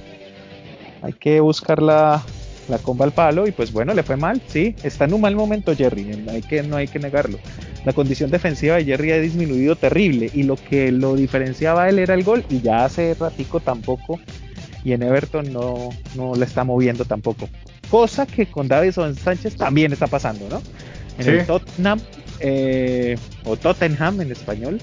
hay 1.02 1.12
que 1.12 1.40
buscar 1.40 1.80
la, 1.80 2.24
la 2.70 2.78
comba 2.78 3.04
al 3.04 3.12
palo 3.12 3.46
y 3.46 3.52
pues 3.52 3.72
bueno, 3.72 3.94
le 3.94 4.02
fue 4.02 4.16
mal, 4.16 4.40
sí, 4.46 4.74
está 4.82 5.04
en 5.04 5.14
un 5.14 5.20
mal 5.20 5.36
momento 5.36 5.74
Jerry, 5.74 6.24
hay 6.28 6.42
que, 6.42 6.62
no 6.62 6.76
hay 6.76 6.88
que 6.88 6.98
negarlo. 6.98 7.38
La 7.84 7.92
condición 7.92 8.30
defensiva 8.30 8.76
de 8.76 8.84
Jerry 8.84 9.12
ha 9.12 9.18
disminuido 9.18 9.76
terrible 9.76 10.30
y 10.32 10.42
lo 10.42 10.56
que 10.56 10.92
lo 10.92 11.16
diferenciaba 11.16 11.88
él 11.88 11.98
era 11.98 12.14
el 12.14 12.24
gol 12.24 12.44
y 12.48 12.60
ya 12.60 12.84
hace 12.84 13.14
ratico 13.14 13.60
tampoco 13.60 14.20
y 14.84 14.92
en 14.92 15.02
Everton 15.02 15.52
no, 15.52 15.90
no 16.14 16.34
le 16.34 16.44
está 16.44 16.64
moviendo 16.64 17.04
tampoco 17.04 17.48
cosa 17.90 18.24
que 18.26 18.46
con 18.46 18.68
Davison 18.68 19.14
Sánchez 19.14 19.56
también 19.56 19.92
está 19.92 20.06
pasando, 20.06 20.48
¿no? 20.48 20.62
En 21.18 21.28
el 21.28 21.46
Tottenham, 21.46 22.00
eh, 22.38 23.18
o 23.44 23.56
Tottenham 23.56 24.20
en 24.22 24.32
español, 24.32 24.80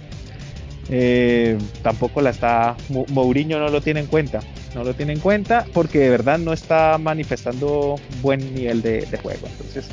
eh, 0.90 1.58
tampoco 1.82 2.22
la 2.22 2.30
está, 2.30 2.76
Mourinho 2.90 3.60
no 3.60 3.70
lo 3.70 3.82
tiene 3.82 4.02
en 4.02 4.08
cuenta, 4.08 4.42
no 4.76 4.84
lo 4.84 4.94
tiene 4.94 5.14
en 5.14 5.20
cuenta 5.20 5.66
porque 5.74 6.00
de 6.00 6.10
verdad 6.10 6.38
no 6.38 6.54
está 6.54 6.98
manifestando 6.98 7.96
buen 8.22 8.54
nivel 8.54 8.82
de, 8.82 9.06
juego. 9.22 9.48
Entonces, 9.48 9.88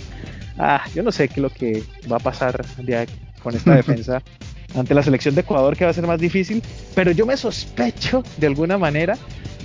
ah, 0.58 0.84
yo 0.94 1.02
no 1.02 1.12
sé 1.12 1.28
qué 1.28 1.34
es 1.34 1.42
lo 1.42 1.50
que 1.50 1.82
va 2.10 2.16
a 2.16 2.20
pasar 2.20 2.64
con 3.42 3.54
esta 3.54 3.74
defensa 3.76 4.22
ante 4.74 4.94
la 4.94 5.02
selección 5.02 5.34
de 5.34 5.42
Ecuador 5.42 5.76
que 5.76 5.84
va 5.84 5.90
a 5.90 5.94
ser 5.94 6.06
más 6.06 6.20
difícil, 6.20 6.62
pero 6.94 7.12
yo 7.12 7.26
me 7.26 7.36
sospecho 7.36 8.24
de 8.38 8.46
alguna 8.46 8.76
manera 8.76 9.16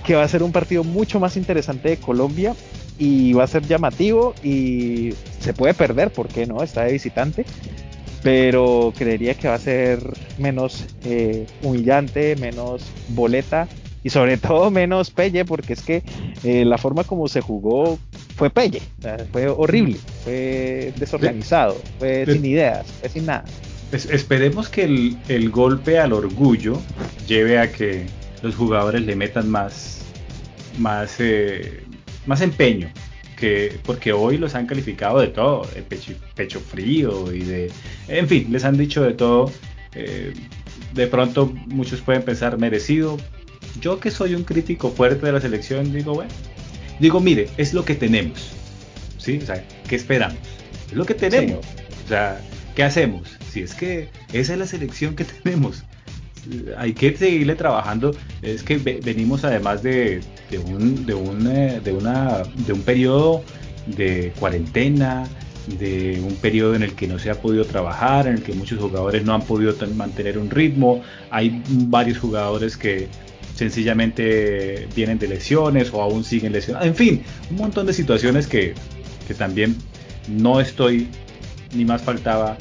que 0.06 0.16
va 0.16 0.24
a 0.24 0.28
ser 0.28 0.44
un 0.44 0.52
partido 0.52 0.84
mucho 0.84 1.20
más 1.20 1.36
interesante 1.36 1.90
de 1.90 1.98
Colombia 1.98 2.56
y 2.98 3.34
va 3.34 3.46
a 3.46 3.48
ser 3.48 3.66
llamativo 3.66 4.36
y 4.44 5.14
se 5.40 5.54
puede 5.54 5.74
perder, 5.74 6.12
¿por 6.12 6.28
qué 6.28 6.46
no? 6.46 6.62
Está 6.62 6.84
de 6.84 6.92
visitante, 6.92 7.46
pero 8.22 8.94
creería 8.96 9.34
que 9.34 9.48
va 9.48 9.56
a 9.56 9.60
ser 9.60 10.00
menos 10.38 10.86
eh, 11.06 11.48
humillante, 11.64 12.36
menos 12.36 12.84
boleta 13.10 13.68
y 14.04 14.10
sobre 14.10 14.38
todo 14.38 14.72
menos 14.72 15.12
pelle, 15.12 15.46
porque 15.46 15.74
es 15.74 15.82
que 15.82 16.04
eh, 16.44 16.66
la 16.66 16.78
forma 16.78 17.04
como 17.04 17.28
se 17.28 17.42
jugó 17.42 18.00
fue 18.36 18.50
pelle, 18.50 18.82
fue 19.32 19.48
horrible, 19.48 19.98
fue 20.24 20.94
desorganizado, 20.98 21.76
fue 22.00 22.26
sin 22.26 22.46
ideas, 22.46 22.88
fue 23.00 23.10
sin 23.10 23.26
nada. 23.26 23.46
esperemos 23.92 24.70
que 24.70 24.84
el, 24.84 25.18
el 25.28 25.50
golpe 25.50 26.00
al 26.00 26.14
orgullo 26.14 26.80
lleve 27.28 27.60
a 27.60 27.72
que 27.72 28.06
los 28.42 28.56
jugadores 28.56 29.02
le 29.02 29.16
metan 29.16 29.50
más, 29.50 30.06
más 30.78 31.16
eh, 31.20 31.84
más 32.26 32.42
empeño, 32.42 32.90
que, 33.36 33.80
porque 33.84 34.14
hoy 34.14 34.38
los 34.38 34.56
han 34.56 34.68
calificado 34.68 35.20
de 35.20 35.28
todo, 35.28 35.68
de 35.74 35.82
pecho, 35.82 36.60
frío 36.60 37.34
y 37.34 37.40
de... 37.40 37.72
En 38.08 38.28
fin, 38.28 38.48
les 38.52 38.64
han 38.66 38.78
dicho 38.78 39.02
de 39.02 39.14
todo. 39.14 39.52
Eh, 39.94 40.34
de 40.94 41.08
pronto 41.08 41.52
muchos 41.68 42.02
pueden 42.02 42.22
pensar 42.22 42.58
merecido. 42.58 43.18
Yo 43.82 44.00
que 44.00 44.12
soy 44.12 44.36
un 44.36 44.44
crítico 44.44 44.92
fuerte 44.92 45.26
de 45.26 45.32
la 45.32 45.42
selección, 45.42 45.92
digo, 45.94 46.14
bueno, 46.16 46.32
digo, 47.00 47.20
mire, 47.20 47.50
es 47.58 47.74
lo 47.74 47.86
que 47.86 47.96
tenemos. 47.96 48.52
¿Sí? 49.18 49.40
O 49.42 49.46
sea, 49.46 49.64
¿qué 49.88 49.96
esperamos? 49.96 50.40
Es 50.88 50.94
lo 50.94 51.06
que 51.06 51.14
tenemos. 51.14 51.66
O 52.06 52.08
sea, 52.08 52.42
¿qué 52.76 52.84
hacemos? 52.84 53.30
Si 53.52 53.62
es 53.62 53.74
que 53.74 54.10
esa 54.34 54.54
es 54.54 54.60
la 54.60 54.66
selección 54.66 55.16
que 55.16 55.24
tenemos 55.44 55.84
hay 56.78 56.94
que 56.94 57.16
seguirle 57.16 57.56
trabajando. 57.56 58.16
Es 58.42 58.64
que 58.64 58.78
venimos 58.78 59.44
además 59.44 59.84
de, 59.84 60.22
un, 60.66 61.06
de, 61.06 61.14
un, 61.14 61.48
eh, 61.48 61.82
de, 61.84 61.92
una, 61.92 62.44
de 62.66 62.74
un 62.74 62.82
periodo 62.82 63.44
de 63.86 64.34
cuarentena, 64.40 65.28
de 65.80 66.22
un 66.26 66.36
periodo 66.36 66.76
en 66.76 66.84
el 66.84 66.94
que 66.94 67.08
no 67.08 67.20
se 67.20 67.30
ha 67.30 67.36
podido 67.36 67.66
trabajar, 67.66 68.28
en 68.28 68.36
el 68.36 68.44
que 68.44 68.54
muchos 68.54 68.80
jugadores 68.80 69.24
no 69.24 69.34
han 69.34 69.42
podido 69.42 69.74
mantener 69.96 70.38
un 70.38 70.50
ritmo. 70.50 71.02
Hay 71.30 71.62
varios 71.68 72.18
jugadores 72.18 72.78
que 72.78 73.08
sencillamente 73.60 74.88
vienen 74.96 75.20
de 75.20 75.28
lesiones 75.28 75.94
o 75.94 76.02
aún 76.02 76.24
siguen 76.24 76.54
lesionados. 76.54 76.88
En 76.88 76.96
fin, 76.96 77.24
un 77.52 77.58
montón 77.58 77.86
de 77.86 77.94
situaciones 77.94 78.48
que, 78.48 78.74
que 79.28 79.34
también 79.34 79.76
no 80.30 80.62
estoy, 80.62 81.10
ni 81.76 81.84
más 81.84 82.02
faltaba, 82.02 82.58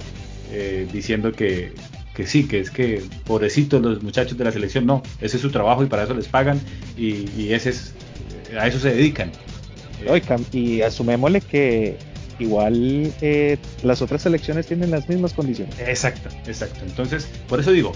eh, 0.50 0.88
diciendo 0.92 1.30
que, 1.30 1.72
que 2.14 2.26
sí, 2.26 2.48
que 2.48 2.58
es 2.58 2.70
que 2.70 3.04
pobrecitos 3.24 3.80
los 3.80 4.02
muchachos 4.02 4.36
de 4.36 4.44
la 4.44 4.50
selección, 4.50 4.86
no, 4.86 5.02
ese 5.20 5.36
es 5.36 5.42
su 5.42 5.50
trabajo 5.50 5.84
y 5.84 5.86
para 5.86 6.02
eso 6.02 6.14
les 6.14 6.26
pagan 6.26 6.60
y, 6.96 7.52
ese 7.52 7.70
es, 7.70 7.94
a 8.58 8.66
eso 8.66 8.80
se 8.80 8.92
dedican. 8.92 9.30
y 10.52 10.82
asumémosle 10.82 11.40
que 11.42 11.96
igual 12.40 13.12
eh, 13.20 13.56
las 13.84 14.02
otras 14.02 14.22
selecciones 14.22 14.66
tienen 14.66 14.90
las 14.90 15.08
mismas 15.08 15.32
condiciones. 15.32 15.78
Exacto, 15.78 16.28
exacto. 16.46 16.80
Entonces, 16.84 17.28
por 17.48 17.60
eso 17.60 17.70
digo, 17.70 17.92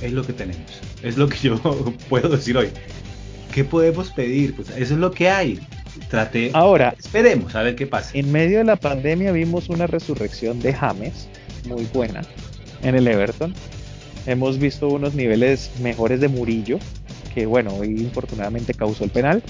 es 0.00 0.12
lo 0.12 0.24
que 0.24 0.32
tenemos. 0.32 0.80
Es 1.02 1.16
lo 1.16 1.28
que 1.28 1.38
yo 1.38 1.58
puedo 2.08 2.28
decir 2.28 2.56
hoy. 2.56 2.68
¿Qué 3.52 3.64
podemos 3.64 4.10
pedir? 4.10 4.54
Pues 4.56 4.70
eso 4.70 4.94
es 4.94 5.00
lo 5.00 5.10
que 5.10 5.28
hay. 5.28 5.60
Trate. 6.10 6.50
Ahora, 6.54 6.94
esperemos 6.98 7.54
a 7.54 7.62
ver 7.62 7.76
qué 7.76 7.86
pasa. 7.86 8.10
En 8.14 8.32
medio 8.32 8.58
de 8.58 8.64
la 8.64 8.76
pandemia 8.76 9.30
vimos 9.30 9.68
una 9.68 9.86
resurrección 9.86 10.58
de 10.60 10.72
James 10.72 11.28
muy 11.68 11.86
buena 11.92 12.22
en 12.82 12.94
el 12.96 13.06
Everton. 13.06 13.54
Hemos 14.26 14.58
visto 14.58 14.88
unos 14.88 15.14
niveles 15.14 15.70
mejores 15.80 16.20
de 16.20 16.28
Murillo, 16.28 16.78
que 17.34 17.46
bueno, 17.46 17.74
hoy 17.74 17.90
infortunadamente 18.00 18.74
causó 18.74 19.04
el 19.04 19.10
penal. 19.10 19.42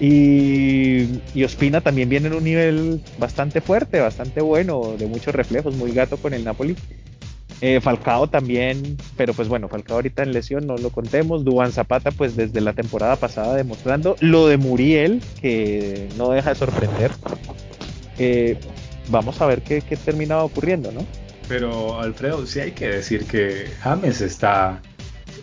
Y, 0.00 1.20
y, 1.34 1.42
Ospina 1.42 1.80
también 1.80 2.08
viene 2.08 2.28
en 2.28 2.34
un 2.34 2.44
nivel 2.44 3.02
bastante 3.18 3.60
fuerte, 3.60 4.00
bastante 4.00 4.40
bueno, 4.40 4.94
de 4.96 5.06
muchos 5.06 5.34
reflejos, 5.34 5.74
muy 5.74 5.90
gato 5.90 6.16
con 6.18 6.34
el 6.34 6.44
Napoli. 6.44 6.76
Eh, 7.60 7.80
Falcao 7.80 8.28
también, 8.28 8.96
pero 9.16 9.34
pues 9.34 9.48
bueno, 9.48 9.68
Falcao 9.68 9.96
ahorita 9.96 10.22
en 10.22 10.32
lesión, 10.32 10.66
no 10.66 10.76
lo 10.76 10.90
contemos. 10.90 11.44
Duan 11.44 11.72
Zapata, 11.72 12.10
pues 12.12 12.36
desde 12.36 12.60
la 12.60 12.72
temporada 12.72 13.16
pasada 13.16 13.56
demostrando. 13.56 14.16
Lo 14.20 14.46
de 14.46 14.56
Muriel, 14.56 15.22
que 15.40 16.08
no 16.16 16.30
deja 16.30 16.50
de 16.50 16.56
sorprender. 16.56 17.10
Eh, 18.18 18.58
vamos 19.08 19.40
a 19.40 19.46
ver 19.46 19.62
qué, 19.62 19.80
qué 19.80 19.96
termina 19.96 20.38
ocurriendo, 20.42 20.92
¿no? 20.92 21.04
Pero 21.48 21.98
Alfredo, 22.00 22.46
sí 22.46 22.60
hay 22.60 22.72
que 22.72 22.88
decir 22.88 23.24
que 23.26 23.66
James 23.80 24.20
está 24.20 24.80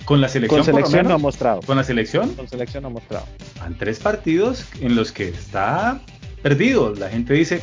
con 0.05 0.21
la 0.21 0.29
selección. 0.29 0.59
Con 0.61 0.65
selección 0.65 1.07
no 1.07 1.15
ha 1.15 1.17
mostrado. 1.17 1.61
Con 1.61 1.77
la 1.77 1.83
selección. 1.83 2.33
Con 2.35 2.47
selección 2.47 2.83
no 2.83 2.89
ha 2.89 2.91
mostrado. 2.91 3.25
Han 3.59 3.77
tres 3.77 3.99
partidos 3.99 4.65
en 4.79 4.95
los 4.95 5.11
que 5.11 5.29
está 5.29 5.99
perdido. 6.43 6.93
La 6.93 7.09
gente 7.09 7.33
dice, 7.33 7.61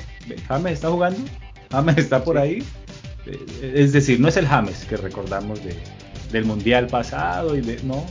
James 0.49 0.73
está 0.73 0.91
jugando, 0.91 1.21
James 1.71 1.97
está 1.97 2.25
por 2.25 2.37
ahí 2.37 2.65
es 3.63 3.93
decir, 3.93 4.21
no 4.21 4.29
es 4.29 4.37
el 4.37 4.47
James 4.47 4.85
que 4.85 4.97
recordamos 4.97 5.61
del 6.31 6.45
Mundial 6.45 6.87
pasado 6.87 7.57
y 7.57 7.61
de, 7.61 7.81
no, 7.85 8.05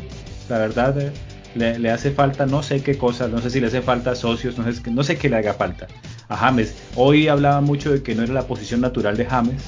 la 0.49 0.57
verdad 0.57 0.97
eh, 0.99 1.11
le, 1.55 1.89
hace 1.89 2.11
falta 2.11 2.45
no 2.45 2.63
sé 2.63 2.81
qué 2.81 2.97
cosas, 2.97 3.29
no 3.29 3.39
sé 3.39 3.49
si 3.49 3.59
le 3.59 3.67
hace 3.67 3.81
falta 3.81 4.15
socios, 4.15 4.57
no 4.57 4.71
sé, 4.71 4.91
no 4.91 5.03
sé 5.03 5.17
qué 5.17 5.29
le 5.29 5.37
haga 5.37 5.53
falta 5.53 5.87
a 6.29 6.37
James. 6.37 6.75
Hoy 6.95 7.27
hablaba 7.27 7.61
mucho 7.61 7.91
de 7.91 8.01
que 8.01 8.15
no 8.15 8.23
era 8.23 8.33
la 8.33 8.47
posición 8.47 8.81
natural 8.81 9.17
de 9.17 9.25
James, 9.25 9.63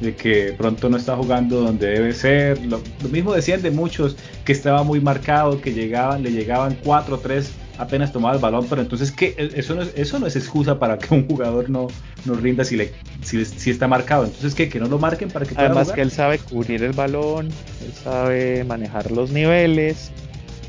de 0.00 0.14
que 0.14 0.54
pronto 0.56 0.88
no 0.88 0.96
está 0.96 1.16
jugando 1.16 1.60
donde 1.60 1.88
debe 1.88 2.12
ser. 2.12 2.64
Lo, 2.66 2.80
mismo 3.10 3.34
decían 3.34 3.62
de 3.62 3.70
muchos 3.70 4.16
que 4.44 4.52
estaba 4.52 4.82
muy 4.82 5.00
marcado, 5.00 5.60
que 5.60 5.72
llegaban, 5.72 6.22
le 6.22 6.32
llegaban 6.32 6.76
cuatro 6.82 7.16
o 7.16 7.18
tres 7.18 7.52
apenas 7.78 8.12
tomaba 8.12 8.34
el 8.34 8.40
balón, 8.40 8.66
pero 8.68 8.82
entonces 8.82 9.12
¿qué? 9.12 9.34
eso 9.54 9.74
no 9.74 9.82
es, 9.82 9.92
eso 9.96 10.18
no 10.18 10.26
es 10.26 10.36
excusa 10.36 10.78
para 10.78 10.98
que 10.98 11.14
un 11.14 11.26
jugador 11.26 11.68
no, 11.70 11.88
no 12.24 12.34
rinda 12.34 12.64
si, 12.64 12.76
le, 12.76 12.92
si, 13.22 13.70
está 13.70 13.88
marcado. 13.88 14.24
Entonces 14.24 14.54
¿qué? 14.54 14.68
que 14.68 14.80
no 14.80 14.86
lo 14.86 14.98
marquen 14.98 15.28
para 15.30 15.46
que 15.46 15.54
pueda 15.54 15.66
Además 15.66 15.92
que 15.92 16.02
él 16.02 16.10
sabe 16.10 16.38
cubrir 16.38 16.82
el 16.82 16.92
balón, 16.92 17.46
él 17.46 17.92
sabe 17.92 18.64
manejar 18.64 19.10
los 19.10 19.30
niveles. 19.30 20.10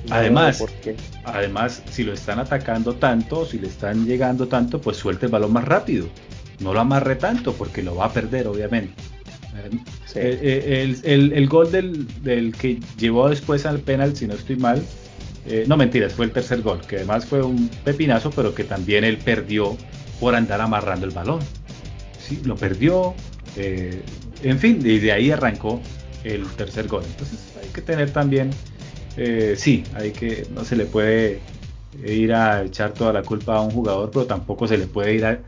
Además, 0.09 0.63
además, 1.25 1.83
si 1.91 2.03
lo 2.03 2.13
están 2.13 2.39
atacando 2.39 2.93
tanto, 2.95 3.45
si 3.45 3.59
le 3.59 3.67
están 3.67 4.05
llegando 4.05 4.47
tanto, 4.47 4.79
pues 4.79 4.95
suelte 4.95 5.25
el 5.25 5.31
balón 5.31 5.51
más 5.51 5.65
rápido. 5.65 6.07
No 6.59 6.73
lo 6.73 6.79
amarre 6.79 7.17
tanto 7.17 7.53
porque 7.53 7.83
lo 7.83 7.95
va 7.95 8.05
a 8.05 8.13
perder, 8.13 8.47
obviamente. 8.47 8.93
Eh, 10.15 10.39
eh, 10.41 10.97
el, 11.03 11.33
el, 11.33 11.47
gol 11.47 11.71
del, 11.71 12.07
del, 12.23 12.53
que 12.55 12.79
llevó 12.97 13.29
después 13.29 13.65
al 13.65 13.79
penal, 13.79 14.15
si 14.15 14.27
no 14.27 14.35
estoy 14.35 14.55
mal, 14.55 14.81
eh, 15.47 15.65
no 15.67 15.77
mentiras, 15.77 16.13
fue 16.13 16.25
el 16.25 16.31
tercer 16.31 16.61
gol, 16.61 16.81
que 16.81 16.97
además 16.97 17.25
fue 17.25 17.41
un 17.41 17.69
pepinazo, 17.83 18.31
pero 18.31 18.53
que 18.53 18.63
también 18.63 19.03
él 19.03 19.17
perdió 19.17 19.77
por 20.19 20.35
andar 20.35 20.59
amarrando 20.61 21.05
el 21.05 21.11
balón. 21.13 21.39
Sí, 22.19 22.41
lo 22.43 22.55
perdió, 22.55 23.15
eh, 23.55 24.01
en 24.43 24.59
fin, 24.59 24.81
y 24.83 24.99
de 24.99 25.11
ahí 25.13 25.31
arrancó 25.31 25.81
el 26.23 26.45
tercer 26.55 26.87
gol. 26.87 27.03
Entonces 27.05 27.39
hay 27.61 27.69
que 27.69 27.81
tener 27.81 28.11
también, 28.11 28.49
eh, 29.15 29.55
sí, 29.57 29.83
hay 29.93 30.11
que, 30.11 30.45
no 30.53 30.65
se 30.65 30.75
le 30.75 30.85
puede 30.85 31.39
ir 32.05 32.33
a 32.33 32.63
echar 32.63 32.93
toda 32.93 33.13
la 33.13 33.23
culpa 33.23 33.57
a 33.57 33.61
un 33.61 33.71
jugador, 33.71 34.11
pero 34.11 34.25
tampoco 34.25 34.67
se 34.67 34.77
le 34.77 34.87
puede 34.87 35.15
ir 35.15 35.25
a, 35.25 35.39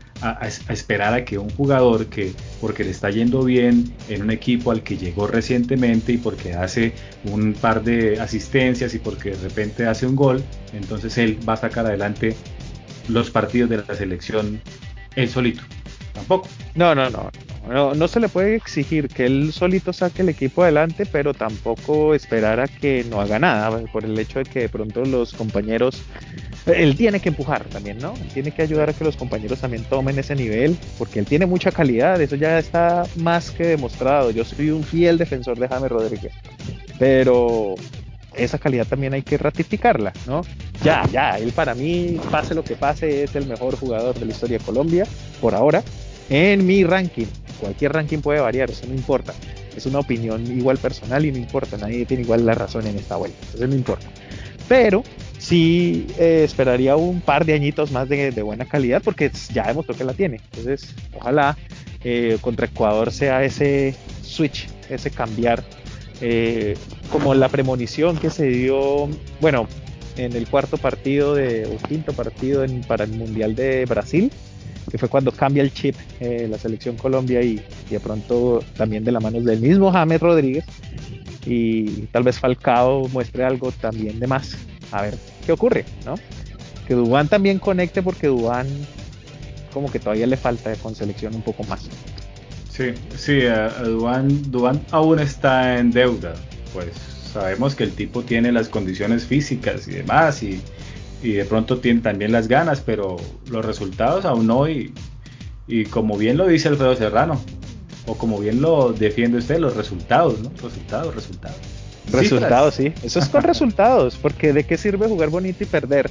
esperar 0.68 1.14
a 1.14 1.24
que 1.24 1.38
un 1.38 1.50
jugador 1.50 2.06
que 2.06 2.32
porque 2.60 2.84
le 2.84 2.90
está 2.90 3.10
yendo 3.10 3.42
bien 3.44 3.94
en 4.08 4.22
un 4.22 4.30
equipo 4.30 4.70
al 4.70 4.82
que 4.82 4.96
llegó 4.96 5.26
recientemente 5.26 6.12
y 6.12 6.18
porque 6.18 6.54
hace 6.54 6.92
un 7.24 7.54
par 7.54 7.82
de 7.82 8.20
asistencias 8.20 8.94
y 8.94 8.98
porque 8.98 9.30
de 9.30 9.36
repente 9.36 9.86
hace 9.86 10.06
un 10.06 10.16
gol, 10.16 10.42
entonces 10.72 11.16
él 11.18 11.38
va 11.48 11.54
a 11.54 11.56
sacar 11.56 11.86
adelante 11.86 12.36
los 13.08 13.30
partidos 13.30 13.70
de 13.70 13.78
la 13.78 13.94
selección 13.94 14.60
él 15.16 15.28
solito. 15.28 15.62
Tampoco. 16.12 16.48
No, 16.74 16.94
no, 16.94 17.08
no. 17.10 17.30
No, 17.70 17.94
no 17.94 18.08
se 18.08 18.18
le 18.18 18.28
puede 18.28 18.56
exigir 18.56 19.06
que 19.06 19.26
él 19.26 19.52
solito 19.52 19.92
saque 19.92 20.22
el 20.22 20.28
equipo 20.28 20.64
adelante, 20.64 21.06
pero 21.06 21.34
tampoco 21.34 22.16
esperar 22.16 22.58
a 22.58 22.66
que 22.66 23.04
no 23.08 23.20
haga 23.20 23.38
nada, 23.38 23.80
por 23.92 24.04
el 24.04 24.18
hecho 24.18 24.40
de 24.40 24.44
que 24.44 24.60
de 24.62 24.68
pronto 24.68 25.04
los 25.04 25.32
compañeros, 25.32 26.02
él 26.66 26.96
tiene 26.96 27.20
que 27.20 27.28
empujar 27.28 27.62
también, 27.66 27.98
¿no? 27.98 28.14
tiene 28.34 28.50
que 28.50 28.62
ayudar 28.62 28.90
a 28.90 28.92
que 28.92 29.04
los 29.04 29.16
compañeros 29.16 29.60
también 29.60 29.84
tomen 29.84 30.18
ese 30.18 30.34
nivel, 30.34 30.76
porque 30.98 31.20
él 31.20 31.26
tiene 31.26 31.46
mucha 31.46 31.70
calidad, 31.70 32.20
eso 32.20 32.34
ya 32.34 32.58
está 32.58 33.04
más 33.14 33.52
que 33.52 33.64
demostrado. 33.64 34.32
Yo 34.32 34.44
soy 34.44 34.70
un 34.70 34.82
fiel 34.82 35.16
defensor 35.16 35.56
de 35.56 35.68
James 35.68 35.90
Rodríguez, 35.90 36.32
pero 36.98 37.76
esa 38.34 38.58
calidad 38.58 38.88
también 38.88 39.14
hay 39.14 39.22
que 39.22 39.38
ratificarla, 39.38 40.12
¿no? 40.26 40.42
Ya, 40.82 41.06
ya, 41.12 41.38
él 41.38 41.52
para 41.52 41.76
mí, 41.76 42.18
pase 42.32 42.52
lo 42.52 42.64
que 42.64 42.74
pase, 42.74 43.22
es 43.22 43.36
el 43.36 43.46
mejor 43.46 43.76
jugador 43.76 44.18
de 44.18 44.24
la 44.24 44.32
historia 44.32 44.58
de 44.58 44.64
Colombia, 44.64 45.06
por 45.40 45.54
ahora, 45.54 45.84
en 46.30 46.66
mi 46.66 46.82
ranking. 46.82 47.26
Cualquier 47.60 47.92
ranking 47.92 48.18
puede 48.18 48.40
variar, 48.40 48.70
eso 48.70 48.86
no 48.86 48.94
importa. 48.94 49.34
Es 49.76 49.86
una 49.86 50.00
opinión 50.00 50.46
igual 50.46 50.78
personal 50.78 51.24
y 51.24 51.32
no 51.32 51.38
importa, 51.38 51.76
nadie 51.76 52.04
tiene 52.06 52.24
igual 52.24 52.44
la 52.44 52.54
razón 52.54 52.86
en 52.86 52.96
esta 52.96 53.16
vuelta, 53.16 53.38
eso 53.54 53.66
no 53.66 53.74
importa. 53.74 54.06
Pero 54.68 55.02
sí 55.38 56.06
eh, 56.18 56.42
esperaría 56.44 56.96
un 56.96 57.20
par 57.20 57.44
de 57.44 57.54
añitos 57.54 57.90
más 57.90 58.08
de, 58.08 58.30
buena 58.42 58.66
calidad 58.66 59.02
porque 59.02 59.30
ya 59.52 59.66
demostró 59.66 59.96
que 59.96 60.04
la 60.04 60.14
tiene. 60.14 60.40
Entonces, 60.52 60.94
ojalá 61.12 61.56
eh, 62.04 62.38
contra 62.40 62.66
Ecuador 62.66 63.10
sea 63.10 63.44
ese 63.44 63.94
switch, 64.22 64.68
ese 64.88 65.10
cambiar, 65.10 65.62
eh, 66.20 66.76
como 67.10 67.34
la 67.34 67.48
premonición 67.48 68.16
que 68.18 68.30
se 68.30 68.46
dio, 68.46 69.08
bueno, 69.40 69.66
en 70.16 70.34
el 70.34 70.48
cuarto 70.48 70.76
partido 70.76 71.34
de, 71.34 71.66
o 71.66 71.88
quinto 71.88 72.12
partido 72.12 72.64
para 72.86 73.04
el 73.04 73.10
Mundial 73.10 73.54
de 73.54 73.86
Brasil, 73.86 74.30
que 74.90 74.98
fue 74.98 75.08
cuando 75.08 75.32
cambia 75.32 75.62
el 75.62 75.72
chip 75.72 75.96
eh, 76.20 76.46
la 76.48 76.58
selección 76.58 76.96
Colombia 76.96 77.42
y, 77.42 77.60
de 77.88 78.00
pronto 78.00 78.62
también 78.76 79.04
de 79.04 79.12
la 79.12 79.20
mano 79.20 79.40
del 79.40 79.60
mismo 79.60 79.90
James 79.92 80.20
Rodríguez 80.20 80.64
y 81.46 82.02
tal 82.12 82.22
vez 82.22 82.38
Falcao 82.38 83.08
muestre 83.08 83.44
algo 83.44 83.72
también 83.72 84.20
de 84.20 84.26
más. 84.26 84.56
A 84.92 85.02
ver 85.02 85.14
qué 85.46 85.52
ocurre, 85.52 85.84
¿no? 86.04 86.14
Que 86.86 86.94
Dubán 86.94 87.28
también 87.28 87.58
conecte 87.58 88.02
porque 88.02 88.26
Dubán 88.26 88.66
como 89.72 89.90
que 89.90 90.00
todavía 90.00 90.26
le 90.26 90.36
falta 90.36 90.74
con 90.76 90.94
selección 90.94 91.34
un 91.34 91.42
poco 91.42 91.62
más. 91.64 91.88
Sí, 92.70 92.92
sí, 93.16 93.40
Dubán 93.84 94.80
aún 94.90 95.20
está 95.20 95.78
en 95.78 95.90
deuda, 95.90 96.34
pues 96.72 96.88
sabemos 97.32 97.74
que 97.74 97.84
el 97.84 97.92
tipo 97.92 98.22
tiene 98.22 98.50
las 98.52 98.68
condiciones 98.68 99.24
físicas 99.24 99.86
y 99.86 99.92
demás 99.92 100.42
y 100.42 100.60
y 101.22 101.32
de 101.32 101.44
pronto 101.44 101.78
tiene 101.78 102.00
también 102.00 102.32
las 102.32 102.48
ganas, 102.48 102.80
pero 102.80 103.16
los 103.50 103.64
resultados 103.64 104.24
aún 104.24 104.46
no 104.46 104.68
y, 104.68 104.92
y 105.66 105.84
como 105.84 106.16
bien 106.16 106.36
lo 106.36 106.46
dice 106.46 106.68
Alfredo 106.68 106.96
Serrano, 106.96 107.40
o 108.06 108.16
como 108.16 108.38
bien 108.38 108.60
lo 108.60 108.92
defiende 108.92 109.38
usted, 109.38 109.58
los 109.58 109.76
resultados, 109.76 110.40
¿no? 110.40 110.50
Resultados, 110.62 111.14
resultados. 111.14 111.58
Resultados, 112.10 112.74
sí. 112.74 112.92
Eso 113.02 113.18
es 113.20 113.28
con 113.28 113.42
resultados, 113.42 114.16
porque 114.16 114.52
¿de 114.52 114.64
qué 114.64 114.76
sirve 114.76 115.06
jugar 115.06 115.28
bonito 115.28 115.62
y 115.62 115.66
perder? 115.66 116.10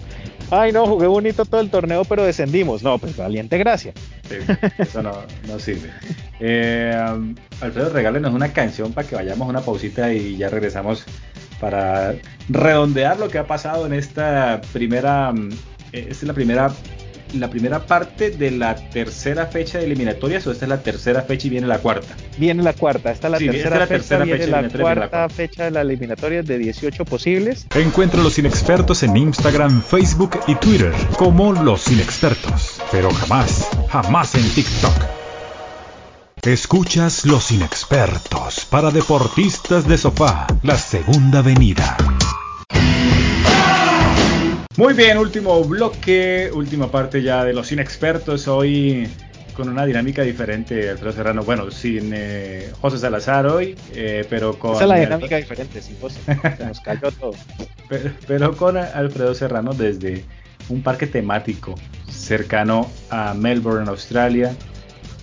Ay, 0.52 0.72
no, 0.72 0.88
jugué 0.88 1.08
bonito 1.08 1.46
todo 1.46 1.62
el 1.62 1.70
torneo, 1.70 2.06
pero 2.06 2.24
descendimos. 2.24 2.82
No, 2.84 2.98
pues 2.98 3.18
valiente 3.18 3.58
gracia. 3.58 3.94
eso 4.78 5.04
no, 5.04 5.12
no 5.48 5.60
sirve. 5.60 5.90
Eh, 6.40 6.96
Alfredo, 7.62 7.90
regálenos 7.90 8.34
una 8.34 8.54
canción 8.54 8.94
para 8.94 9.08
que 9.08 9.16
vayamos 9.16 9.46
a 9.46 9.50
una 9.50 9.62
pausita 9.62 10.14
y 10.14 10.38
ya 10.38 10.50
regresamos 10.50 11.04
para 11.60 12.16
redondear 12.48 13.20
lo 13.20 13.30
que 13.30 13.38
ha 13.38 13.48
pasado 13.48 13.86
en 13.86 13.94
esta 13.94 14.62
primera, 14.74 15.32
mm, 15.32 15.50
eh, 15.94 16.08
esta 16.10 16.12
es 16.12 16.24
la 16.24 16.34
primera, 16.34 16.72
la 17.34 17.50
primera 17.50 17.86
parte 17.86 18.32
de 18.32 18.52
la 18.52 18.76
tercera 18.76 19.46
fecha 19.46 19.78
de 19.78 19.86
eliminatorias 19.86 20.46
o 20.48 20.52
esta 20.52 20.66
es 20.66 20.70
la 20.70 20.82
tercera 20.82 21.22
fecha 21.22 21.48
y 21.48 21.50
viene 21.52 21.68
la 21.68 21.80
cuarta. 21.80 22.16
Viene 22.38 22.64
la 22.64 22.74
cuarta, 22.74 23.12
esta 23.12 23.28
es 23.28 23.32
la 23.32 23.38
tercera, 23.38 23.88
fecha, 23.88 24.24
viene 24.24 24.48
la 24.48 24.70
cuarta 24.70 25.30
fecha 25.30 25.66
de 25.66 25.72
la 25.72 25.82
eliminatoria 25.82 26.42
de 26.42 26.58
18 26.58 27.06
posibles. 27.06 27.68
Encuentra 27.76 28.24
los 28.24 28.40
inexpertos 28.40 29.04
en 29.04 29.16
Instagram, 29.16 29.82
Facebook 29.84 30.40
y 30.48 30.56
Twitter 30.56 30.94
como 31.18 31.54
los 31.54 31.92
inexpertos, 31.92 32.82
pero 32.92 33.12
jamás, 33.12 33.68
jamás 33.90 34.36
en 34.36 34.50
TikTok. 34.50 35.19
Escuchas 36.46 37.26
Los 37.26 37.52
Inexpertos 37.52 38.66
para 38.66 38.92
Deportistas 38.92 39.86
de 39.86 39.98
Sofá, 39.98 40.48
la 40.64 40.78
segunda 40.78 41.42
venida. 41.42 41.98
Muy 44.78 44.94
bien, 44.94 45.18
último 45.18 45.62
bloque, 45.66 46.50
última 46.54 46.90
parte 46.90 47.22
ya 47.22 47.44
de 47.44 47.52
los 47.52 47.70
inexpertos. 47.74 48.48
Hoy 48.48 49.10
con 49.54 49.68
una 49.68 49.86
dinámica 49.86 50.22
diferente, 50.22 50.90
Alfredo 50.90 51.12
Serrano. 51.12 51.44
Bueno, 51.44 51.70
sin 51.72 52.12
eh, 52.14 52.72
José 52.80 53.00
Salazar 53.00 53.46
hoy, 53.46 53.76
eh, 53.94 54.26
pero 54.30 54.58
con. 54.58 54.76
Esa 54.76 54.86
es 54.86 54.90
la 54.90 55.00
dinámica 55.00 55.36
diferente, 55.36 55.82
sin 55.82 56.00
José. 56.00 56.22
Se 56.26 56.66
nos 56.66 56.80
cayó 56.80 57.12
todo. 57.12 57.34
Pero, 58.28 58.56
con 58.56 58.78
Alfredo 58.78 59.34
Serrano 59.34 59.74
desde 59.74 60.24
un 60.70 60.84
parque 60.84 61.08
temático 61.08 61.76
cercano 62.08 62.90
a 63.10 63.34
Melbourne, 63.34 63.90
Australia. 63.90 64.56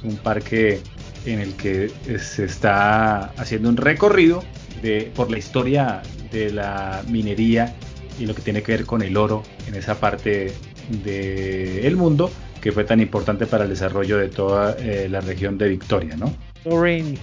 Un 0.02 0.16
parque 0.16 0.82
en 1.26 1.40
el 1.40 1.54
que 1.54 1.90
se 2.18 2.44
está 2.44 3.26
haciendo 3.36 3.68
un 3.68 3.76
recorrido 3.76 4.42
de, 4.82 5.10
por 5.14 5.30
la 5.30 5.38
historia 5.38 6.02
de 6.30 6.52
la 6.52 7.02
minería 7.08 7.74
y 8.18 8.26
lo 8.26 8.34
que 8.34 8.42
tiene 8.42 8.62
que 8.62 8.72
ver 8.72 8.86
con 8.86 9.02
el 9.02 9.16
oro 9.16 9.42
en 9.66 9.74
esa 9.74 9.98
parte 9.98 10.52
del 11.04 11.96
mundo 11.96 12.30
que 12.60 12.72
fue 12.72 12.84
tan 12.84 13.00
importante 13.00 13.46
para 13.46 13.64
el 13.64 13.70
desarrollo 13.70 14.18
de 14.18 14.28
toda 14.28 14.76
eh, 14.78 15.08
la 15.08 15.20
región 15.20 15.58
de 15.58 15.68
Victoria, 15.68 16.16
¿no? 16.16 16.32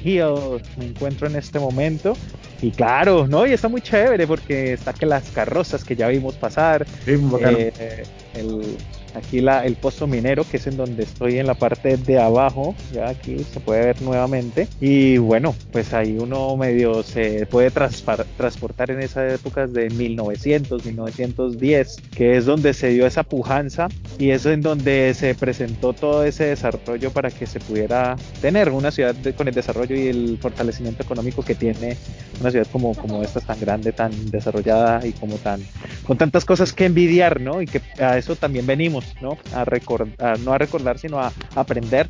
Hill 0.01 0.61
me 0.77 0.85
encuentro 0.85 1.27
en 1.27 1.35
este 1.35 1.59
momento 1.59 2.13
y 2.61 2.71
claro, 2.71 3.27
¿no? 3.27 3.45
Y 3.45 3.51
está 3.51 3.67
muy 3.67 3.81
chévere 3.81 4.25
porque 4.25 4.73
está 4.73 4.93
que 4.93 5.05
las 5.05 5.29
carrozas 5.31 5.83
que 5.83 5.97
ya 5.97 6.07
vimos 6.07 6.35
pasar, 6.35 6.85
sí, 7.03 7.19
eh, 7.41 8.03
el, 8.35 8.77
aquí 9.15 9.41
la, 9.41 9.65
el 9.65 9.75
pozo 9.75 10.07
minero, 10.07 10.43
que 10.49 10.57
es 10.57 10.67
en 10.67 10.77
donde 10.77 11.03
estoy 11.03 11.39
en 11.39 11.47
la 11.47 11.53
parte 11.53 11.97
de 11.97 12.19
abajo, 12.19 12.75
ya 12.91 13.09
aquí 13.09 13.39
se 13.39 13.59
puede 13.59 13.85
ver 13.85 14.01
nuevamente. 14.01 14.67
Y 14.81 15.17
bueno, 15.17 15.55
pues 15.71 15.93
ahí 15.93 16.17
uno 16.19 16.55
medio 16.57 17.03
se 17.03 17.45
puede 17.45 17.71
transportar 17.71 18.91
en 18.91 19.01
esas 19.01 19.33
épocas 19.33 19.73
de 19.73 19.89
1900, 19.89 20.85
1910, 20.85 21.97
que 22.15 22.37
es 22.37 22.45
donde 22.45 22.73
se 22.73 22.89
dio 22.89 23.05
esa 23.05 23.23
pujanza 23.23 23.87
y 24.17 24.31
es 24.31 24.45
en 24.45 24.61
donde 24.61 25.13
se 25.13 25.35
presentó 25.35 25.93
todo 25.93 26.23
ese 26.23 26.45
desarrollo 26.45 27.11
para 27.11 27.29
que 27.29 27.45
se 27.45 27.59
pudiera 27.59 28.15
tener 28.41 28.69
una 28.69 28.91
ciudad 28.91 29.15
con 29.35 29.47
el 29.47 29.53
desarrollo 29.53 29.95
y 29.95 30.07
el 30.07 30.37
fortalecimiento 30.41 31.03
económico 31.03 31.43
que 31.43 31.55
tiene 31.55 31.97
una 32.39 32.51
ciudad 32.51 32.67
como, 32.71 32.93
como 32.95 33.23
esta 33.23 33.39
tan 33.39 33.59
grande, 33.59 33.91
tan 33.91 34.31
desarrollada 34.31 35.05
y 35.05 35.11
como 35.11 35.35
tan 35.35 35.61
con 36.05 36.17
tantas 36.17 36.45
cosas 36.45 36.73
que 36.73 36.85
envidiar, 36.85 37.39
¿no? 37.39 37.61
Y 37.61 37.65
que 37.65 37.81
a 38.01 38.17
eso 38.17 38.35
también 38.35 38.65
venimos 38.65 39.02
¿no? 39.21 39.37
A, 39.53 39.65
recordar, 39.65 40.39
no 40.39 40.53
a 40.53 40.57
recordar, 40.57 40.97
sino 40.97 41.19
a 41.19 41.31
aprender 41.55 42.07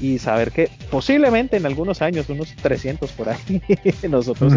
y 0.00 0.18
saber 0.18 0.52
que 0.52 0.70
posiblemente 0.90 1.56
en 1.56 1.66
algunos 1.66 2.02
años, 2.02 2.28
unos 2.28 2.54
300 2.56 3.10
por 3.12 3.28
ahí, 3.28 3.62
nosotros 4.08 4.52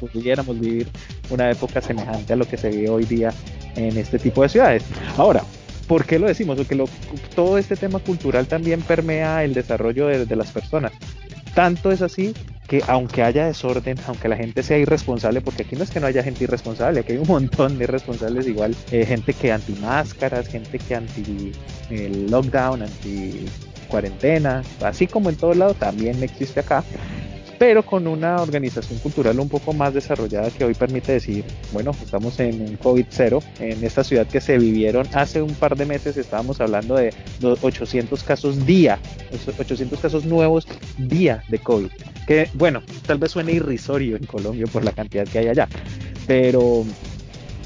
pudiéramos 0.00 0.58
vivir 0.58 0.88
una 1.30 1.50
época 1.50 1.80
semejante 1.80 2.32
a 2.32 2.36
lo 2.36 2.46
que 2.46 2.56
se 2.56 2.70
vive 2.70 2.88
hoy 2.88 3.04
día 3.04 3.32
en 3.76 3.96
este 3.96 4.18
tipo 4.18 4.42
de 4.42 4.48
ciudades. 4.48 4.84
Ahora, 5.16 5.42
¿por 5.86 6.04
qué 6.06 6.18
lo 6.18 6.26
decimos? 6.26 6.56
Porque 6.56 6.82
todo 7.34 7.58
este 7.58 7.76
tema 7.76 7.98
cultural 7.98 8.46
también 8.46 8.80
permea 8.82 9.44
el 9.44 9.54
desarrollo 9.54 10.06
de 10.06 10.36
las 10.36 10.50
personas. 10.50 10.92
Tanto 11.54 11.92
es 11.92 12.02
así 12.02 12.34
que 12.74 12.82
aunque 12.88 13.22
haya 13.22 13.46
desorden, 13.46 13.96
aunque 14.08 14.28
la 14.28 14.36
gente 14.36 14.62
sea 14.64 14.78
irresponsable, 14.78 15.40
porque 15.40 15.62
aquí 15.62 15.76
no 15.76 15.84
es 15.84 15.90
que 15.90 16.00
no 16.00 16.06
haya 16.06 16.24
gente 16.24 16.42
irresponsable, 16.42 17.00
aquí 17.00 17.12
hay 17.12 17.18
un 17.18 17.28
montón 17.28 17.78
de 17.78 17.84
irresponsables 17.84 18.48
igual, 18.48 18.74
eh, 18.90 19.06
gente 19.06 19.32
que 19.32 19.52
anti 19.52 19.74
máscaras, 19.74 20.48
gente 20.48 20.78
que 20.80 20.94
anti 20.96 21.52
el 21.90 22.28
lockdown, 22.30 22.82
anti 22.82 23.46
cuarentena, 23.86 24.62
así 24.82 25.06
como 25.06 25.30
en 25.30 25.36
todo 25.36 25.54
lado 25.54 25.74
también 25.74 26.20
existe 26.22 26.60
acá 26.60 26.82
pero 27.58 27.84
con 27.84 28.06
una 28.06 28.42
organización 28.42 28.98
cultural 28.98 29.38
un 29.38 29.48
poco 29.48 29.72
más 29.72 29.94
desarrollada 29.94 30.50
que 30.50 30.64
hoy 30.64 30.74
permite 30.74 31.12
decir, 31.12 31.44
bueno, 31.72 31.92
estamos 32.02 32.38
en 32.40 32.60
un 32.60 32.76
COVID 32.76 33.06
cero, 33.08 33.40
en 33.58 33.82
esta 33.84 34.04
ciudad 34.04 34.26
que 34.26 34.40
se 34.40 34.58
vivieron 34.58 35.06
hace 35.14 35.40
un 35.40 35.54
par 35.54 35.76
de 35.76 35.86
meses, 35.86 36.16
estábamos 36.16 36.60
hablando 36.60 36.96
de 36.96 37.14
800 37.40 38.22
casos 38.22 38.66
día, 38.66 38.98
800 39.58 39.98
casos 39.98 40.24
nuevos 40.24 40.66
día 40.98 41.42
de 41.48 41.58
COVID, 41.58 41.90
que 42.26 42.48
bueno, 42.54 42.82
tal 43.06 43.18
vez 43.18 43.32
suene 43.32 43.52
irrisorio 43.52 44.16
en 44.16 44.24
Colombia 44.24 44.66
por 44.66 44.84
la 44.84 44.92
cantidad 44.92 45.26
que 45.26 45.38
hay 45.38 45.48
allá, 45.48 45.68
pero 46.26 46.84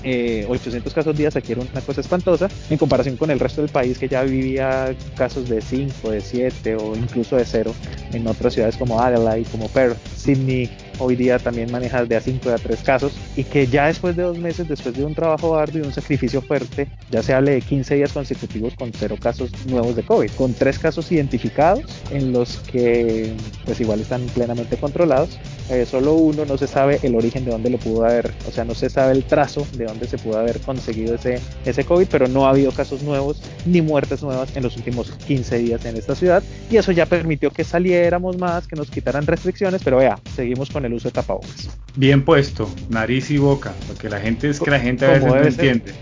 800 0.05 0.93
eh, 0.93 0.95
casos 0.95 1.17
días 1.17 1.37
aquí 1.37 1.53
era 1.53 1.63
una 1.63 1.81
cosa 1.81 2.01
espantosa 2.01 2.49
en 2.71 2.79
comparación 2.79 3.17
con 3.17 3.31
el 3.31 3.41
resto 3.41 3.63
del 3.63 3.71
país 3.71 3.99
que 3.99 4.09
ya 4.09 4.23
vivía 4.23 4.95
casos 5.17 5.49
de 5.49 5.61
5, 5.61 6.11
de 6.11 6.21
7 6.21 6.77
o 6.77 6.97
incluso 6.97 7.37
de 7.37 7.45
0 7.45 7.75
en 8.13 8.27
otras 8.27 8.55
ciudades 8.55 8.77
como 8.77 9.01
Adelaide, 9.01 9.49
como 9.51 9.69
Perth, 9.69 9.99
Sydney, 10.17 10.71
hoy 10.99 11.16
día 11.16 11.38
también 11.38 11.70
maneja 11.70 12.05
de 12.05 12.16
a 12.16 12.20
5 12.20 12.51
a 12.51 12.57
3 12.57 12.80
casos 12.80 13.12
y 13.36 13.44
que 13.44 13.66
ya 13.66 13.86
después 13.86 14.16
de 14.16 14.22
dos 14.22 14.38
meses, 14.38 14.68
después 14.68 14.96
de 14.96 15.05
un 15.05 15.14
trabajo 15.14 15.57
arduo 15.57 15.82
y 15.82 15.86
un 15.86 15.92
sacrificio 15.92 16.42
fuerte, 16.42 16.88
ya 17.11 17.22
se 17.22 17.34
hable 17.34 17.53
de 17.53 17.61
15 17.61 17.96
días 17.96 18.12
consecutivos 18.12 18.74
con 18.74 18.92
cero 18.92 19.16
casos 19.20 19.51
nuevos 19.66 19.96
de 19.96 20.03
COVID, 20.03 20.30
con 20.32 20.55
tres 20.55 20.78
casos 20.78 21.11
identificados 21.12 21.84
en 22.11 22.32
los 22.32 22.59
que 22.59 23.32
pues 23.64 23.80
igual 23.80 24.01
están 24.01 24.22
plenamente 24.26 24.76
controlados. 24.76 25.38
Eh, 25.70 25.84
solo 25.84 26.14
uno 26.14 26.46
no 26.46 26.57
se 26.57 26.66
sabe 26.66 26.99
el 27.03 27.14
origen 27.14 27.44
de 27.44 27.51
dónde 27.51 27.68
lo 27.68 27.78
pudo 27.78 28.05
haber, 28.05 28.32
o 28.49 28.51
sea, 28.51 28.64
no 28.64 28.74
se 28.74 28.88
sabe 28.88 29.12
el 29.12 29.24
trazo 29.24 29.66
de 29.74 29.84
dónde 29.84 30.07
se 30.07 30.16
pudo 30.16 30.38
haber 30.38 30.61
conseguido 30.61 31.14
ese, 31.14 31.40
ese 31.66 31.84
COVID, 31.84 32.07
pero 32.11 32.26
no 32.26 32.46
ha 32.46 32.51
habido 32.51 32.72
casos 32.72 33.03
nuevos 33.03 33.42
ni 33.66 33.82
muertes 33.82 34.22
nuevas 34.22 34.57
en 34.57 34.62
los 34.62 34.76
últimos 34.76 35.11
15 35.26 35.59
días 35.59 35.84
en 35.84 35.96
esta 35.96 36.14
ciudad 36.14 36.42
y 36.70 36.76
eso 36.76 36.92
ya 36.92 37.07
permitió 37.07 37.51
que 37.51 37.64
saliéramos 37.64 38.38
más, 38.38 38.66
que 38.66 38.76
nos 38.76 38.90
quitaran 38.90 39.26
restricciones, 39.26 39.82
pero 39.84 39.99
vea, 39.99 40.18
seguimos 40.34 40.70
con 40.70 40.84
el 40.84 40.88
uso 40.93 41.09
de 41.09 41.12
tapabocas. 41.12 41.70
Bien 41.97 42.24
puesto, 42.24 42.70
nariz 42.89 43.30
y 43.30 43.39
boca, 43.39 43.72
porque 43.86 44.09
la 44.09 44.20
gente 44.20 44.49
es 44.51 44.61
que 44.61 44.70
la 44.70 44.80
gente 44.80 45.05
a 45.05 45.11
veces 45.11 45.26
no 45.26 45.43
entiende. 45.43 45.95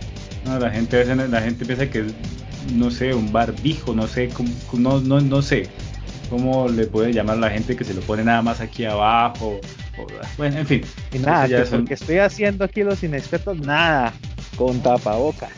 No, 0.44 0.58
la 0.58 0.70
gente 0.70 0.96
a 0.96 0.98
veces 1.00 1.30
la 1.30 1.40
gente 1.40 1.64
piensa 1.64 1.90
que 1.90 2.04
no 2.74 2.90
sé, 2.90 3.14
un 3.14 3.32
barbijo, 3.32 3.94
no 3.94 4.06
sé, 4.06 4.28
no, 4.72 5.00
no, 5.00 5.20
no 5.20 5.42
sé 5.42 5.68
cómo 6.28 6.68
le 6.68 6.86
puede 6.86 7.12
llamar 7.12 7.36
a 7.36 7.40
la 7.40 7.50
gente 7.50 7.76
que 7.76 7.84
se 7.84 7.94
lo 7.94 8.00
pone 8.02 8.24
nada 8.24 8.42
más 8.42 8.60
aquí 8.60 8.84
abajo. 8.84 9.60
bueno, 10.36 10.58
en 10.58 10.66
fin. 10.66 10.82
Y 11.12 11.18
nada, 11.18 11.46
que 11.46 11.94
estoy 11.94 12.18
haciendo 12.18 12.64
aquí 12.64 12.82
los 12.82 13.02
inexpertos, 13.02 13.58
nada, 13.60 14.12
con 14.56 14.80
tapabocas. 14.80 15.52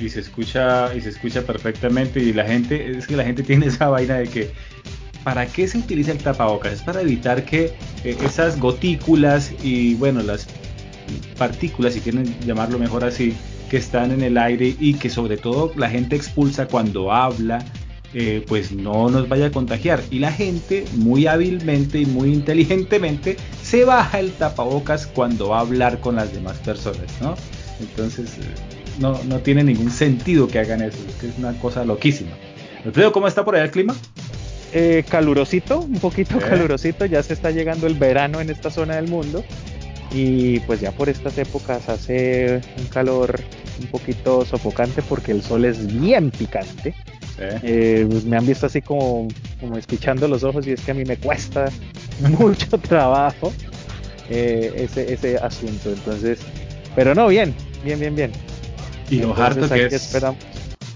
Y 0.00 0.08
se 0.08 0.20
escucha, 0.20 0.94
y 0.94 1.00
se 1.00 1.10
escucha 1.10 1.42
perfectamente, 1.42 2.20
y 2.20 2.32
la 2.32 2.44
gente, 2.44 2.96
es 2.96 3.06
que 3.06 3.16
la 3.16 3.24
gente 3.24 3.42
tiene 3.42 3.66
esa 3.66 3.88
vaina 3.90 4.16
de 4.16 4.28
que 4.28 4.50
¿para 5.24 5.46
qué 5.46 5.68
se 5.68 5.78
utiliza 5.78 6.12
el 6.12 6.18
tapabocas? 6.18 6.72
Es 6.72 6.82
para 6.82 7.00
evitar 7.00 7.44
que 7.44 7.72
esas 8.04 8.58
gotículas 8.58 9.52
y 9.62 9.94
bueno, 9.94 10.22
las 10.22 10.46
partículas, 11.38 11.94
si 11.94 12.00
quieren 12.00 12.34
llamarlo 12.44 12.78
mejor 12.78 13.04
así, 13.04 13.34
que 13.70 13.76
están 13.76 14.12
en 14.12 14.22
el 14.22 14.36
aire 14.36 14.76
y 14.78 14.94
que 14.94 15.08
sobre 15.08 15.36
todo 15.36 15.72
la 15.76 15.88
gente 15.88 16.16
expulsa 16.16 16.66
cuando 16.66 17.12
habla, 17.12 17.64
eh, 18.14 18.44
pues 18.46 18.72
no 18.72 19.08
nos 19.08 19.28
vaya 19.28 19.46
a 19.46 19.50
contagiar. 19.50 20.02
Y 20.10 20.18
la 20.18 20.30
gente 20.30 20.84
muy 20.96 21.26
hábilmente 21.26 22.00
y 22.00 22.06
muy 22.06 22.32
inteligentemente 22.32 23.36
se 23.62 23.84
baja 23.84 24.20
el 24.20 24.32
tapabocas 24.32 25.06
cuando 25.06 25.48
va 25.48 25.58
a 25.58 25.60
hablar 25.60 26.00
con 26.00 26.16
las 26.16 26.32
demás 26.34 26.58
personas, 26.58 27.10
¿no? 27.20 27.34
Entonces 27.80 28.36
eh, 28.38 28.42
no, 28.98 29.18
no 29.24 29.38
tiene 29.38 29.64
ningún 29.64 29.90
sentido 29.90 30.46
que 30.48 30.58
hagan 30.58 30.82
eso, 30.82 30.98
es 31.08 31.14
que 31.14 31.28
es 31.28 31.38
una 31.38 31.52
cosa 31.58 31.84
loquísima. 31.84 32.32
Alfredo, 32.84 33.12
¿cómo 33.12 33.28
está 33.28 33.44
por 33.44 33.54
allá 33.54 33.64
el 33.64 33.70
clima? 33.70 33.94
Eh, 34.74 35.04
calurosito, 35.08 35.80
un 35.80 35.98
poquito 35.98 36.38
calurosito, 36.38 37.04
ya 37.04 37.22
se 37.22 37.34
está 37.34 37.50
llegando 37.50 37.86
el 37.86 37.94
verano 37.94 38.40
en 38.40 38.48
esta 38.48 38.70
zona 38.70 38.96
del 38.96 39.08
mundo 39.08 39.44
y 40.14 40.60
pues 40.60 40.80
ya 40.80 40.92
por 40.92 41.08
estas 41.08 41.36
épocas 41.38 41.88
hace 41.88 42.60
un 42.78 42.86
calor 42.86 43.38
un 43.80 43.86
poquito 43.88 44.44
sofocante 44.44 45.02
porque 45.02 45.32
el 45.32 45.42
sol 45.42 45.64
es 45.64 45.86
bien 46.00 46.30
picante. 46.30 46.94
Eh, 47.38 48.06
pues 48.08 48.24
me 48.24 48.36
han 48.36 48.46
visto 48.46 48.66
así 48.66 48.80
como, 48.82 49.28
como 49.60 49.76
espichando 49.76 50.28
los 50.28 50.44
ojos 50.44 50.66
y 50.66 50.72
es 50.72 50.80
que 50.80 50.92
a 50.92 50.94
mí 50.94 51.04
me 51.04 51.16
cuesta 51.16 51.68
mucho 52.38 52.78
trabajo 52.78 53.52
eh, 54.30 54.72
ese, 54.76 55.12
ese 55.12 55.36
asunto. 55.38 55.90
Entonces, 55.90 56.40
pero 56.94 57.14
no, 57.14 57.28
bien, 57.28 57.54
bien, 57.84 57.98
bien, 57.98 58.14
bien. 58.14 58.32
Y 59.10 59.16
lo 59.16 59.36
harto 59.36 59.68
que 59.68 59.86
es. 59.86 60.12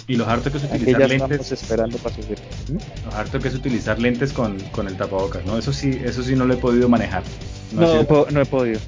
Y 0.08 0.16
lo 0.16 0.26
harto 0.26 0.52
que 0.52 0.58
es 0.58 0.64
utilizar 0.64 1.00
ya 1.00 1.08
lentes. 1.08 1.50
esperando 1.50 1.98
para 1.98 2.14
subir. 2.14 2.38
Lo 3.04 3.16
harto 3.16 3.40
que 3.40 3.48
es 3.48 3.54
utilizar 3.54 3.98
lentes 3.98 4.32
con, 4.32 4.58
con, 4.70 4.86
el 4.86 4.96
tapabocas, 4.96 5.44
¿no? 5.44 5.58
Eso 5.58 5.72
sí, 5.72 6.00
eso 6.04 6.22
sí 6.22 6.36
no 6.36 6.44
lo 6.44 6.54
he 6.54 6.56
podido 6.56 6.88
manejar. 6.88 7.24
No, 7.72 8.04
no, 8.30 8.40
he 8.40 8.46
podido. 8.46 8.80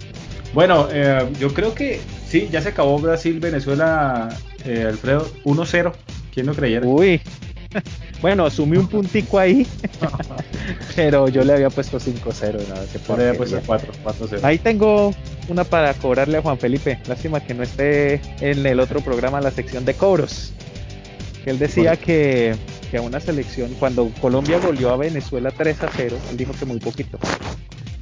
Bueno, 0.54 0.88
eh, 0.92 1.28
yo 1.40 1.52
creo 1.52 1.74
que 1.74 2.00
sí, 2.26 2.48
ya 2.52 2.62
se 2.62 2.68
acabó 2.68 2.98
Brasil, 3.00 3.40
Venezuela, 3.40 4.28
eh, 4.64 4.84
Alfredo, 4.88 5.28
1-0. 5.44 5.92
¿Quién 6.32 6.46
lo 6.46 6.54
creyera? 6.54 6.86
Uy. 6.86 7.20
Bueno, 8.20 8.46
asumí 8.46 8.76
un 8.76 8.88
puntico 8.88 9.38
ahí, 9.38 9.64
pero 10.96 11.28
yo 11.28 11.44
le 11.44 11.52
había 11.52 11.70
puesto 11.70 12.00
5-0. 12.00 12.58
No, 13.06 13.16
le 13.16 13.28
había 13.28 13.38
puesto 13.38 13.60
4, 13.64 13.92
4-0. 14.04 14.40
Ahí 14.42 14.58
tengo 14.58 15.14
una 15.48 15.62
para 15.62 15.94
cobrarle 15.94 16.38
a 16.38 16.42
Juan 16.42 16.58
Felipe. 16.58 16.98
Lástima 17.06 17.38
que 17.38 17.54
no 17.54 17.62
esté 17.62 18.20
en 18.40 18.66
el 18.66 18.80
otro 18.80 19.00
programa, 19.02 19.40
la 19.40 19.52
sección 19.52 19.84
de 19.84 19.94
cobros. 19.94 20.52
Él 21.46 21.58
decía 21.58 21.96
que, 21.96 22.54
que 22.90 22.98
a 22.98 23.02
una 23.02 23.20
selección, 23.20 23.72
cuando 23.78 24.10
Colombia 24.20 24.58
goleó 24.58 24.90
a 24.90 24.96
Venezuela 24.96 25.50
3 25.50 25.82
a 25.82 25.90
0, 25.94 26.16
él 26.30 26.36
dijo 26.36 26.52
que 26.58 26.64
muy 26.64 26.78
poquito. 26.78 27.18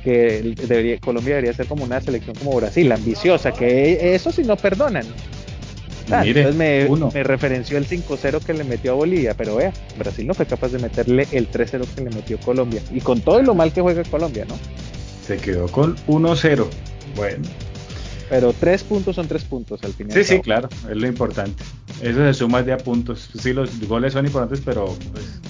Que 0.02 0.54
debería, 0.66 0.98
Colombia 0.98 1.36
debería 1.36 1.52
ser 1.52 1.66
como 1.66 1.84
una 1.84 2.00
selección 2.00 2.36
como 2.36 2.56
Brasil, 2.56 2.90
ambiciosa, 2.92 3.52
que 3.52 4.14
eso 4.14 4.30
sí 4.32 4.42
no 4.42 4.56
perdonan. 4.56 5.06
Ah, 6.10 6.22
entonces 6.24 6.54
me, 6.54 6.88
me, 7.12 7.22
referenció 7.24 7.78
el 7.78 7.86
5-0 7.86 8.40
que 8.44 8.54
le 8.54 8.62
metió 8.62 8.92
a 8.92 8.94
Bolivia, 8.94 9.34
pero 9.34 9.56
vea, 9.56 9.72
Brasil 9.98 10.26
no 10.26 10.34
fue 10.34 10.46
capaz 10.46 10.68
de 10.68 10.78
meterle 10.78 11.26
el 11.32 11.50
3-0 11.50 11.84
que 11.94 12.02
le 12.02 12.10
metió 12.10 12.38
Colombia. 12.38 12.80
Y 12.92 13.00
con 13.00 13.20
todo 13.20 13.42
lo 13.42 13.54
mal 13.54 13.72
que 13.72 13.80
juega 13.80 14.04
Colombia, 14.04 14.44
¿no? 14.48 14.56
Se 15.26 15.36
quedó 15.36 15.66
con 15.66 15.96
1-0. 16.06 16.66
Bueno. 17.16 17.44
Pero 18.28 18.52
tres 18.52 18.82
puntos 18.82 19.16
son 19.16 19.28
tres 19.28 19.44
puntos 19.44 19.82
al 19.84 19.92
final. 19.92 20.12
Sí, 20.12 20.24
sí, 20.24 20.40
claro, 20.40 20.68
es 20.90 20.96
lo 20.96 21.06
importante. 21.06 21.62
Eso 22.02 22.18
se 22.18 22.34
suma 22.34 22.62
de 22.62 22.72
a 22.72 22.78
puntos. 22.78 23.30
Sí, 23.38 23.52
los 23.52 23.80
goles 23.86 24.12
son 24.12 24.26
importantes, 24.26 24.60
pero 24.64 24.86
pues, 25.12 25.40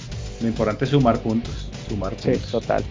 lo 0.41 0.47
importante 0.47 0.85
es 0.85 0.91
sumar 0.91 1.19
puntos. 1.19 1.69
Sumar 1.89 2.13
puntos. 2.15 2.41
Sí, 2.41 2.51
total 2.51 2.83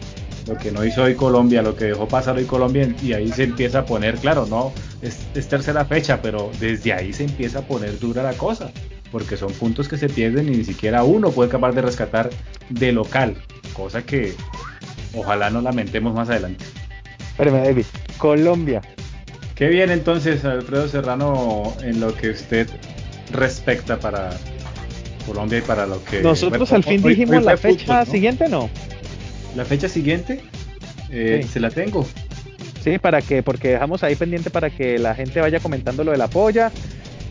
lo 0.46 0.56
que 0.56 0.70
no 0.70 0.84
hizo 0.84 1.02
hoy 1.02 1.14
Colombia, 1.14 1.62
lo 1.62 1.74
que 1.74 1.86
dejó 1.86 2.06
pasar 2.06 2.36
hoy 2.36 2.44
Colombia, 2.44 2.88
y 3.02 3.12
ahí 3.12 3.28
se 3.28 3.44
empieza 3.44 3.80
a 3.80 3.84
poner, 3.84 4.16
claro, 4.16 4.46
no, 4.46 4.72
es, 5.02 5.26
tercera 5.48 5.84
fecha, 5.84 6.22
pero 6.22 6.50
desde 6.60 6.92
ahí 6.92 7.12
se 7.12 7.24
empieza 7.24 7.60
a 7.60 7.62
poner 7.62 7.98
dura 7.98 8.22
la 8.22 8.32
cosa, 8.34 8.70
porque 9.10 9.36
son 9.36 9.52
puntos 9.52 9.88
que 9.88 9.96
se 9.96 10.08
pierden 10.08 10.52
y 10.52 10.58
ni 10.58 10.64
siquiera 10.64 11.04
uno 11.04 11.30
puede 11.30 11.50
capaz 11.50 11.72
de 11.72 11.82
rescatar 11.82 12.30
de 12.70 12.92
local, 12.92 13.36
cosa 13.72 14.02
que 14.02 14.34
ojalá 15.14 15.50
no 15.50 15.60
lamentemos 15.60 16.14
más 16.14 16.30
adelante. 16.30 16.64
Espérame, 17.18 17.64
David, 17.64 17.86
Colombia. 18.18 18.80
Qué 19.56 19.68
bien 19.68 19.90
entonces, 19.90 20.44
Alfredo 20.44 20.86
Serrano, 20.86 21.74
en 21.82 21.98
lo 21.98 22.14
que 22.14 22.28
usted 22.28 22.68
respecta 23.32 23.98
para 23.98 24.28
Colombia 25.26 25.58
y 25.58 25.62
para 25.62 25.86
lo 25.86 26.04
que... 26.04 26.20
Nosotros 26.20 26.70
al 26.74 26.84
fin 26.84 27.02
dijimos 27.02 27.42
la 27.42 27.56
fecha 27.56 28.04
siguiente, 28.04 28.50
¿no? 28.50 28.68
La 29.56 29.64
fecha 29.64 29.88
siguiente 29.88 30.42
eh, 31.10 31.46
se 31.50 31.58
la 31.58 31.70
tengo. 31.70 32.06
Sí, 32.84 32.98
para 32.98 33.22
que, 33.22 33.42
porque 33.42 33.68
dejamos 33.68 34.02
ahí 34.02 34.14
pendiente 34.14 34.50
para 34.50 34.68
que 34.68 34.98
la 34.98 35.14
gente 35.14 35.40
vaya 35.40 35.58
comentando 35.58 36.04
lo 36.04 36.12
de 36.12 36.18
la 36.18 36.28
polla. 36.28 36.70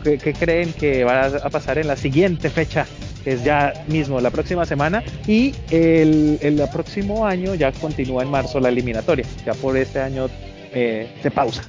¿Qué, 0.02 0.18
creen 0.18 0.72
que 0.72 1.04
va 1.04 1.26
a 1.26 1.50
pasar 1.50 1.78
en 1.78 1.86
la 1.86 1.96
siguiente 1.96 2.50
fecha? 2.50 2.86
Que 3.22 3.34
es 3.34 3.44
ya 3.44 3.72
mismo 3.86 4.20
la 4.20 4.30
próxima 4.30 4.66
semana. 4.66 5.04
Y 5.28 5.54
el, 5.70 6.60
próximo 6.72 7.24
año 7.24 7.54
ya 7.54 7.70
continúa 7.70 8.24
en 8.24 8.32
marzo 8.32 8.58
la 8.58 8.68
eliminatoria. 8.68 9.24
Ya 9.46 9.54
por 9.54 9.76
este 9.76 10.00
año 10.00 10.28
eh, 10.72 11.08
se 11.22 11.30
pausa. 11.30 11.62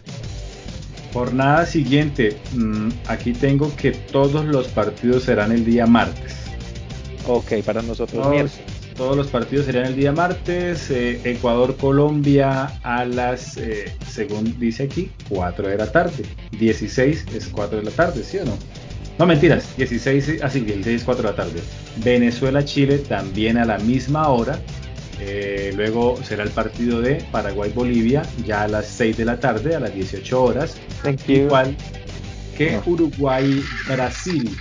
Jornada 1.18 1.66
siguiente. 1.66 2.38
Mm, 2.54 2.90
aquí 3.08 3.34
tengo 3.34 3.76
que 3.76 3.90
todos 3.90 4.46
los 4.46 4.68
partidos 4.68 5.24
serán 5.24 5.52
el 5.52 5.66
día 5.66 5.88
martes. 5.88 6.36
Ok, 7.26 7.54
para 7.66 7.82
nosotros 7.82 8.30
miércoles. 8.30 8.60
Todos 8.96 9.18
los 9.18 9.26
partidos 9.26 9.66
serían 9.66 9.86
el 9.86 9.96
día 9.96 10.12
martes. 10.12 10.92
Eh, 10.92 11.20
Ecuador-Colombia 11.24 12.66
a 12.84 13.04
las, 13.04 13.58
eh, 13.58 13.96
según 14.08 14.60
dice 14.60 14.84
aquí, 14.84 15.10
4 15.30 15.68
de 15.68 15.78
la 15.78 15.92
tarde. 15.92 16.24
16 16.52 17.26
es 17.34 17.48
4 17.48 17.80
de 17.80 17.86
la 17.86 17.92
tarde, 17.92 18.24
¿sí 18.24 18.38
o 18.38 18.46
no? 18.46 18.56
No, 19.18 19.26
mentiras. 19.26 19.76
16, 19.76 20.44
así, 20.44 20.60
16 20.60 21.02
es 21.02 21.04
4 21.04 21.24
de 21.24 21.30
la 21.32 21.36
tarde. 21.36 21.62
Venezuela-Chile 22.04 23.00
también 23.00 23.58
a 23.58 23.66
la 23.66 23.80
misma 23.80 24.30
hora. 24.30 24.60
Eh, 25.20 25.74
luego 25.76 26.22
será 26.24 26.44
el 26.44 26.52
partido 26.52 27.02
de 27.02 27.16
Paraguay-Bolivia 27.32 28.24
ya 28.46 28.64
a 28.64 28.68
las 28.68 28.88
6 28.88 29.18
de 29.18 29.26
la 29.26 29.40
tarde, 29.40 29.76
a 29.76 29.80
las 29.80 29.94
18 29.94 30.44
horas. 30.44 30.78
Igual 31.28 31.76
que 32.58 32.80
Uruguay-Brasil. 32.86 34.58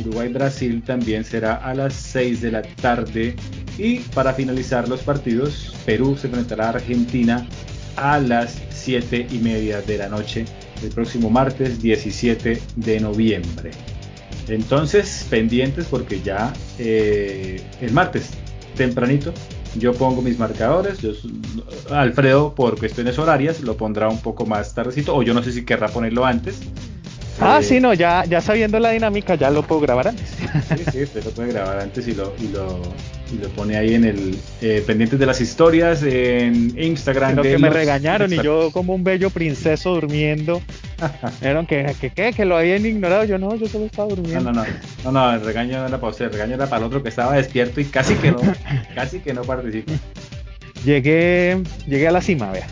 Uruguay-Brasil 0.00 0.82
también 0.82 1.24
será 1.24 1.54
a 1.54 1.74
las 1.74 1.94
6 1.94 2.40
de 2.40 2.50
la 2.50 2.62
tarde 2.62 3.36
y 3.78 3.98
para 3.98 4.32
finalizar 4.32 4.88
los 4.88 5.00
partidos, 5.02 5.74
Perú 5.84 6.16
se 6.16 6.26
enfrentará 6.26 6.66
a 6.66 6.70
Argentina 6.70 7.46
a 7.96 8.18
las 8.18 8.60
7 8.70 9.28
y 9.30 9.38
media 9.38 9.80
de 9.82 9.98
la 9.98 10.08
noche 10.08 10.44
el 10.82 10.90
próximo 10.90 11.30
martes 11.30 11.80
17 11.80 12.60
de 12.76 13.00
noviembre. 13.00 13.70
Entonces, 14.48 15.26
pendientes 15.30 15.86
porque 15.86 16.20
ya 16.20 16.52
eh, 16.78 17.62
el 17.80 17.92
martes, 17.92 18.30
tempranito, 18.76 19.32
yo 19.76 19.94
pongo 19.94 20.22
mis 20.22 20.38
marcadores. 20.38 20.98
Alfredo, 21.90 22.54
por 22.54 22.78
cuestiones 22.78 23.18
horarias, 23.18 23.60
lo 23.60 23.76
pondrá 23.76 24.08
un 24.08 24.20
poco 24.20 24.46
más 24.46 24.74
tardecito, 24.74 25.14
o 25.14 25.22
yo 25.22 25.34
no 25.34 25.42
sé 25.42 25.52
si 25.52 25.64
querrá 25.64 25.88
ponerlo 25.88 26.24
antes. 26.24 26.60
Ah, 27.40 27.60
sí, 27.62 27.80
no, 27.80 27.94
ya, 27.94 28.24
ya 28.24 28.40
sabiendo 28.40 28.78
la 28.78 28.90
dinámica, 28.90 29.34
ya 29.34 29.50
lo 29.50 29.62
puedo 29.62 29.80
grabar 29.80 30.08
antes. 30.08 30.36
Sí, 30.68 30.84
sí, 30.92 31.02
usted 31.02 31.24
lo 31.24 31.30
puede 31.32 31.52
grabar 31.52 31.80
antes 31.80 32.06
y 32.06 32.14
lo, 32.14 32.32
y 32.40 32.48
lo, 32.48 32.80
y 33.34 33.42
lo 33.42 33.48
pone 33.50 33.76
ahí 33.76 33.94
en 33.94 34.04
el 34.04 34.38
eh, 34.60 34.82
pendientes 34.86 35.18
de 35.18 35.26
las 35.26 35.40
historias 35.40 36.02
en 36.02 36.80
Instagram. 36.80 37.36
Lo 37.36 37.42
que 37.42 37.58
me 37.58 37.70
regañaron 37.70 38.32
y 38.32 38.42
yo 38.42 38.70
como 38.72 38.94
un 38.94 39.04
bello 39.04 39.30
princeso 39.30 39.94
durmiendo. 39.94 40.62
Vieron 41.40 41.66
que, 41.66 41.94
que, 42.00 42.32
que, 42.32 42.44
lo 42.44 42.56
habían 42.56 42.86
ignorado. 42.86 43.24
Yo 43.24 43.38
no, 43.38 43.54
yo 43.56 43.66
solo 43.68 43.86
estaba 43.86 44.08
durmiendo. 44.08 44.52
No, 44.52 44.64
no, 44.64 44.64
no, 45.04 45.12
no, 45.12 45.12
no 45.12 45.34
el 45.34 45.44
regaño 45.44 45.78
no 45.78 45.86
era 45.86 45.98
para 45.98 46.10
usted, 46.10 46.26
el 46.26 46.32
regaño 46.32 46.54
era 46.54 46.66
para 46.66 46.80
el 46.80 46.86
otro 46.86 47.02
que 47.02 47.08
estaba 47.08 47.36
despierto 47.36 47.80
y 47.80 47.84
casi 47.86 48.14
que 48.14 48.30
no, 48.30 48.40
casi 48.94 49.20
que 49.20 49.34
no 49.34 49.42
participa. 49.42 49.92
Llegué, 50.84 51.62
llegué 51.86 52.08
a 52.08 52.12
la 52.12 52.20
cima, 52.20 52.50
vea. 52.52 52.66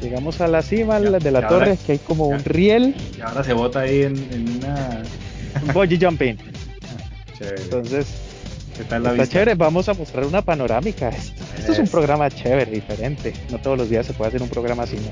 Llegamos 0.00 0.40
a 0.42 0.48
la 0.48 0.60
cima 0.60 1.00
de 1.00 1.30
la 1.30 1.48
torre, 1.48 1.78
que 1.86 1.92
hay 1.92 1.98
como 1.98 2.26
un 2.26 2.44
riel. 2.44 2.94
Y 3.16 3.22
ahora 3.22 3.42
se 3.42 3.54
bota 3.54 3.80
ahí 3.80 4.02
en, 4.02 4.16
una. 4.58 5.02
un 5.66 5.72
bungee 5.72 5.98
jumping. 5.98 6.36
Entonces, 7.40 8.23
está 8.82 9.26
chévere. 9.26 9.54
Vamos 9.54 9.88
a 9.88 9.94
mostrar 9.94 10.24
una 10.24 10.42
panorámica. 10.42 11.08
Esto, 11.08 11.72
es 11.72 11.78
un 11.78 11.88
programa 11.88 12.30
chévere, 12.30 12.70
diferente. 12.70 13.32
No 13.50 13.58
todos 13.58 13.78
los 13.78 13.90
días 13.90 14.06
se 14.06 14.12
puede 14.12 14.28
hacer 14.28 14.42
un 14.42 14.48
programa 14.48 14.84
así, 14.84 14.96
¿no? 14.96 15.10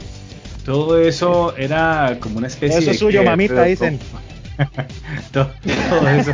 Todo 0.65 1.01
eso 1.01 1.57
era 1.57 2.19
como 2.21 2.39
una 2.39 2.47
especie 2.47 2.79
eso 2.79 2.87
de. 2.87 2.93
Eso 2.93 3.07
suyo, 3.07 3.25
mamita, 3.25 3.65
dicen. 3.65 3.99
todo, 5.33 5.51
eso, 6.09 6.33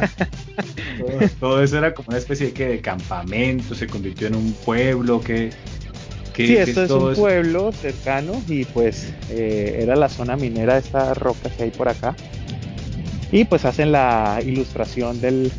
todo, 1.41 1.63
eso 1.63 1.79
era 1.79 1.95
como 1.95 2.09
una 2.09 2.19
especie 2.19 2.51
de, 2.51 2.69
de 2.69 2.81
campamento, 2.81 3.75
se 3.75 3.87
convirtió 3.87 4.27
en 4.27 4.35
un 4.35 4.53
pueblo 4.65 5.21
que 5.21 5.51
sí, 6.47 6.57
esto 6.57 6.85
es 6.85 6.91
un 6.91 7.15
pueblo 7.15 7.73
cercano 7.73 8.41
y 8.49 8.65
pues 8.65 9.13
eh, 9.31 9.81
era 9.83 9.97
la 9.97 10.09
zona 10.09 10.37
minera 10.37 10.75
de 10.75 10.81
estas 10.81 11.17
rocas 11.17 11.53
que 11.53 11.65
hay 11.65 11.71
por 11.71 11.89
acá. 11.89 12.15
Y 13.31 13.45
pues 13.45 13.65
hacen 13.65 13.93
la 13.93 14.41
ilustración 14.45 15.21
del, 15.21 15.53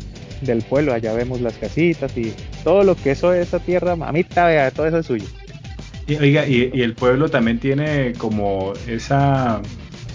pueblo. 0.68 0.92
Allá 0.92 1.12
vemos 1.12 1.40
las 1.40 1.54
casitas 1.54 2.16
y 2.16 2.34
todo 2.64 2.84
lo 2.84 2.94
que 2.94 3.12
eso 3.12 3.32
es 3.32 3.48
esa 3.48 3.58
tierra, 3.58 3.96
mamita, 3.96 4.46
vea, 4.46 4.70
todo 4.70 4.86
eso 4.86 4.98
es 4.98 5.06
suyo. 5.06 5.26
Y, 6.06 6.16
oiga, 6.16 6.46
y, 6.46 6.70
el 6.80 6.94
pueblo 6.94 7.28
también 7.28 7.58
tiene 7.58 8.12
como 8.14 8.72
esa 8.88 9.60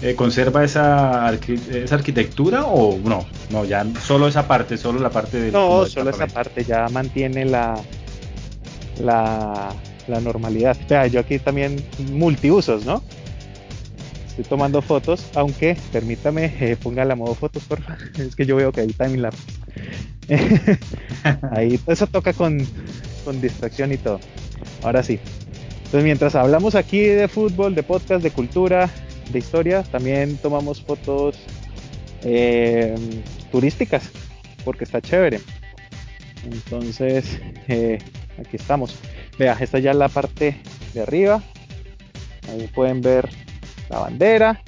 eh, 0.02 0.14
conserva 0.14 0.62
esa, 0.62 1.32
esa 1.32 1.94
arquitectura 1.94 2.64
o 2.66 2.98
no, 2.98 3.26
no, 3.50 3.64
ya 3.64 3.86
solo 4.02 4.28
esa 4.28 4.46
parte, 4.46 4.76
solo 4.76 5.00
la 5.00 5.10
parte 5.10 5.40
del 5.40 5.52
No, 5.52 5.86
solo 5.86 6.10
esa 6.10 6.26
parte 6.26 6.64
ya 6.64 6.88
mantiene 6.90 7.46
la 7.46 7.80
la 9.00 9.74
la 10.08 10.20
normalidad. 10.20 10.76
Vea, 10.88 11.06
yo 11.06 11.20
aquí 11.20 11.38
también 11.38 11.82
multiusos, 12.12 12.84
¿no? 12.84 13.02
Estoy 14.28 14.44
tomando 14.44 14.82
fotos, 14.82 15.26
aunque 15.34 15.76
permítame, 15.92 16.52
eh, 16.60 16.76
ponga 16.80 17.04
la 17.04 17.16
modo 17.16 17.34
fotos, 17.34 17.64
por 17.64 17.80
favor. 17.80 17.98
Es 18.18 18.36
que 18.36 18.44
yo 18.44 18.56
veo 18.56 18.72
que 18.72 18.82
hay 18.82 18.88
time 18.88 19.16
lapse. 19.18 19.42
Ahí, 21.52 21.78
eso 21.86 22.06
toca 22.06 22.32
con, 22.32 22.58
distracción 23.40 23.92
y 23.92 23.96
todo. 23.96 24.20
Ahora 24.82 25.02
sí. 25.02 25.18
Entonces, 25.78 26.04
mientras 26.04 26.34
hablamos 26.34 26.74
aquí 26.74 27.00
de 27.00 27.28
fútbol, 27.28 27.74
de 27.74 27.82
podcast, 27.82 28.22
de 28.22 28.30
cultura, 28.30 28.90
de 29.30 29.38
historia, 29.38 29.82
también 29.84 30.36
tomamos 30.38 30.82
fotos 30.82 31.36
eh, 32.22 32.94
turísticas, 33.52 34.10
porque 34.64 34.84
está 34.84 35.00
chévere. 35.00 35.40
Entonces, 36.44 37.40
eh, 37.68 37.98
aquí 38.38 38.56
estamos. 38.56 38.96
Vea, 39.38 39.56
esta 39.60 39.78
ya 39.78 39.92
es 39.92 39.96
la 39.96 40.08
parte 40.08 40.56
de 40.94 41.00
arriba. 41.02 41.42
Ahí 42.50 42.68
pueden 42.74 43.00
ver 43.00 43.28
la 43.88 44.00
bandera. 44.00 44.62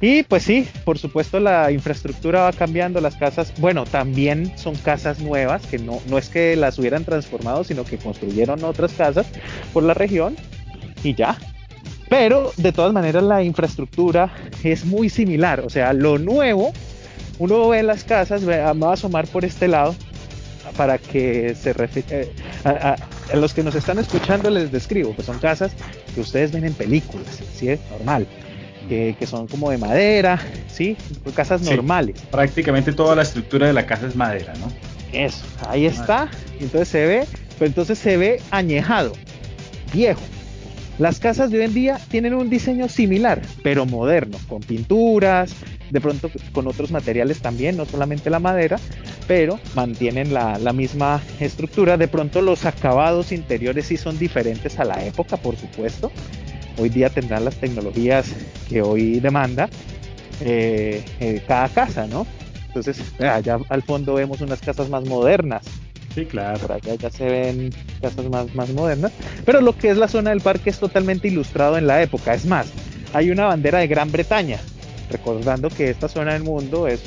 Y 0.00 0.22
pues 0.24 0.42
sí, 0.42 0.68
por 0.84 0.98
supuesto 0.98 1.40
la 1.40 1.72
infraestructura 1.72 2.42
va 2.42 2.52
cambiando, 2.52 3.00
las 3.00 3.16
casas, 3.16 3.52
bueno, 3.58 3.84
también 3.84 4.52
son 4.58 4.74
casas 4.76 5.20
nuevas, 5.20 5.66
que 5.66 5.78
no, 5.78 6.00
no 6.08 6.18
es 6.18 6.28
que 6.28 6.54
las 6.56 6.78
hubieran 6.78 7.04
transformado, 7.04 7.64
sino 7.64 7.84
que 7.84 7.96
construyeron 7.96 8.62
otras 8.64 8.92
casas 8.92 9.26
por 9.72 9.82
la 9.82 9.94
región 9.94 10.36
y 11.02 11.14
ya. 11.14 11.38
Pero 12.08 12.52
de 12.56 12.72
todas 12.72 12.92
maneras 12.92 13.22
la 13.22 13.42
infraestructura 13.42 14.32
es 14.62 14.84
muy 14.84 15.08
similar, 15.08 15.60
o 15.60 15.70
sea, 15.70 15.92
lo 15.92 16.18
nuevo, 16.18 16.72
uno 17.38 17.68
ve 17.68 17.82
las 17.82 18.04
casas, 18.04 18.46
va 18.46 18.70
a 18.70 18.92
asomar 18.92 19.26
por 19.26 19.44
este 19.44 19.66
lado, 19.66 19.94
para 20.76 20.98
que 20.98 21.54
se 21.54 21.74
eh, 22.10 22.32
a, 22.64 22.96
los 23.34 23.54
que 23.54 23.62
nos 23.62 23.74
están 23.74 23.98
escuchando 23.98 24.50
les 24.50 24.70
describo, 24.70 25.12
pues 25.14 25.26
son 25.26 25.38
casas 25.38 25.72
que 26.14 26.20
ustedes 26.20 26.52
ven 26.52 26.64
en 26.64 26.74
películas, 26.74 27.40
¿sí? 27.54 27.78
Normal. 27.90 28.26
Que, 28.88 29.16
son 29.26 29.46
como 29.46 29.70
de 29.70 29.78
madera, 29.78 30.40
¿sí? 30.68 30.96
Casas 31.34 31.62
normales. 31.62 32.20
prácticamente 32.30 32.92
toda 32.92 33.16
la 33.16 33.22
estructura 33.22 33.66
de 33.66 33.72
la 33.72 33.86
casa 33.86 34.06
es 34.06 34.14
madera, 34.16 34.52
¿no? 34.60 34.68
Eso, 35.12 35.44
ahí 35.68 35.86
está. 35.86 36.28
Entonces 36.60 36.88
se 36.88 37.06
ve, 37.06 37.26
pero 37.58 37.66
entonces 37.66 37.98
se 37.98 38.16
ve 38.16 38.40
añejado, 38.50 39.12
viejo. 39.92 40.20
Las 40.98 41.20
casas 41.20 41.50
de 41.50 41.58
hoy 41.58 41.64
en 41.64 41.74
día 41.74 42.00
tienen 42.10 42.32
un 42.32 42.48
diseño 42.48 42.88
similar, 42.88 43.42
pero 43.62 43.84
moderno, 43.84 44.38
con 44.48 44.60
pinturas, 44.62 45.54
de 45.90 46.00
pronto 46.00 46.30
con 46.52 46.66
otros 46.66 46.90
materiales 46.90 47.40
también, 47.40 47.76
no 47.76 47.84
solamente 47.84 48.30
la 48.30 48.38
madera, 48.38 48.78
pero 49.26 49.60
mantienen 49.74 50.32
la, 50.32 50.58
la, 50.58 50.72
misma 50.72 51.20
estructura. 51.38 51.98
De 51.98 52.08
pronto 52.08 52.40
los 52.40 52.64
acabados 52.64 53.30
interiores 53.30 53.86
sí 53.86 53.98
son 53.98 54.18
diferentes 54.18 54.78
a 54.78 54.84
la 54.84 55.04
época, 55.04 55.36
por 55.36 55.56
supuesto. 55.56 56.10
Hoy 56.78 56.88
día 56.88 57.08
tendrán 57.10 57.44
las 57.44 57.56
tecnologías 57.56 58.26
que 58.68 58.82
hoy 58.82 59.20
demanda 59.20 59.68
eh, 60.40 61.02
eh, 61.20 61.42
cada 61.46 61.68
casa, 61.68 62.06
¿no? 62.06 62.26
Entonces, 62.66 63.00
allá 63.18 63.58
al 63.70 63.82
fondo 63.82 64.14
vemos 64.14 64.40
unas 64.42 64.60
casas 64.60 64.90
más 64.90 65.04
modernas. 65.04 65.64
Sí, 66.14 66.26
claro. 66.26 66.58
Por 66.58 66.72
allá 66.72 66.94
ya 66.94 67.10
se 67.10 67.24
ven 67.24 67.72
casas 68.02 68.26
más, 68.26 68.54
más 68.54 68.70
modernas. 68.70 69.12
Pero 69.44 69.60
lo 69.60 69.76
que 69.76 69.90
es 69.90 69.96
la 69.96 70.08
zona 70.08 70.30
del 70.30 70.40
parque 70.40 70.70
es 70.70 70.78
totalmente 70.78 71.28
ilustrado 71.28 71.78
en 71.78 71.86
la 71.86 72.02
época. 72.02 72.34
Es 72.34 72.44
más, 72.44 72.66
hay 73.14 73.30
una 73.30 73.46
bandera 73.46 73.78
de 73.78 73.86
Gran 73.86 74.12
Bretaña, 74.12 74.58
recordando 75.10 75.70
que 75.70 75.90
esta 75.90 76.08
zona 76.08 76.34
del 76.34 76.42
mundo 76.42 76.86
es 76.86 77.02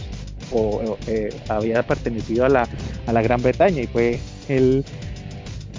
o, 0.52 0.98
eh, 1.06 1.30
había 1.48 1.84
pertenecido 1.84 2.46
a 2.46 2.50
la, 2.50 2.68
a 3.06 3.14
la 3.14 3.22
Gran 3.22 3.42
Bretaña 3.42 3.82
y 3.82 3.88
fue 3.88 4.20
el, 4.48 4.84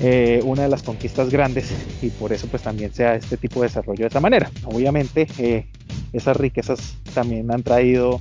eh, 0.03 0.41
una 0.45 0.63
de 0.63 0.69
las 0.69 0.83
conquistas 0.83 1.29
grandes 1.31 1.71
y 2.01 2.09
por 2.09 2.33
eso 2.33 2.47
pues 2.47 2.63
también 2.63 2.93
sea 2.93 3.15
este 3.17 3.37
tipo 3.37 3.61
de 3.61 3.69
desarrollo 3.69 4.01
de 4.01 4.07
esta 4.07 4.21
manera. 4.21 4.51
Obviamente 4.65 5.27
eh, 5.39 5.67
esas 6.13 6.37
riquezas 6.37 6.97
también 7.15 7.51
han 7.53 7.63
traído 7.63 8.21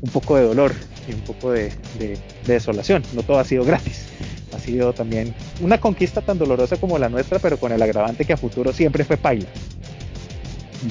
un 0.00 0.10
poco 0.10 0.36
de 0.36 0.42
dolor 0.42 0.72
y 1.08 1.14
un 1.14 1.20
poco 1.20 1.52
de, 1.52 1.72
de, 1.98 2.18
desolación. 2.46 3.02
No 3.12 3.22
todo 3.22 3.38
ha 3.38 3.44
sido 3.44 3.64
gratis. 3.64 4.06
Ha 4.52 4.58
sido 4.58 4.92
también 4.92 5.34
una 5.60 5.78
conquista 5.78 6.20
tan 6.20 6.38
dolorosa 6.38 6.76
como 6.76 6.98
la 6.98 7.08
nuestra, 7.08 7.38
pero 7.38 7.56
con 7.56 7.72
el 7.72 7.80
agravante 7.80 8.24
que 8.24 8.32
a 8.32 8.36
futuro 8.36 8.72
siempre 8.72 9.04
fue 9.04 9.16
paila. 9.16 9.48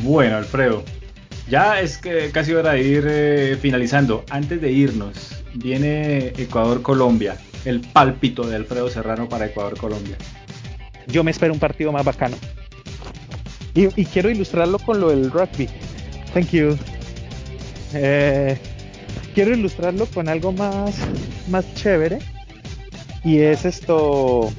Bueno, 0.03 0.37
Alfredo, 0.37 0.83
ya 1.49 1.81
es 1.81 1.97
que 1.97 2.31
casi 2.31 2.53
hora 2.53 2.71
de 2.71 2.81
ir 2.81 3.05
eh, 3.07 3.57
finalizando. 3.61 4.23
Antes 4.29 4.61
de 4.61 4.71
irnos, 4.71 5.43
viene 5.53 6.27
Ecuador-Colombia. 6.37 7.37
El 7.65 7.81
pálpito 7.81 8.47
de 8.47 8.55
Alfredo 8.55 8.89
Serrano 8.89 9.29
para 9.29 9.45
Ecuador-Colombia. 9.45 10.17
Yo 11.07 11.23
me 11.23 11.31
espero 11.31 11.53
un 11.53 11.59
partido 11.59 11.91
más 11.91 12.05
bacano. 12.05 12.37
Y, 13.73 13.87
quiero 14.05 14.29
ilustrarlo 14.29 14.79
con 14.79 14.99
lo 14.99 15.09
del 15.09 15.31
rugby. 15.31 15.69
Thank 16.33 16.49
you. 16.51 16.77
Eh, 17.93 18.57
quiero 19.33 19.53
ilustrarlo 19.53 20.05
con 20.07 20.27
algo 20.27 20.51
más, 20.51 20.95
más 21.49 21.73
chévere. 21.75 22.19
Y 23.23 23.39
es 23.39 23.65
esto, 23.65 24.51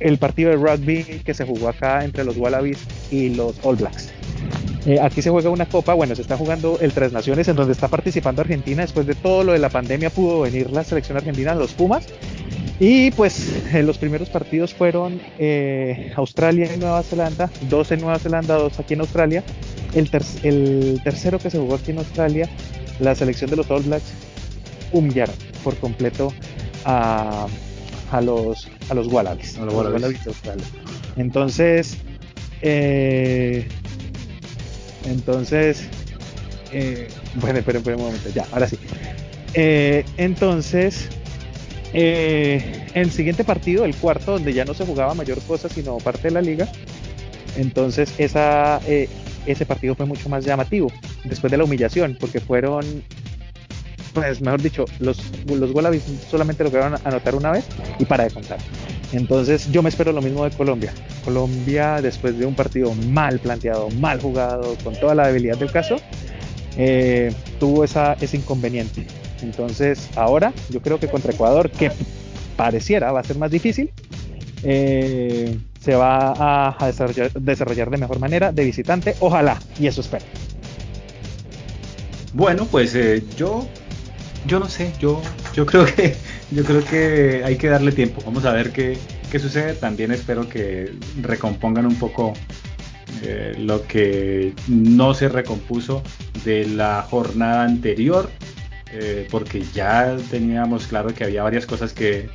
el 0.00 0.18
partido 0.18 0.50
de 0.50 0.56
rugby 0.56 1.04
que 1.24 1.34
se 1.34 1.44
jugó 1.44 1.68
acá 1.68 2.04
entre 2.04 2.24
los 2.24 2.36
Wallabies 2.36 2.78
y 3.10 3.30
los 3.34 3.56
All 3.62 3.76
Blacks. 3.76 4.12
Eh, 4.88 4.98
aquí 5.02 5.20
se 5.20 5.28
juega 5.28 5.50
una 5.50 5.66
copa, 5.66 5.92
bueno, 5.92 6.16
se 6.16 6.22
está 6.22 6.38
jugando 6.38 6.78
el 6.80 6.92
Tres 6.94 7.12
Naciones 7.12 7.46
en 7.46 7.56
donde 7.56 7.74
está 7.74 7.88
participando 7.88 8.40
Argentina. 8.40 8.80
Después 8.80 9.06
de 9.06 9.14
todo 9.14 9.44
lo 9.44 9.52
de 9.52 9.58
la 9.58 9.68
pandemia 9.68 10.08
pudo 10.08 10.40
venir 10.40 10.70
la 10.70 10.82
selección 10.82 11.18
argentina, 11.18 11.54
los 11.54 11.74
Pumas. 11.74 12.06
Y 12.80 13.10
pues 13.10 13.52
eh, 13.74 13.82
los 13.82 13.98
primeros 13.98 14.30
partidos 14.30 14.72
fueron 14.72 15.20
eh, 15.38 16.10
Australia 16.16 16.70
y 16.74 16.78
Nueva 16.78 17.02
Zelanda, 17.02 17.50
dos 17.68 17.92
en 17.92 18.00
Nueva 18.00 18.18
Zelanda, 18.18 18.54
dos 18.54 18.78
aquí 18.80 18.94
en 18.94 19.00
Australia. 19.00 19.44
El, 19.94 20.10
ter 20.10 20.22
el 20.42 20.98
tercero 21.04 21.38
que 21.38 21.50
se 21.50 21.58
jugó 21.58 21.74
aquí 21.74 21.90
en 21.90 21.98
Australia, 21.98 22.48
la 22.98 23.14
selección 23.14 23.50
de 23.50 23.56
los 23.56 23.70
All 23.70 23.82
Blacks 23.82 24.10
humillaron 24.92 25.34
por 25.62 25.76
completo 25.76 26.32
a, 26.86 27.46
a 28.10 28.20
los 28.22 28.70
a 28.88 28.94
los 28.94 29.06
Wallabies, 29.08 29.58
a 29.58 29.66
los 29.66 29.74
Wallabies. 29.74 30.20
Entonces, 31.18 31.98
eh, 32.62 33.68
entonces, 35.10 35.88
eh, 36.72 37.08
bueno, 37.34 37.58
esperen, 37.58 37.82
un 37.86 38.02
momento, 38.02 38.28
ya, 38.34 38.46
ahora 38.52 38.68
sí. 38.68 38.78
Eh, 39.54 40.04
entonces, 40.16 41.08
eh, 41.92 42.86
el 42.94 43.10
siguiente 43.10 43.44
partido, 43.44 43.84
el 43.84 43.94
cuarto, 43.94 44.32
donde 44.32 44.52
ya 44.52 44.64
no 44.64 44.74
se 44.74 44.84
jugaba 44.84 45.14
mayor 45.14 45.40
cosa, 45.42 45.68
sino 45.68 45.98
parte 45.98 46.28
de 46.28 46.30
la 46.32 46.42
liga, 46.42 46.68
entonces 47.56 48.12
esa, 48.18 48.80
eh, 48.86 49.08
ese 49.46 49.64
partido 49.64 49.94
fue 49.94 50.06
mucho 50.06 50.28
más 50.28 50.44
llamativo, 50.44 50.92
después 51.24 51.50
de 51.50 51.56
la 51.56 51.64
humillación, 51.64 52.16
porque 52.20 52.40
fueron, 52.40 52.84
pues 54.12 54.40
mejor 54.40 54.60
dicho, 54.60 54.84
los, 55.00 55.22
los 55.46 55.70
Wallabies 55.72 56.04
solamente 56.30 56.62
lograron 56.64 57.00
anotar 57.04 57.34
una 57.34 57.52
vez 57.52 57.64
y 57.98 58.04
para 58.04 58.24
de 58.24 58.30
contar. 58.30 58.58
Entonces 59.12 59.70
yo 59.70 59.82
me 59.82 59.88
espero 59.88 60.12
lo 60.12 60.20
mismo 60.20 60.44
de 60.44 60.50
Colombia. 60.50 60.92
Colombia, 61.24 62.00
después 62.02 62.38
de 62.38 62.46
un 62.46 62.54
partido 62.54 62.94
mal 63.10 63.38
planteado, 63.38 63.88
mal 63.90 64.20
jugado, 64.20 64.76
con 64.84 64.94
toda 64.94 65.14
la 65.14 65.26
debilidad 65.28 65.56
del 65.56 65.70
caso, 65.70 65.96
eh, 66.76 67.32
tuvo 67.58 67.84
esa, 67.84 68.14
ese 68.20 68.36
inconveniente. 68.36 69.06
Entonces 69.42 70.08
ahora 70.16 70.52
yo 70.70 70.80
creo 70.80 70.98
que 70.98 71.08
contra 71.08 71.32
Ecuador, 71.32 71.70
que 71.70 71.90
pareciera 72.56 73.12
va 73.12 73.20
a 73.20 73.24
ser 73.24 73.38
más 73.38 73.50
difícil, 73.50 73.90
eh, 74.62 75.56
se 75.80 75.94
va 75.94 76.74
a, 76.78 76.86
desarrollar, 76.86 77.32
desarrollar, 77.32 77.90
de 77.90 77.96
mejor 77.96 78.18
manera 78.18 78.52
de 78.52 78.64
visitante, 78.64 79.14
ojalá, 79.20 79.58
y 79.78 79.86
eso 79.86 80.00
espero. 80.00 80.24
Bueno, 82.34 82.66
pues 82.70 82.94
eh, 82.94 83.22
yo, 83.36 83.66
yo 84.46 84.58
no 84.58 84.68
sé, 84.68 84.92
yo, 84.98 85.22
yo 85.54 85.64
creo 85.64 85.86
que 85.86 86.14
yo 86.50 86.64
creo 86.64 86.84
que 86.84 87.42
hay 87.44 87.56
que 87.56 87.68
darle 87.68 87.92
tiempo. 87.92 88.22
Vamos 88.24 88.44
a 88.44 88.52
ver 88.52 88.70
qué, 88.72 88.96
qué 89.30 89.38
sucede. 89.38 89.74
También 89.74 90.12
espero 90.12 90.48
que 90.48 90.92
recompongan 91.20 91.86
un 91.86 91.96
poco 91.96 92.32
eh, 93.22 93.54
lo 93.58 93.86
que 93.86 94.54
no 94.68 95.14
se 95.14 95.28
recompuso 95.28 96.02
de 96.44 96.66
la 96.66 97.02
jornada 97.02 97.64
anterior, 97.64 98.30
eh, 98.92 99.26
porque 99.30 99.62
ya 99.74 100.16
teníamos 100.30 100.86
claro 100.86 101.12
que 101.14 101.24
había 101.24 101.42
varias 101.42 101.66
cosas 101.66 101.92
que, 101.92 102.28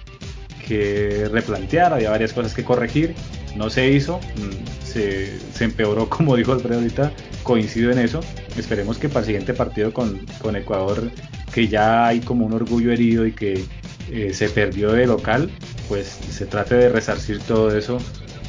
que, 0.67 1.27
replantear, 1.31 1.93
había 1.93 2.09
varias 2.09 2.33
cosas 2.33 2.53
que 2.53 2.63
corregir. 2.63 3.15
No 3.55 3.69
se 3.69 3.89
hizo, 3.89 4.17
mm, 4.17 4.85
se, 4.85 5.39
se 5.39 5.63
empeoró, 5.63 6.09
como 6.09 6.35
dijo 6.35 6.51
Alfredo 6.51 6.79
ahorita, 6.79 7.11
coincido 7.43 7.91
en 7.91 7.99
eso. 7.99 8.19
Esperemos 8.57 8.97
que 8.97 9.09
para 9.09 9.21
el 9.21 9.25
siguiente 9.25 9.53
partido 9.53 9.93
con, 9.93 10.19
con 10.39 10.55
Ecuador, 10.55 11.09
que 11.53 11.67
ya 11.67 12.07
hay 12.07 12.19
como 12.19 12.45
un 12.45 12.53
orgullo 12.53 12.91
herido 12.91 13.25
y 13.25 13.31
que 13.31 13.63
eh, 14.11 14.33
se 14.33 14.49
perdió 14.49 14.91
de 14.91 15.07
local, 15.07 15.49
pues 15.87 16.07
se 16.07 16.45
trate 16.45 16.75
de 16.75 16.89
resarcir 16.89 17.39
todo 17.39 17.75
eso, 17.77 17.97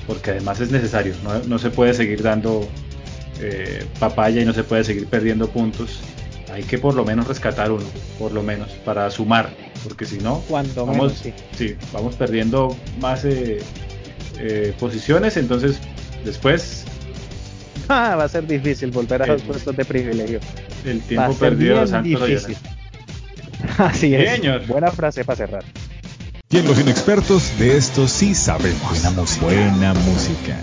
porque 0.06 0.32
además 0.32 0.60
es 0.60 0.70
necesario, 0.70 1.14
no, 1.22 1.38
no 1.40 1.58
se 1.58 1.70
puede 1.70 1.94
seguir 1.94 2.22
dando 2.22 2.68
eh, 3.40 3.84
papaya 3.98 4.42
y 4.42 4.44
no 4.44 4.52
se 4.52 4.64
puede 4.64 4.84
seguir 4.84 5.06
perdiendo 5.06 5.48
puntos. 5.48 6.00
Hay 6.52 6.62
que 6.62 6.78
por 6.78 6.94
lo 6.94 7.04
menos 7.04 7.26
rescatar 7.26 7.72
uno, 7.72 7.84
por 8.18 8.32
lo 8.32 8.42
menos, 8.42 8.70
para 8.84 9.10
sumar, 9.10 9.50
porque 9.82 10.04
si 10.04 10.18
no, 10.18 10.40
Cuando 10.48 10.86
vamos, 10.86 11.12
menos, 11.12 11.18
sí. 11.18 11.32
sí, 11.56 11.76
vamos 11.92 12.14
perdiendo 12.14 12.76
más 13.00 13.24
eh, 13.24 13.60
posiciones, 14.78 15.36
entonces 15.36 15.78
después 16.24 16.84
Ah, 17.88 18.14
va 18.18 18.24
a 18.24 18.28
ser 18.28 18.46
difícil 18.46 18.90
volver 18.90 19.22
a 19.22 19.26
los 19.26 19.42
puestos 19.42 19.76
de 19.76 19.84
privilegio. 19.84 20.40
El 20.84 21.00
tiempo 21.02 21.34
perdido 21.34 21.80
de 21.80 21.86
Santos 21.86 22.26
difícil. 22.26 22.56
Así 23.78 24.14
es. 24.14 24.36
Señor. 24.36 24.66
Buena 24.66 24.90
frase 24.90 25.24
para 25.24 25.36
cerrar. 25.36 25.64
Y 26.50 26.58
en 26.58 26.66
los 26.66 26.78
inexpertos 26.78 27.58
de 27.58 27.76
esto 27.76 28.06
sí 28.06 28.34
sabemos. 28.34 28.80
Buena 28.90 29.10
música. 29.10 29.44
Buena 29.44 29.94
música. 29.94 30.56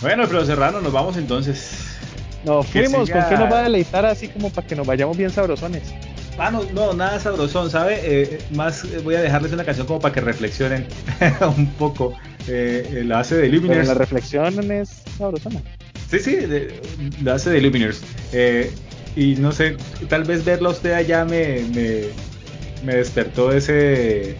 Bueno, 0.00 0.24
pero 0.28 0.44
Serrano, 0.44 0.80
nos 0.80 0.92
vamos 0.92 1.16
entonces. 1.16 1.96
Nos 2.44 2.66
fuimos. 2.66 3.10
¿con 3.10 3.22
qué 3.28 3.36
nos 3.36 3.52
va 3.52 3.60
a 3.60 3.62
deleitar 3.62 4.04
así 4.06 4.28
como 4.28 4.50
para 4.50 4.66
que 4.66 4.76
nos 4.76 4.86
vayamos 4.86 5.16
bien 5.16 5.30
sabrosones? 5.30 5.94
Ah, 6.38 6.50
no, 6.50 6.64
no 6.72 6.92
nada 6.94 7.20
sabrosón, 7.20 7.70
¿sabe? 7.70 8.00
Eh, 8.02 8.38
más 8.52 8.84
eh, 8.84 9.00
voy 9.04 9.14
a 9.16 9.20
dejarles 9.20 9.52
una 9.52 9.64
canción 9.64 9.86
como 9.86 10.00
para 10.00 10.14
que 10.14 10.20
reflexionen 10.20 10.86
un 11.56 11.66
poco. 11.72 12.14
Eh, 12.48 13.02
la 13.06 13.20
hace 13.20 13.36
de 13.36 13.48
Luminers. 13.48 13.80
Pero 13.80 13.92
la 13.92 13.98
reflexión 13.98 14.72
es 14.72 15.02
sabrosona. 15.18 15.60
Sí, 16.10 16.18
sí, 16.18 16.36
de, 16.36 16.80
la 17.22 17.34
hace 17.34 17.50
de 17.50 17.60
Luminers. 17.60 18.02
Eh, 18.32 18.70
y 19.14 19.36
no 19.36 19.52
sé, 19.52 19.76
tal 20.08 20.24
vez 20.24 20.44
verlo 20.44 20.70
a 20.70 20.72
usted 20.72 20.92
allá 20.92 21.24
me, 21.24 21.60
me, 21.74 22.04
me, 22.84 22.94
despertó 22.96 23.52
ese, 23.52 24.36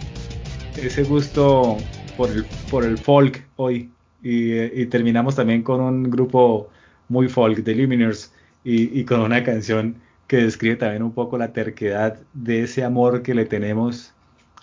ese 0.77 1.03
gusto 1.03 1.77
por 2.17 2.29
el, 2.29 2.45
por 2.69 2.83
el 2.83 2.97
folk 2.97 3.45
hoy. 3.55 3.89
Y, 4.21 4.81
y, 4.81 4.85
terminamos 4.85 5.35
también 5.35 5.63
con 5.63 5.81
un 5.81 6.09
grupo 6.09 6.69
muy 7.09 7.27
folk 7.27 7.57
de 7.57 7.75
Luminers 7.75 8.31
y, 8.63 8.97
y, 8.97 9.03
con 9.03 9.19
una 9.19 9.43
canción 9.43 9.97
que 10.27 10.37
describe 10.37 10.77
también 10.77 11.03
un 11.03 11.13
poco 11.13 11.37
la 11.37 11.51
terquedad 11.51 12.19
de 12.33 12.63
ese 12.63 12.85
amor 12.85 13.21
que 13.21 13.33
le 13.33 13.45
tenemos 13.45 14.13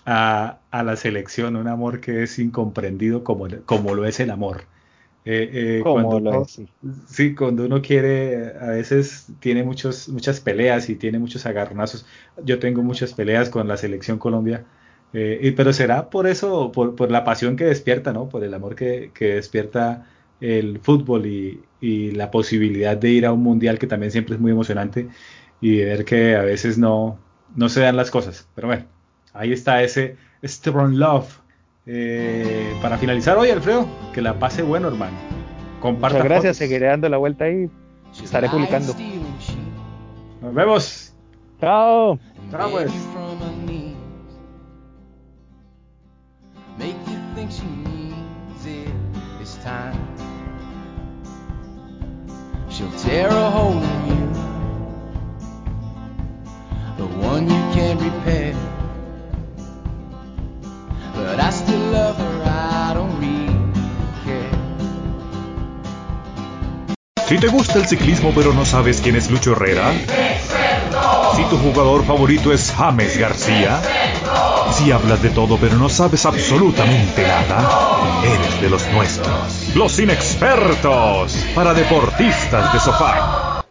a, 0.05 0.57
a 0.71 0.83
la 0.83 0.95
selección, 0.95 1.55
un 1.55 1.67
amor 1.67 1.99
que 2.01 2.23
es 2.23 2.39
incomprendido 2.39 3.23
como, 3.23 3.47
como 3.65 3.93
lo 3.93 4.05
es 4.05 4.19
el 4.19 4.31
amor. 4.31 4.63
Eh, 5.23 5.77
eh, 5.77 5.79
cuando 5.83 6.17
uno, 6.17 6.45
sí, 7.07 7.35
cuando 7.35 7.65
uno 7.65 7.81
quiere, 7.81 8.53
a 8.59 8.71
veces 8.71 9.27
tiene 9.39 9.63
muchos, 9.63 10.09
muchas 10.09 10.39
peleas 10.39 10.89
y 10.89 10.95
tiene 10.95 11.19
muchos 11.19 11.45
agarronazos. 11.45 12.05
Yo 12.43 12.59
tengo 12.59 12.81
muchas 12.81 13.13
peleas 13.13 13.49
con 13.49 13.67
la 13.67 13.77
selección 13.77 14.17
Colombia, 14.17 14.65
eh, 15.13 15.39
y, 15.41 15.51
pero 15.51 15.73
será 15.73 16.09
por 16.09 16.27
eso, 16.27 16.71
por, 16.71 16.95
por, 16.95 17.11
la 17.11 17.23
pasión 17.23 17.55
que 17.55 17.65
despierta, 17.65 18.13
¿no? 18.13 18.29
Por 18.29 18.43
el 18.43 18.53
amor 18.53 18.75
que, 18.75 19.11
que 19.13 19.35
despierta 19.35 20.07
el 20.39 20.79
fútbol 20.79 21.25
y, 21.27 21.61
y, 21.81 22.11
la 22.11 22.31
posibilidad 22.31 22.97
de 22.97 23.09
ir 23.09 23.25
a 23.27 23.33
un 23.33 23.43
mundial 23.43 23.77
que 23.77 23.87
también 23.87 24.11
siempre 24.11 24.35
es 24.35 24.41
muy 24.41 24.51
emocionante. 24.51 25.09
y 25.61 25.77
ver 25.83 26.05
que 26.05 26.35
a 26.35 26.43
veces 26.43 26.77
no, 26.77 27.19
no 27.55 27.69
se 27.69 27.81
dan 27.81 27.95
las 27.97 28.11
cosas. 28.11 28.47
Pero 28.55 28.67
bueno, 28.67 28.85
ahí 29.33 29.51
está 29.53 29.83
ese 29.83 30.17
Strong 30.43 30.95
Love. 30.95 31.40
Eh, 31.85 32.77
para 32.81 32.97
finalizar 32.97 33.37
hoy, 33.37 33.49
Alfredo, 33.49 33.87
que 34.13 34.21
la 34.21 34.37
pase 34.39 34.61
bueno, 34.61 34.87
hermano. 34.87 35.17
Comparta 35.79 36.17
Muchas 36.17 36.29
gracias, 36.29 36.57
seguiré 36.57 36.87
dando 36.87 37.09
la 37.09 37.17
vuelta 37.17 37.45
ahí. 37.45 37.69
Estaré 38.23 38.49
publicando. 38.49 38.93
Nos 40.41 40.53
vemos. 40.53 41.13
Chao. 41.59 42.19
Chao, 42.51 42.69
pues. 42.71 42.91
She'll 52.69 52.89
tear 53.03 53.29
a 53.29 53.49
hole 53.49 53.60
Si 67.31 67.37
te 67.37 67.47
gusta 67.47 67.79
el 67.79 67.87
ciclismo 67.87 68.33
pero 68.35 68.51
no 68.51 68.65
sabes 68.65 68.99
quién 68.99 69.15
es 69.15 69.31
Lucho 69.31 69.53
Herrera, 69.53 69.93
si 71.33 71.43
tu 71.45 71.57
jugador 71.59 72.05
favorito 72.05 72.51
es 72.51 72.73
James 72.77 73.17
García, 73.17 73.81
si 74.73 74.91
hablas 74.91 75.23
de 75.23 75.29
todo 75.29 75.57
pero 75.57 75.77
no 75.77 75.87
sabes 75.87 76.25
absolutamente 76.25 77.25
nada, 77.25 78.21
eres 78.25 78.61
de 78.61 78.69
los 78.69 78.85
nuestros. 78.89 79.73
Los 79.75 79.97
inexpertos 79.99 81.33
para 81.55 81.73
deportistas 81.73 82.73
de 82.73 82.79
sofá. 82.81 83.50